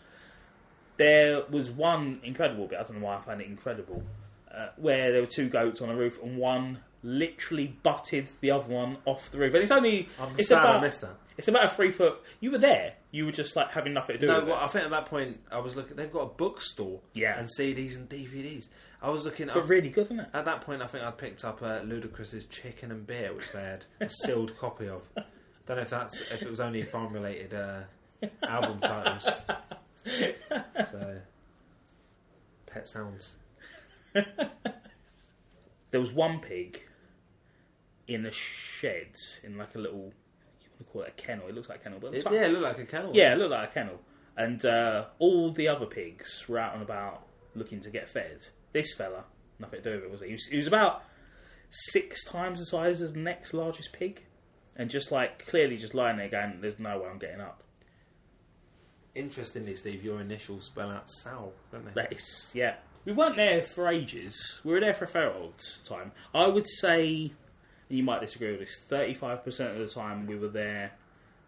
There 0.96 1.42
was 1.50 1.70
one 1.70 2.20
incredible 2.22 2.66
bit. 2.66 2.78
I 2.78 2.82
don't 2.82 2.98
know 3.00 3.06
why 3.06 3.16
I 3.16 3.20
find 3.20 3.40
it 3.40 3.46
incredible, 3.46 4.02
uh, 4.52 4.68
where 4.76 5.12
there 5.12 5.20
were 5.20 5.26
two 5.26 5.48
goats 5.48 5.80
on 5.82 5.88
a 5.90 5.94
roof, 5.96 6.18
and 6.22 6.38
one 6.38 6.78
literally 7.02 7.76
butted 7.82 8.28
the 8.40 8.50
other 8.50 8.72
one 8.72 8.96
off 9.04 9.30
the 9.30 9.38
roof. 9.38 9.54
And 9.54 9.62
it's 9.62 9.70
only 9.72 10.08
I'm 10.20 10.28
it's 10.38 10.48
sad 10.48 10.60
about 10.60 10.76
I 10.76 10.80
missed 10.80 11.02
that. 11.02 11.14
it's 11.36 11.46
about 11.48 11.64
a 11.66 11.68
three 11.68 11.90
foot. 11.90 12.20
You 12.40 12.50
were 12.50 12.58
there. 12.58 12.94
You 13.12 13.26
were 13.26 13.32
just 13.32 13.54
like 13.56 13.70
having 13.70 13.92
nothing 13.92 14.14
to 14.14 14.20
do 14.20 14.26
No, 14.26 14.40
with 14.40 14.48
well. 14.48 14.56
I 14.60 14.66
think 14.68 14.84
at 14.86 14.90
that 14.90 15.06
point 15.06 15.38
I 15.52 15.58
was 15.58 15.76
looking. 15.76 15.96
They've 15.96 16.10
got 16.12 16.22
a 16.22 16.26
bookstore, 16.26 17.00
Yeah. 17.12 17.38
and 17.38 17.48
CDs 17.48 17.96
and 17.96 18.08
DVDs. 18.08 18.68
I 19.02 19.10
was 19.10 19.24
looking. 19.26 19.48
But 19.48 19.68
really 19.68 19.90
good, 19.90 20.06
isn't 20.06 20.20
it? 20.20 20.28
At 20.32 20.46
that 20.46 20.62
point, 20.62 20.82
I 20.82 20.86
think 20.86 21.04
I'd 21.04 21.18
picked 21.18 21.44
up 21.44 21.60
uh, 21.62 21.80
Ludacris's 21.80 22.46
Chicken 22.46 22.90
and 22.90 23.06
Beer, 23.06 23.32
which 23.34 23.52
they 23.52 23.60
had 23.62 23.84
a 24.00 24.08
sealed 24.24 24.58
copy 24.58 24.88
of. 24.88 25.02
Don't 25.66 25.76
know 25.76 25.82
if 25.82 25.90
that's 25.90 26.32
if 26.32 26.42
it 26.42 26.48
was 26.50 26.60
only 26.60 26.80
farm 26.82 27.12
related 27.12 27.52
uh, 27.54 27.80
album 28.42 28.80
titles. 28.80 29.28
So, 30.90 31.18
Pet 32.66 32.86
Sounds. 32.88 33.36
There 35.90 36.00
was 36.00 36.12
one 36.12 36.40
pig 36.40 36.80
in 38.08 38.26
a 38.26 38.30
shed, 38.32 39.08
in 39.42 39.56
like 39.56 39.74
a 39.74 39.78
little, 39.78 40.12
you 40.60 40.68
want 40.70 40.78
to 40.78 40.84
call 40.84 41.02
it 41.02 41.08
a 41.16 41.22
kennel. 41.22 41.48
It 41.48 41.54
looks 41.54 41.68
like 41.68 41.80
a 41.80 41.82
kennel, 41.84 41.98
but 42.00 42.14
It, 42.14 42.24
yeah, 42.30 42.46
it 42.46 42.48
looked 42.50 42.62
like 42.64 42.78
a 42.78 42.84
kennel. 42.84 43.10
yeah, 43.14 43.32
it 43.32 43.38
looked 43.38 43.50
like 43.52 43.70
a 43.70 43.72
kennel. 43.72 44.00
And 44.36 44.64
uh, 44.64 45.06
all 45.18 45.50
the 45.52 45.68
other 45.68 45.86
pigs 45.86 46.44
were 46.48 46.58
out 46.58 46.74
and 46.74 46.82
about 46.82 47.22
looking 47.54 47.80
to 47.80 47.90
get 47.90 48.08
fed. 48.08 48.48
This 48.72 48.94
fella, 48.94 49.24
nothing 49.58 49.82
to 49.82 49.90
do 49.90 49.96
with 49.96 50.04
it, 50.04 50.10
was 50.10 50.20
he? 50.20 50.26
He 50.28 50.32
was, 50.34 50.46
he 50.46 50.56
was 50.58 50.66
about 50.66 51.02
six 51.70 52.22
times 52.24 52.58
the 52.58 52.66
size 52.66 53.00
of 53.00 53.14
the 53.14 53.20
next 53.20 53.54
largest 53.54 53.92
pig, 53.92 54.24
and 54.76 54.90
just 54.90 55.10
like 55.10 55.46
clearly 55.46 55.78
just 55.78 55.94
lying 55.94 56.18
there 56.18 56.28
going, 56.28 56.60
"There's 56.60 56.78
no 56.78 56.98
way 57.00 57.08
I'm 57.08 57.18
getting 57.18 57.40
up." 57.40 57.62
Interestingly, 59.16 59.74
Steve, 59.74 60.04
your 60.04 60.20
initials 60.20 60.66
spell 60.66 60.90
out 60.90 61.10
Sal, 61.10 61.50
don't 61.72 61.86
they? 61.86 62.02
That 62.02 62.12
is, 62.12 62.52
yeah. 62.54 62.74
We 63.06 63.12
weren't 63.12 63.36
there 63.36 63.62
for 63.62 63.88
ages. 63.88 64.60
We 64.62 64.72
were 64.72 64.80
there 64.80 64.92
for 64.92 65.06
a 65.06 65.08
fair 65.08 65.32
old 65.32 65.54
time. 65.88 66.12
I 66.34 66.46
would 66.46 66.68
say, 66.68 67.32
and 67.88 67.98
you 67.98 68.02
might 68.02 68.20
disagree 68.20 68.50
with 68.50 68.60
this, 68.60 68.78
35% 68.90 69.70
of 69.72 69.78
the 69.78 69.88
time 69.88 70.26
we 70.26 70.36
were 70.36 70.48
there 70.48 70.92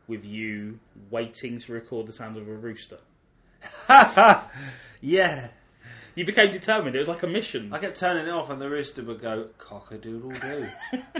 with 0.06 0.24
you 0.24 0.80
waiting 1.10 1.58
to 1.58 1.72
record 1.74 2.06
the 2.06 2.12
sound 2.14 2.38
of 2.38 2.48
a 2.48 2.54
rooster. 2.54 3.00
yeah. 5.02 5.48
You 6.14 6.24
became 6.24 6.50
determined. 6.50 6.96
It 6.96 7.00
was 7.00 7.08
like 7.08 7.22
a 7.22 7.26
mission. 7.26 7.70
I 7.70 7.78
kept 7.80 7.98
turning 7.98 8.26
it 8.26 8.30
off, 8.30 8.48
and 8.48 8.62
the 8.62 8.70
rooster 8.70 9.02
would 9.02 9.20
go 9.20 9.48
cock 9.58 9.92
a 9.92 9.98
doodle 9.98 10.30
doo. 10.30 10.68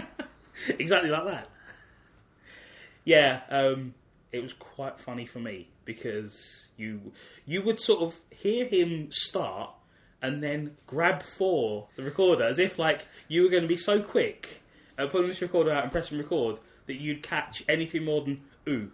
exactly 0.79 1.11
like 1.11 1.25
that. 1.25 1.47
Yeah, 3.05 3.41
um, 3.49 3.93
it 4.31 4.41
was 4.43 4.53
quite 4.53 4.99
funny 4.99 5.25
for 5.25 5.39
me 5.39 5.69
because 5.85 6.69
you 6.77 7.11
you 7.45 7.61
would 7.61 7.79
sort 7.79 8.01
of 8.01 8.19
hear 8.31 8.65
him 8.65 9.09
start, 9.11 9.71
and 10.21 10.43
then 10.43 10.77
grab 10.87 11.23
for 11.23 11.87
the 11.95 12.03
recorder 12.03 12.43
as 12.43 12.59
if 12.59 12.77
like 12.77 13.07
you 13.27 13.43
were 13.43 13.49
going 13.49 13.63
to 13.63 13.67
be 13.67 13.77
so 13.77 14.01
quick 14.01 14.61
at 14.97 15.09
pulling 15.09 15.27
this 15.27 15.41
recorder 15.41 15.71
out 15.71 15.83
and 15.83 15.91
pressing 15.91 16.17
record 16.17 16.59
that 16.85 16.99
you'd 16.99 17.23
catch 17.23 17.63
anything 17.69 18.03
more 18.03 18.21
than 18.21 18.41
ooh 18.67 18.91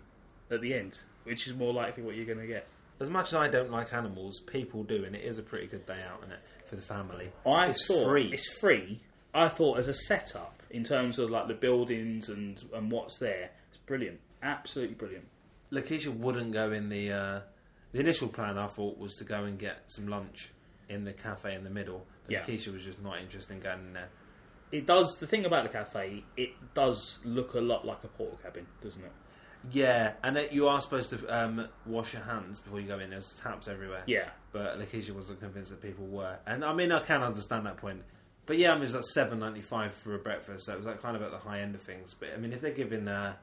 at 0.52 0.62
the 0.62 0.74
end, 0.74 1.00
which 1.24 1.48
is 1.48 1.54
more 1.54 1.74
likely 1.74 2.04
what 2.04 2.16
you're 2.16 2.26
going 2.26 2.40
to 2.40 2.48
get. 2.48 2.68
As 3.00 3.10
much 3.10 3.30
as 3.30 3.36
I 3.36 3.48
don't 3.50 3.72
like 3.72 3.94
animals, 3.94 4.40
people 4.40 4.84
do, 4.84 5.04
and 5.04 5.16
it 5.16 5.24
is 5.24 5.38
a 5.40 5.44
pretty 5.44 5.68
good 5.68 5.86
day 5.86 6.02
out, 6.10 6.24
is 6.26 6.32
it, 6.32 6.40
for 6.66 6.76
the 6.76 6.82
family. 6.82 7.30
I 7.46 7.68
it's 7.68 7.86
thought 7.86 8.06
free. 8.06 8.32
it's 8.32 8.50
free. 8.60 9.02
I 9.34 9.50
thought 9.50 9.80
as 9.80 9.90
a 9.90 9.94
setup 9.94 10.64
in 10.70 10.84
terms 10.84 11.20
of 11.20 11.30
like 11.30 11.48
the 11.48 11.54
buildings 11.54 12.30
and 12.30 12.64
and 12.74 12.92
what's 12.92 13.18
there, 13.20 13.50
it's 13.70 13.78
brilliant, 13.80 14.20
absolutely 14.46 14.96
brilliant. 14.96 15.26
Lakeisha 15.72 16.16
wouldn't 16.16 16.54
go 16.54 16.72
in 16.72 16.90
the. 16.90 17.12
Uh, 17.12 17.40
the 17.92 18.00
initial 18.02 18.28
plan 18.28 18.58
I 18.58 18.68
thought 18.68 18.98
was 18.98 19.16
to 19.16 19.24
go 19.24 19.46
and 19.46 19.58
get 19.58 19.84
some 19.88 20.08
lunch 20.08 20.52
in 20.90 21.06
the 21.06 21.14
cafe 21.14 21.56
in 21.56 21.64
the 21.64 21.70
middle. 21.70 22.06
But 22.26 22.32
Yeah. 22.34 22.42
Lakeisha 22.44 22.74
was 22.74 22.84
just 22.84 23.02
not 23.02 23.20
interested 23.20 23.54
in 23.54 23.60
going 23.62 23.80
in 23.80 23.94
there. 23.94 24.10
It 24.72 24.86
does 24.86 25.16
the 25.18 25.26
thing 25.28 25.46
about 25.46 25.64
the 25.64 25.70
cafe. 25.70 26.24
It 26.36 26.52
does 26.74 27.20
look 27.24 27.54
a 27.54 27.62
lot 27.62 27.86
like 27.86 28.04
a 28.04 28.08
Portakabin, 28.10 28.66
doesn't 28.82 29.02
it? 29.04 29.12
Yeah, 29.72 30.14
and 30.24 30.36
that 30.36 30.52
you 30.54 30.68
are 30.68 30.80
supposed 30.82 31.10
to 31.12 31.26
um, 31.28 31.68
wash 31.86 32.14
your 32.14 32.24
hands 32.24 32.60
before 32.60 32.80
you 32.82 32.88
go 32.88 33.00
in. 33.00 33.10
There's 33.12 33.34
taps 33.34 33.68
everywhere. 33.68 34.04
Yeah, 34.06 34.30
but 34.52 34.78
Lakeisha 34.80 35.12
wasn't 35.12 35.40
convinced 35.40 35.72
that 35.72 35.82
people 35.82 36.06
were. 36.06 36.38
And 36.46 36.64
I 36.66 36.74
mean, 36.74 36.92
I 36.92 37.00
can 37.00 37.24
understand 37.24 37.66
that 37.66 37.78
point. 37.78 38.04
But 38.46 38.58
yeah, 38.58 38.72
I 38.72 38.74
mean, 38.74 38.82
it 38.82 38.86
was 38.86 38.96
like 38.96 39.04
seven 39.06 39.40
ninety 39.40 39.62
five 39.62 39.94
for 39.94 40.14
a 40.14 40.20
breakfast, 40.20 40.66
so 40.66 40.74
it 40.74 40.78
was 40.78 40.86
like 40.86 41.02
kind 41.02 41.16
of 41.16 41.22
at 41.24 41.32
the 41.32 41.38
high 41.40 41.62
end 41.62 41.74
of 41.76 41.82
things. 41.82 42.14
But 42.14 42.30
I 42.36 42.38
mean, 42.38 42.54
if 42.54 42.62
they're 42.62 42.72
giving, 42.72 43.08
uh, 43.08 43.36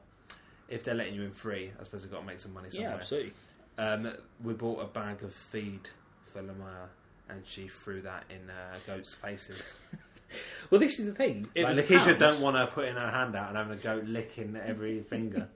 if 0.69 0.83
they're 0.83 0.95
letting 0.95 1.15
you 1.15 1.23
in 1.23 1.31
free, 1.31 1.71
I 1.79 1.83
suppose 1.83 2.03
they've 2.03 2.11
got 2.11 2.21
to 2.21 2.25
make 2.25 2.39
some 2.39 2.53
money 2.53 2.69
somewhere. 2.69 2.91
yeah, 2.91 2.95
absolutely. 2.97 3.33
Um, 3.77 4.13
we 4.43 4.53
bought 4.53 4.79
a 4.81 4.85
bag 4.85 5.23
of 5.23 5.33
feed 5.33 5.89
for 6.31 6.41
Lamaya, 6.41 6.87
and 7.29 7.45
she 7.45 7.67
threw 7.67 8.01
that 8.01 8.23
in 8.29 8.49
uh, 8.49 8.77
goats' 8.85 9.13
faces. 9.13 9.79
Well, 10.71 10.79
this 10.79 10.97
is 10.97 11.05
the 11.05 11.11
thing. 11.13 11.47
It 11.53 11.63
like, 11.63 11.75
Lakeisha 11.75 12.17
don't 12.17 12.41
want 12.41 12.57
her 12.57 12.65
putting 12.65 12.95
her 12.95 13.11
hand 13.11 13.35
out 13.35 13.49
and 13.49 13.57
having 13.57 13.73
a 13.73 13.79
goat 13.79 14.05
licking 14.05 14.55
every 14.55 15.01
finger. 15.09 15.47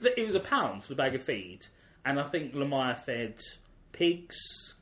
It 0.00 0.24
was 0.24 0.34
a 0.34 0.40
pound 0.40 0.82
for 0.82 0.88
the 0.88 0.94
bag 0.94 1.14
of 1.14 1.22
feed, 1.22 1.66
and 2.04 2.18
I 2.18 2.22
think 2.22 2.54
Lamaya 2.54 2.96
fed 2.96 3.38
pigs, 3.92 4.36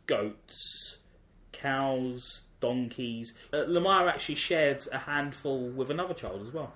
goats, 0.06 0.98
cows, 1.50 2.44
donkeys. 2.60 3.32
Uh, 3.52 3.64
Lamaya 3.66 4.08
actually 4.08 4.36
shared 4.36 4.86
a 4.92 4.98
handful 4.98 5.68
with 5.70 5.90
another 5.90 6.14
child 6.14 6.46
as 6.46 6.52
well. 6.52 6.72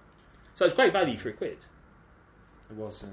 So 0.56 0.64
it's 0.64 0.74
great 0.74 0.92
value 0.92 1.16
for 1.16 1.28
a 1.28 1.32
quid. 1.32 1.64
It 2.70 2.76
was, 2.76 3.02
yeah. 3.02 3.08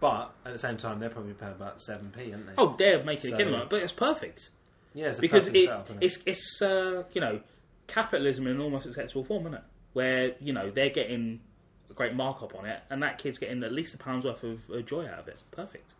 But 0.00 0.32
at 0.46 0.52
the 0.54 0.58
same 0.58 0.76
time, 0.78 0.98
they're 0.98 1.10
probably 1.10 1.34
paying 1.34 1.52
about 1.52 1.80
seven 1.80 2.10
p, 2.16 2.32
aren't 2.32 2.46
they? 2.46 2.52
Oh, 2.56 2.74
they're 2.78 3.02
making 3.04 3.30
So- 3.30 3.34
a 3.34 3.38
killing 3.38 3.54
on 3.54 3.62
it, 3.62 3.70
but 3.70 3.82
it's 3.82 3.92
perfect 3.92 4.48
yeah, 4.94 5.08
it's 5.08 5.18
a 5.18 5.20
because 5.20 5.44
perfect 5.46 5.56
it, 5.56 5.66
setup, 5.66 5.84
isn't 5.90 6.02
it? 6.02 6.06
it's 6.06 6.18
it's 6.26 6.62
uh, 6.62 7.02
you 7.12 7.20
know 7.20 7.40
capitalism 7.86 8.46
in 8.46 8.56
an 8.56 8.60
almost 8.62 8.86
acceptable 8.86 9.24
form, 9.24 9.42
isn't 9.42 9.54
it? 9.54 9.62
Where 9.92 10.34
you 10.40 10.52
know 10.52 10.70
they're 10.70 10.90
getting 10.90 11.40
a 11.90 11.92
great 11.94 12.14
markup 12.14 12.54
on 12.54 12.64
it, 12.64 12.80
and 12.90 13.02
that 13.02 13.18
kid's 13.18 13.38
getting 13.38 13.62
at 13.62 13.72
least 13.72 13.94
a 13.94 13.98
pound's 13.98 14.24
worth 14.24 14.42
of 14.42 14.70
uh, 14.70 14.80
joy 14.80 15.06
out 15.06 15.18
of 15.20 15.28
it. 15.28 15.32
It's 15.32 15.42
perfect. 15.50 15.92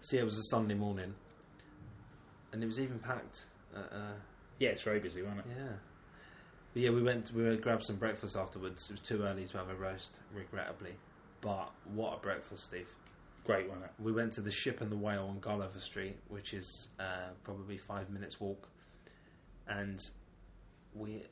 See, 0.00 0.16
it 0.18 0.24
was 0.24 0.36
a 0.38 0.42
Sunday 0.50 0.74
morning, 0.74 1.14
and 2.52 2.62
it 2.62 2.66
was 2.66 2.80
even 2.80 2.98
packed. 2.98 3.44
Uh, 3.74 3.80
uh, 3.94 4.12
Yeah, 4.58 4.70
it's 4.70 4.82
very 4.82 5.00
busy, 5.00 5.20
wasn't 5.22 5.40
it? 5.40 5.46
yeah, 5.56 5.64
but 6.72 6.82
yeah. 6.82 6.90
We 6.90 7.02
went. 7.02 7.30
We 7.32 7.44
went 7.44 7.60
grabbed 7.60 7.84
some 7.84 7.96
breakfast 7.96 8.36
afterwards. 8.36 8.88
It 8.90 8.94
was 8.94 9.00
too 9.00 9.22
early 9.22 9.46
to 9.46 9.58
have 9.58 9.68
a 9.68 9.74
roast, 9.74 10.18
regrettably. 10.32 10.94
But 11.44 11.70
what 11.94 12.14
a 12.14 12.20
breakfast, 12.20 12.64
Steve! 12.64 12.88
Great, 13.44 13.68
wasn't 13.68 13.84
it? 13.84 13.90
We 14.02 14.12
went 14.12 14.32
to 14.32 14.40
the 14.40 14.50
Ship 14.50 14.80
and 14.80 14.90
the 14.90 14.96
Whale 14.96 15.26
on 15.28 15.40
Gulliver 15.40 15.78
Street, 15.78 16.16
which 16.28 16.54
is 16.54 16.88
uh, 16.98 17.32
probably 17.44 17.76
five 17.76 18.08
minutes 18.08 18.40
walk, 18.40 18.66
and 19.68 20.00
we, 20.94 21.22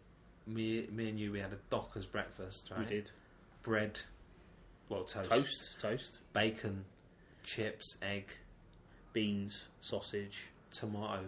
me, 0.47 0.87
me 0.93 1.09
and 1.09 1.19
you, 1.19 1.33
we 1.33 1.41
had 1.41 1.55
a 1.55 1.59
Dockers 1.71 2.05
breakfast. 2.05 2.69
Right? 2.71 2.81
We 2.81 2.85
did 2.85 3.11
bread, 3.63 4.01
well 4.91 5.05
toast, 5.05 5.31
toast, 5.31 5.81
toast, 5.81 6.21
bacon, 6.35 6.85
chips, 7.43 7.97
egg, 8.03 8.37
beans, 9.15 9.65
sausage, 9.81 10.49
tomato. 10.71 11.25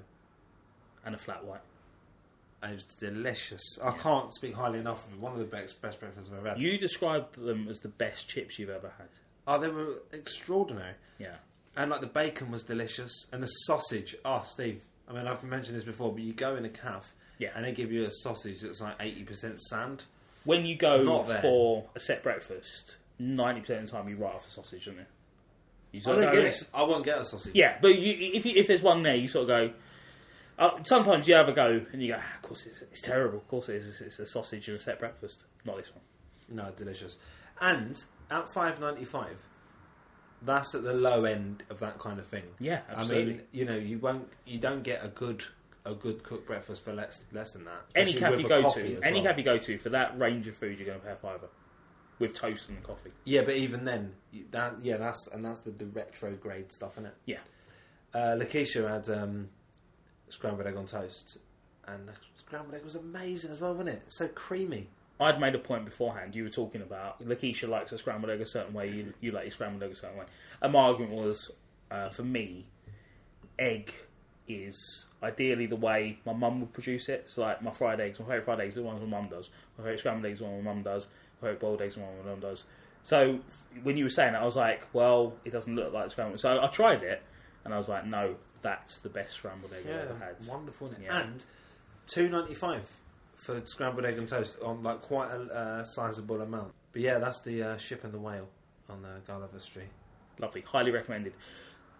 and 1.07 1.15
a 1.15 1.19
flat 1.19 1.43
white. 1.43 1.63
It 2.65 2.75
was 2.75 2.85
delicious. 2.85 3.79
I 3.85 3.93
can't 3.93 4.33
speak 4.35 4.55
highly 4.55 4.79
enough 4.79 5.07
of 5.07 5.13
it. 5.13 5.21
One 5.21 5.33
of 5.33 5.39
the 5.39 5.45
best 5.45 5.81
best 5.83 6.01
breakfasts 6.01 6.31
I've 6.33 6.39
ever 6.39 6.49
had. 6.51 6.61
You 6.61 6.79
described 6.79 7.37
them 7.37 7.69
as 7.69 7.81
the 7.81 7.89
best 7.89 8.29
chips 8.29 8.59
you've 8.59 8.71
ever 8.71 8.93
had. 8.99 9.09
oh, 9.47 9.59
they 9.59 9.69
were 9.69 10.01
extraordinary. 10.13 10.95
Yeah, 11.19 11.35
And 11.77 11.91
like 11.91 12.01
the 12.01 12.07
bacon 12.07 12.51
was 12.51 12.63
delicious, 12.63 13.13
and 13.33 13.43
the 13.43 13.47
sausage. 13.47 14.17
Oh, 14.25 14.43
Steve. 14.45 14.81
I 15.09 15.13
mean, 15.13 15.27
I've 15.27 15.45
mentioned 15.45 15.77
this 15.77 15.85
before, 15.85 16.13
but 16.13 16.23
you 16.23 16.33
go 16.33 16.57
in 16.57 16.65
a 16.65 16.71
calf, 16.71 17.13
Yeah. 17.39 17.51
and 17.55 17.65
they 17.65 17.73
give 17.73 17.93
you 17.93 18.05
a 18.07 18.11
sausage 18.11 18.61
that's 18.63 18.81
like 18.81 18.97
eighty 19.01 19.23
percent 19.23 19.61
sand. 19.61 20.05
when 20.45 20.65
you 20.67 20.77
go 20.77 21.03
Not 21.03 21.29
there. 21.29 21.41
for 21.43 21.85
a 21.95 22.01
set 22.01 22.23
breakfast, 22.23 22.97
ninety 23.19 23.61
percent 23.61 23.81
of 23.83 23.91
the 23.91 23.97
time 23.99 24.09
you 24.09 24.17
write 24.17 24.35
off 24.35 24.45
the 24.47 24.51
sausage, 24.51 24.87
don't 24.87 24.97
you? 24.97 25.05
You 25.93 26.01
I 26.01 26.03
sort 26.03 26.19
of 26.25 26.33
go. 26.33 26.51
I 26.75 26.83
won't 26.83 27.05
get 27.05 27.19
a 27.19 27.25
sausage. 27.25 27.55
Yeah, 27.55 27.77
but 27.81 27.99
you, 27.99 28.31
if 28.33 28.45
you, 28.47 28.53
if 28.57 28.67
there's 28.67 28.83
one 28.83 29.03
there, 29.03 29.15
you 29.15 29.29
sort 29.29 29.43
of 29.43 29.49
go. 29.49 29.75
Uh, 30.59 30.71
sometimes 30.85 31.27
you 31.27 31.35
have 31.35 31.49
a 31.49 31.53
go 31.53 31.85
and 31.93 32.03
you 32.03 32.13
go, 32.13 32.19
ah, 32.21 32.37
of 32.37 32.43
course 32.43 32.67
it's, 32.67 32.83
it's 32.83 33.01
terrible. 33.01 33.39
Of 33.39 33.49
course 33.49 33.69
it 33.69 33.77
is. 33.77 33.87
It's, 33.89 34.01
it's 34.01 34.19
a 34.21 34.27
sausage 34.27 34.69
and 34.69 34.77
a 34.77 34.81
set 34.81 34.99
breakfast. 35.01 35.45
Not 35.65 35.77
this 35.79 35.91
one. 35.93 36.03
No, 36.49 36.71
delicious. 36.77 37.19
And 37.61 38.03
at 38.31 38.49
five 38.49 38.81
ninety 38.81 39.05
five, 39.05 39.37
that's 40.43 40.75
at 40.75 40.83
the 40.85 40.93
low 40.93 41.25
end 41.25 41.65
of 41.71 41.81
that 41.81 41.99
kind 41.99 42.19
of 42.19 42.27
thing. 42.27 42.45
Yeah, 42.61 42.81
I 42.95 43.05
mean, 43.05 43.43
you 43.53 43.65
know, 43.65 43.77
you 43.77 43.99
won't, 43.99 44.29
you 44.45 44.59
don't 44.59 44.83
get 44.83 45.05
a 45.05 45.09
good, 45.09 45.43
a 45.85 45.95
good 45.95 46.23
cooked 46.23 46.47
breakfast 46.47 46.85
for 46.85 46.93
less, 46.93 47.23
less 47.33 47.53
than 47.53 47.65
that. 47.65 47.83
any 47.95 48.13
with 48.13 48.41
you 48.41 48.49
go 48.49 48.71
to, 48.71 49.01
any 49.03 49.17
well. 49.17 49.25
cab 49.25 49.39
you 49.39 49.45
go 49.45 49.59
to 49.59 49.79
for 49.79 49.89
that 49.89 50.19
range 50.19 50.47
of 50.47 50.57
food, 50.57 50.79
you're 50.79 50.87
going 50.87 51.01
to 51.01 51.07
pay 51.07 51.13
a 51.13 51.17
fiver 51.17 51.49
with 52.19 52.35
toast 52.35 52.69
and 52.69 52.83
coffee. 52.83 53.11
Yeah, 53.25 53.43
but 53.43 53.57
even 53.57 53.85
then, 53.85 54.13
that 54.51 54.77
yeah, 54.83 54.99
that's 54.99 55.27
and 55.29 55.45
that's 55.45 55.61
the, 55.61 55.71
the 55.71 55.87
retrograde 55.87 56.71
stuff, 56.71 56.93
isn't 56.93 57.07
it? 57.07 57.15
Yeah, 57.27 57.39
Uh, 58.13 58.37
Lakeisha 58.39 58.89
had 58.89 59.09
um, 59.09 59.49
scrambled 60.35 60.67
egg 60.67 60.77
on 60.77 60.87
toast, 60.87 61.39
and 61.87 62.09
the 62.09 62.13
scrambled 62.39 62.75
egg 62.75 62.85
was 62.85 62.95
amazing 62.95 63.51
as 63.51 63.61
well, 63.61 63.73
wasn't 63.73 63.91
it? 63.91 64.03
So 64.09 64.29
creamy. 64.29 64.89
I'd 65.21 65.41
made 65.41 65.55
a 65.55 65.59
point 65.59 65.85
beforehand. 65.85 66.35
You 66.35 66.45
were 66.45 66.51
talking 66.51 66.83
about 66.83 67.25
Lakeisha 67.25 67.69
likes 67.69 67.93
a 67.93 67.99
scrambled 67.99 68.31
egg 68.31 68.41
a 68.41 68.47
certain 68.47 68.75
way. 68.75 68.91
You, 68.91 69.15
you 69.21 69.31
like 69.31 69.45
your 69.45 69.53
scrambled 69.53 69.83
egg 69.83 69.93
a 69.93 69.95
certain 69.95 70.19
way. 70.19 70.25
And 70.61 70.73
my 70.73 70.81
argument 70.81 71.13
was, 71.13 71.53
uh, 71.91 72.11
for 72.11 72.25
me, 72.25 72.67
egg 73.59 73.95
is 74.49 75.07
ideally 75.23 75.67
the 75.67 75.77
way 75.77 76.19
my 76.27 76.33
mum 76.33 76.61
would 76.61 76.73
produce 76.73 77.09
it. 77.09 77.31
So, 77.31 77.43
like 77.43 77.63
my 77.63 77.71
fried 77.71 78.01
eggs, 78.01 78.19
my 78.19 78.27
favourite 78.27 78.45
fried 78.45 78.61
eggs 78.61 78.75
the 78.75 78.83
ones 78.83 79.01
my 79.01 79.07
mum 79.07 79.29
does. 79.29 79.51
My 79.79 79.85
favourite 79.85 80.01
scrambled 80.01 80.27
eggs 80.27 80.41
the 80.41 80.47
one 80.47 80.65
my 80.65 80.75
mum 80.75 80.83
does. 80.83 81.07
My 81.41 81.49
favourite 81.49 81.61
boiled 81.61 81.83
eggs 81.83 81.95
the 81.95 82.01
one 82.01 82.11
my 82.25 82.31
mum 82.31 82.41
does. 82.41 82.65
So, 83.05 83.39
when 83.83 83.97
you 83.97 84.05
were 84.05 84.11
saying 84.11 84.33
that, 84.33 84.43
I 84.43 84.45
was 84.45 84.57
like, 84.57 84.87
well, 84.93 85.35
it 85.45 85.51
doesn't 85.51 85.75
look 85.75 85.93
like 85.93 86.11
scrambled. 86.11 86.41
So 86.41 86.61
I 86.61 86.67
tried 86.69 87.03
it, 87.03 87.23
and 87.65 87.73
I 87.73 87.79
was 87.79 87.89
like, 87.89 88.07
no, 88.07 88.37
that's 88.65 88.99
the 88.99 89.09
best 89.11 89.35
scrambled 89.35 89.73
egg 89.73 89.85
I've 89.87 90.11
ever 90.11 90.19
had. 90.19 90.37
wonderful, 90.49 90.89
isn't 90.89 91.03
it? 91.03 91.05
Yeah. 91.07 91.21
And 91.21 91.45
two 92.09 92.29
ninety 92.29 92.55
five 92.55 92.83
for 93.37 93.61
scrambled 93.67 94.05
egg 94.07 94.19
and 94.19 94.27
toast 94.27 94.57
on 94.65 94.83
like 94.83 95.03
quite 95.03 95.31
a 95.31 95.43
uh, 95.55 95.85
sizable 95.85 96.41
amount. 96.41 96.73
But 96.93 97.03
yeah, 97.03 97.19
that's 97.19 97.43
the 97.43 97.63
uh, 97.63 97.77
ship 97.77 98.03
and 98.05 98.13
the 98.13 98.19
whale 98.19 98.49
on 98.89 99.05
uh, 99.05 99.19
Gulliver 99.27 99.61
Street. 99.61 99.91
Lovely, 100.41 100.63
highly 100.63 100.91
recommended. 100.91 101.35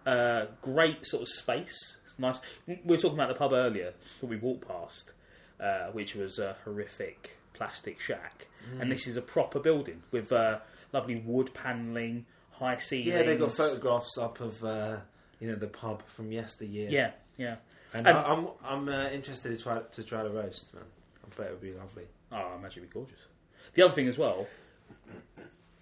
Uh, 0.05 0.45
great 0.61 1.05
sort 1.05 1.21
of 1.21 1.27
space. 1.27 1.97
It's 2.05 2.17
nice. 2.19 2.41
We 2.67 2.79
were 2.83 2.97
talking 2.97 3.17
about 3.17 3.29
the 3.29 3.35
pub 3.35 3.53
earlier 3.53 3.93
that 4.21 4.27
we 4.27 4.37
walked 4.37 4.67
past, 4.67 5.13
uh, 5.59 5.87
which 5.93 6.15
was 6.15 6.39
a 6.39 6.55
horrific 6.65 7.37
plastic 7.53 7.99
shack, 7.99 8.47
Mm. 8.73 8.81
and 8.81 8.91
this 8.91 9.05
is 9.05 9.15
a 9.15 9.21
proper 9.21 9.59
building 9.59 10.01
with 10.11 10.31
uh, 10.31 10.57
lovely 10.91 11.17
wood 11.17 11.53
panelling, 11.53 12.25
high 12.51 12.77
ceilings. 12.77 13.07
Yeah, 13.13 13.21
they 13.23 13.37
got 13.37 13.55
photographs 13.55 14.17
up 14.17 14.39
of 14.41 14.63
uh, 14.63 14.97
you 15.39 15.47
know 15.47 15.55
the 15.55 15.67
pub 15.67 16.03
from 16.07 16.31
yesteryear. 16.31 16.89
Yeah, 16.89 17.11
yeah. 17.37 17.55
and, 17.93 18.07
And- 18.07 18.17
I, 18.17 18.21
I'm 18.23 18.47
I'm 18.63 18.89
uh, 18.89 19.09
interested 19.09 19.55
to 19.57 19.61
try 19.63 19.79
to 19.79 20.03
try 20.03 20.23
the 20.23 20.29
roast, 20.29 20.73
man. 20.73 20.83
I 21.23 21.35
bet 21.37 21.47
it 21.47 21.51
would 21.51 21.61
be 21.61 21.73
lovely. 21.73 22.03
Oh, 22.31 22.35
I 22.37 22.55
imagine 22.57 22.83
it'd 22.83 22.89
be 22.89 22.93
gorgeous. 22.93 23.19
The 23.73 23.83
other 23.83 23.93
thing 23.93 24.07
as 24.07 24.17
well, 24.17 24.47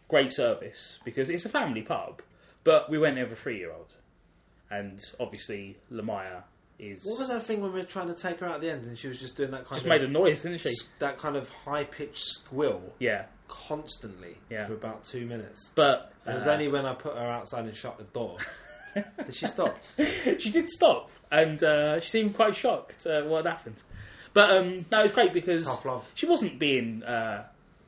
great 0.08 0.32
service 0.34 1.00
because 1.04 1.30
it's 1.30 1.46
a 1.46 1.50
family 1.50 1.82
pub, 1.82 2.22
but 2.64 2.90
we 2.90 2.98
went 2.98 3.16
there 3.16 3.28
three 3.28 3.58
year 3.58 3.72
olds, 3.72 3.96
and 4.72 5.00
obviously 5.20 5.78
Lamaya 5.92 6.44
is 6.80 7.06
What 7.06 7.20
was 7.20 7.28
that 7.30 7.46
thing 7.46 7.62
when 7.62 7.72
we 7.74 7.80
were 7.82 7.86
trying 7.86 8.08
to 8.08 8.16
take 8.16 8.40
her 8.40 8.48
out 8.48 8.56
at 8.56 8.62
the 8.62 8.72
end, 8.72 8.86
and 8.86 8.98
she 8.98 9.08
was 9.08 9.20
just 9.20 9.36
doing 9.36 9.52
that 9.52 9.66
kind 9.66 9.76
just 9.76 9.86
of 9.86 9.90
made 9.90 10.02
a 10.04 10.08
noise, 10.08 10.42
didn't 10.42 10.60
she? 10.62 10.74
that 11.00 11.18
kind 11.20 11.36
of 11.36 11.50
high 11.50 11.84
pitched 11.84 12.20
squill 12.26 12.82
Yeah, 13.00 13.26
constantly 13.48 14.38
Yeah. 14.50 14.66
for 14.68 14.74
about 14.74 15.06
two 15.06 15.26
minutes. 15.26 15.72
but 15.76 16.12
It 16.28 16.34
was 16.34 16.48
uh, 16.48 16.52
only 16.52 16.68
when 16.70 16.86
I 16.86 16.94
put 16.94 17.16
her 17.16 17.26
outside 17.28 17.66
and 17.66 17.76
shut 17.76 17.98
the 17.98 18.04
door 18.06 18.38
that 18.94 19.34
she 19.34 19.48
stopped. 19.48 19.90
she 20.40 20.50
did 20.52 20.70
stop, 20.70 21.10
and 21.32 21.62
uh, 21.64 22.00
she 22.00 22.10
seemed 22.10 22.36
quite 22.36 22.56
shocked 22.56 23.06
uh, 23.08 23.24
what 23.24 23.46
had 23.46 23.52
happened. 23.52 23.82
But 24.34 24.52
um, 24.52 24.86
no, 24.92 25.00
it 25.00 25.04
was 25.04 25.12
great 25.12 25.34
because 25.34 25.66
Tough 25.66 25.86
love. 25.86 26.06
she 26.16 26.26
wasn't 26.26 26.58
being 26.60 27.04
uh, 27.04 27.46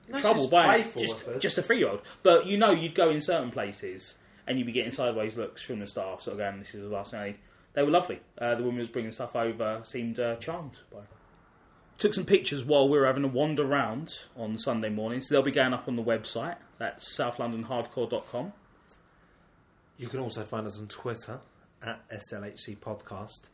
No, 0.10 0.20
trouble 0.20 0.44
she's 0.44 0.52
by 0.52 0.66
playful, 0.66 1.02
I 1.02 1.06
just 1.06 1.20
suppose. 1.20 1.42
just 1.42 1.58
a 1.58 1.62
three 1.64 1.80
year 1.80 1.90
old. 1.90 2.02
But 2.24 2.46
you 2.46 2.58
know, 2.58 2.72
you'd 2.72 2.94
go 2.96 3.10
in 3.10 3.22
certain 3.22 3.50
places 3.52 4.16
and 4.48 4.58
you'd 4.60 4.66
be 4.68 4.72
getting 4.72 4.92
sideways 4.92 5.38
looks 5.38 5.62
from 5.64 5.80
the 5.80 5.88
staff, 5.88 6.22
sort 6.22 6.34
of 6.34 6.38
going, 6.40 6.60
"This 6.60 6.76
is 6.76 6.82
the 6.84 6.88
last 6.90 7.14
night." 7.14 7.38
They 7.74 7.84
were 7.84 7.90
lovely. 7.92 8.20
Uh, 8.38 8.56
the 8.56 8.62
woman 8.62 8.76
who 8.76 8.82
was 8.82 8.90
bringing 8.90 9.12
stuff 9.12 9.36
over 9.36 9.82
seemed 9.84 10.20
uh, 10.20 10.36
charmed 10.38 10.80
by. 10.94 11.00
it. 11.00 11.06
Took 11.98 12.14
some 12.14 12.26
pictures 12.26 12.64
while 12.64 12.88
we 12.90 12.98
were 13.00 13.06
having 13.06 13.24
a 13.24 13.28
wander 13.30 13.66
round 13.66 14.14
on 14.38 14.58
Sunday 14.58 14.90
morning, 14.90 15.22
so 15.22 15.34
they'll 15.34 15.42
be 15.44 15.52
going 15.52 15.74
up 15.74 15.88
on 15.88 15.96
the 15.96 16.04
website. 16.04 16.58
That's 16.78 17.18
southlondonhardcore.com. 17.18 18.54
You 19.98 20.08
can 20.08 20.20
also 20.20 20.44
find 20.44 20.68
us 20.68 20.78
on 20.80 20.88
Twitter 20.88 21.40
at 21.82 22.02
SLHC 22.10 22.78
Podcast. 22.78 23.50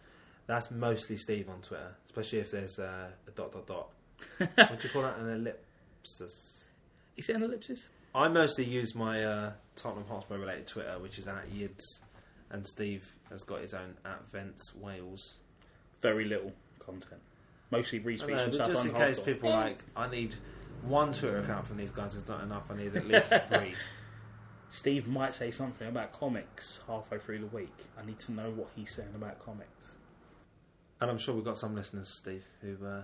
That's 0.48 0.72
mostly 0.72 1.18
Steve 1.18 1.50
on 1.50 1.62
Twitter, 1.62 1.96
especially 2.06 2.40
if 2.40 2.52
there's 2.52 2.80
uh, 2.80 3.10
a 3.28 3.32
dot 3.32 3.52
dot 3.52 3.68
dot. 3.68 3.90
what 4.38 4.80
do 4.80 4.88
you 4.88 4.94
call 4.94 5.04
that? 5.04 5.18
An 5.20 5.30
ellipsis. 5.30 6.68
Is 7.16 7.30
it 7.30 7.36
an 7.36 7.44
ellipsis? 7.44 7.90
I 8.14 8.28
mostly 8.28 8.66
use 8.66 8.96
my 8.96 9.24
uh, 9.24 9.52
Tottenham 9.76 10.06
Hotspur 10.10 10.38
related 10.38 10.68
Twitter, 10.68 10.98
which 11.00 11.18
is 11.20 11.28
at 11.28 11.50
Yids, 11.50 12.02
and 12.50 12.66
Steve 12.66 13.14
has 13.30 13.44
got 13.44 13.62
his 13.62 13.74
own 13.74 13.96
at 14.04 14.20
Vents 14.32 14.76
Wales. 14.76 15.38
Very 16.02 16.26
little 16.26 16.52
content. 16.80 17.22
Mostly 17.70 18.00
retweets 18.02 18.28
know, 18.28 18.50
from 18.50 18.58
but 18.58 18.68
just 18.68 18.86
in 18.86 18.94
case 18.94 19.20
people 19.20 19.50
like, 19.50 19.84
I 19.96 20.10
need 20.10 20.36
one 20.84 21.14
Twitter 21.14 21.38
account 21.38 21.68
from 21.68 21.78
these 21.78 21.92
guys 21.92 22.16
is 22.16 22.28
not 22.28 22.44
enough. 22.44 22.64
I 22.70 22.76
need 22.76 22.96
at 22.96 23.08
least 23.08 23.34
three. 23.50 23.74
Steve 24.72 25.06
might 25.08 25.36
say 25.36 25.52
something 25.52 25.88
about 25.88 26.14
comics 26.14 26.80
halfway 26.88 27.20
through 27.20 27.40
the 27.40 27.48
week. 27.48 27.76
I 28.02 28.06
need 28.06 28.20
to 28.20 28.32
know 28.32 28.50
what 28.52 28.70
he's 28.74 28.96
saying 28.96 29.12
about 29.14 29.38
comics. 29.38 29.96
And 31.02 31.12
I'm 31.12 31.18
sure 31.18 31.36
we've 31.36 31.44
got 31.44 31.58
some 31.58 31.76
listeners, 31.76 32.08
Steve, 32.08 32.46
who 32.62 32.78
uh, 32.86 33.02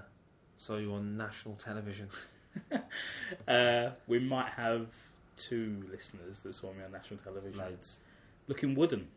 saw 0.55 0.77
you 0.77 0.93
on 0.93 1.17
national 1.17 1.55
television. 1.55 2.09
Uh, 3.47 3.91
we 4.07 4.17
might 4.17 4.49
have 4.53 4.87
two 5.35 5.83
listeners 5.91 6.39
that 6.39 6.55
saw 6.55 6.73
me 6.73 6.83
on 6.83 6.91
national 6.91 7.19
television. 7.19 7.55
Loads. 7.55 7.99
Looking 8.47 8.73
wooden. 8.73 9.09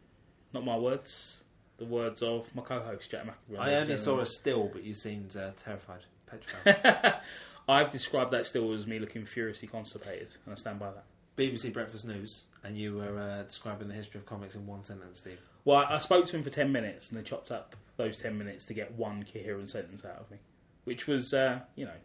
Not 0.53 0.63
my 0.63 0.77
words. 0.77 1.43
The 1.79 1.87
words 1.87 2.21
of 2.21 2.55
my 2.55 2.61
co-host 2.61 3.11
Jack 3.11 3.25
McAvoy. 3.25 3.59
I 3.59 3.77
only 3.77 3.97
saw 3.97 4.21
a 4.21 4.27
still, 4.27 4.69
but 4.71 4.85
you 4.85 4.93
seemed 4.93 5.35
uh, 5.39 5.53
terrified, 5.57 6.05
petrified. 6.27 7.15
I've 7.69 7.91
described 7.91 8.33
that 8.33 8.45
still 8.45 8.75
as 8.75 8.87
me 8.87 8.99
looking 8.99 9.25
furiously 9.25 9.69
constipated, 9.69 10.37
and 10.45 10.53
I 10.53 10.57
stand 10.57 10.79
by 10.79 10.91
that. 10.91 11.05
BBC 11.37 11.73
Breakfast 11.73 12.07
News, 12.07 12.47
and 12.65 12.77
you 12.77 12.97
were 12.97 13.19
uh, 13.19 13.43
describing 13.45 13.89
the 13.89 13.95
history 13.95 14.21
of 14.21 14.27
comics 14.27 14.55
in 14.55 14.67
one 14.67 14.85
sentence, 14.85 15.19
Steve. 15.19 15.39
Well, 15.65 15.85
I 15.89 15.99
spoke 15.99 16.27
to 16.27 16.37
him 16.37 16.43
for 16.43 16.51
ten 16.51 16.73
minutes, 16.73 17.11
and 17.11 17.19
they 17.19 17.23
chopped 17.23 17.51
up 17.51 17.77
those 17.97 18.17
ten 18.17 18.37
minutes 18.37 18.65
to 18.67 18.75
get 18.75 18.93
one 18.93 19.25
coherent 19.31 19.71
sentence 19.71 20.05
out 20.05 20.19
of 20.21 20.31
me, 20.31 20.39
which 20.85 21.07
was, 21.07 21.33
uh, 21.33 21.61
you 21.77 21.85
know, 21.85 21.97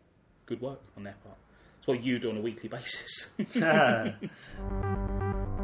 good 0.45 0.61
work 0.61 0.81
on 0.97 1.03
their 1.03 1.15
part. 1.23 1.37
It's 1.79 1.87
what 1.87 2.03
you 2.03 2.19
do 2.19 2.29
on 2.29 2.37
a 2.37 2.41
weekly 2.41 2.69
basis. 2.69 3.29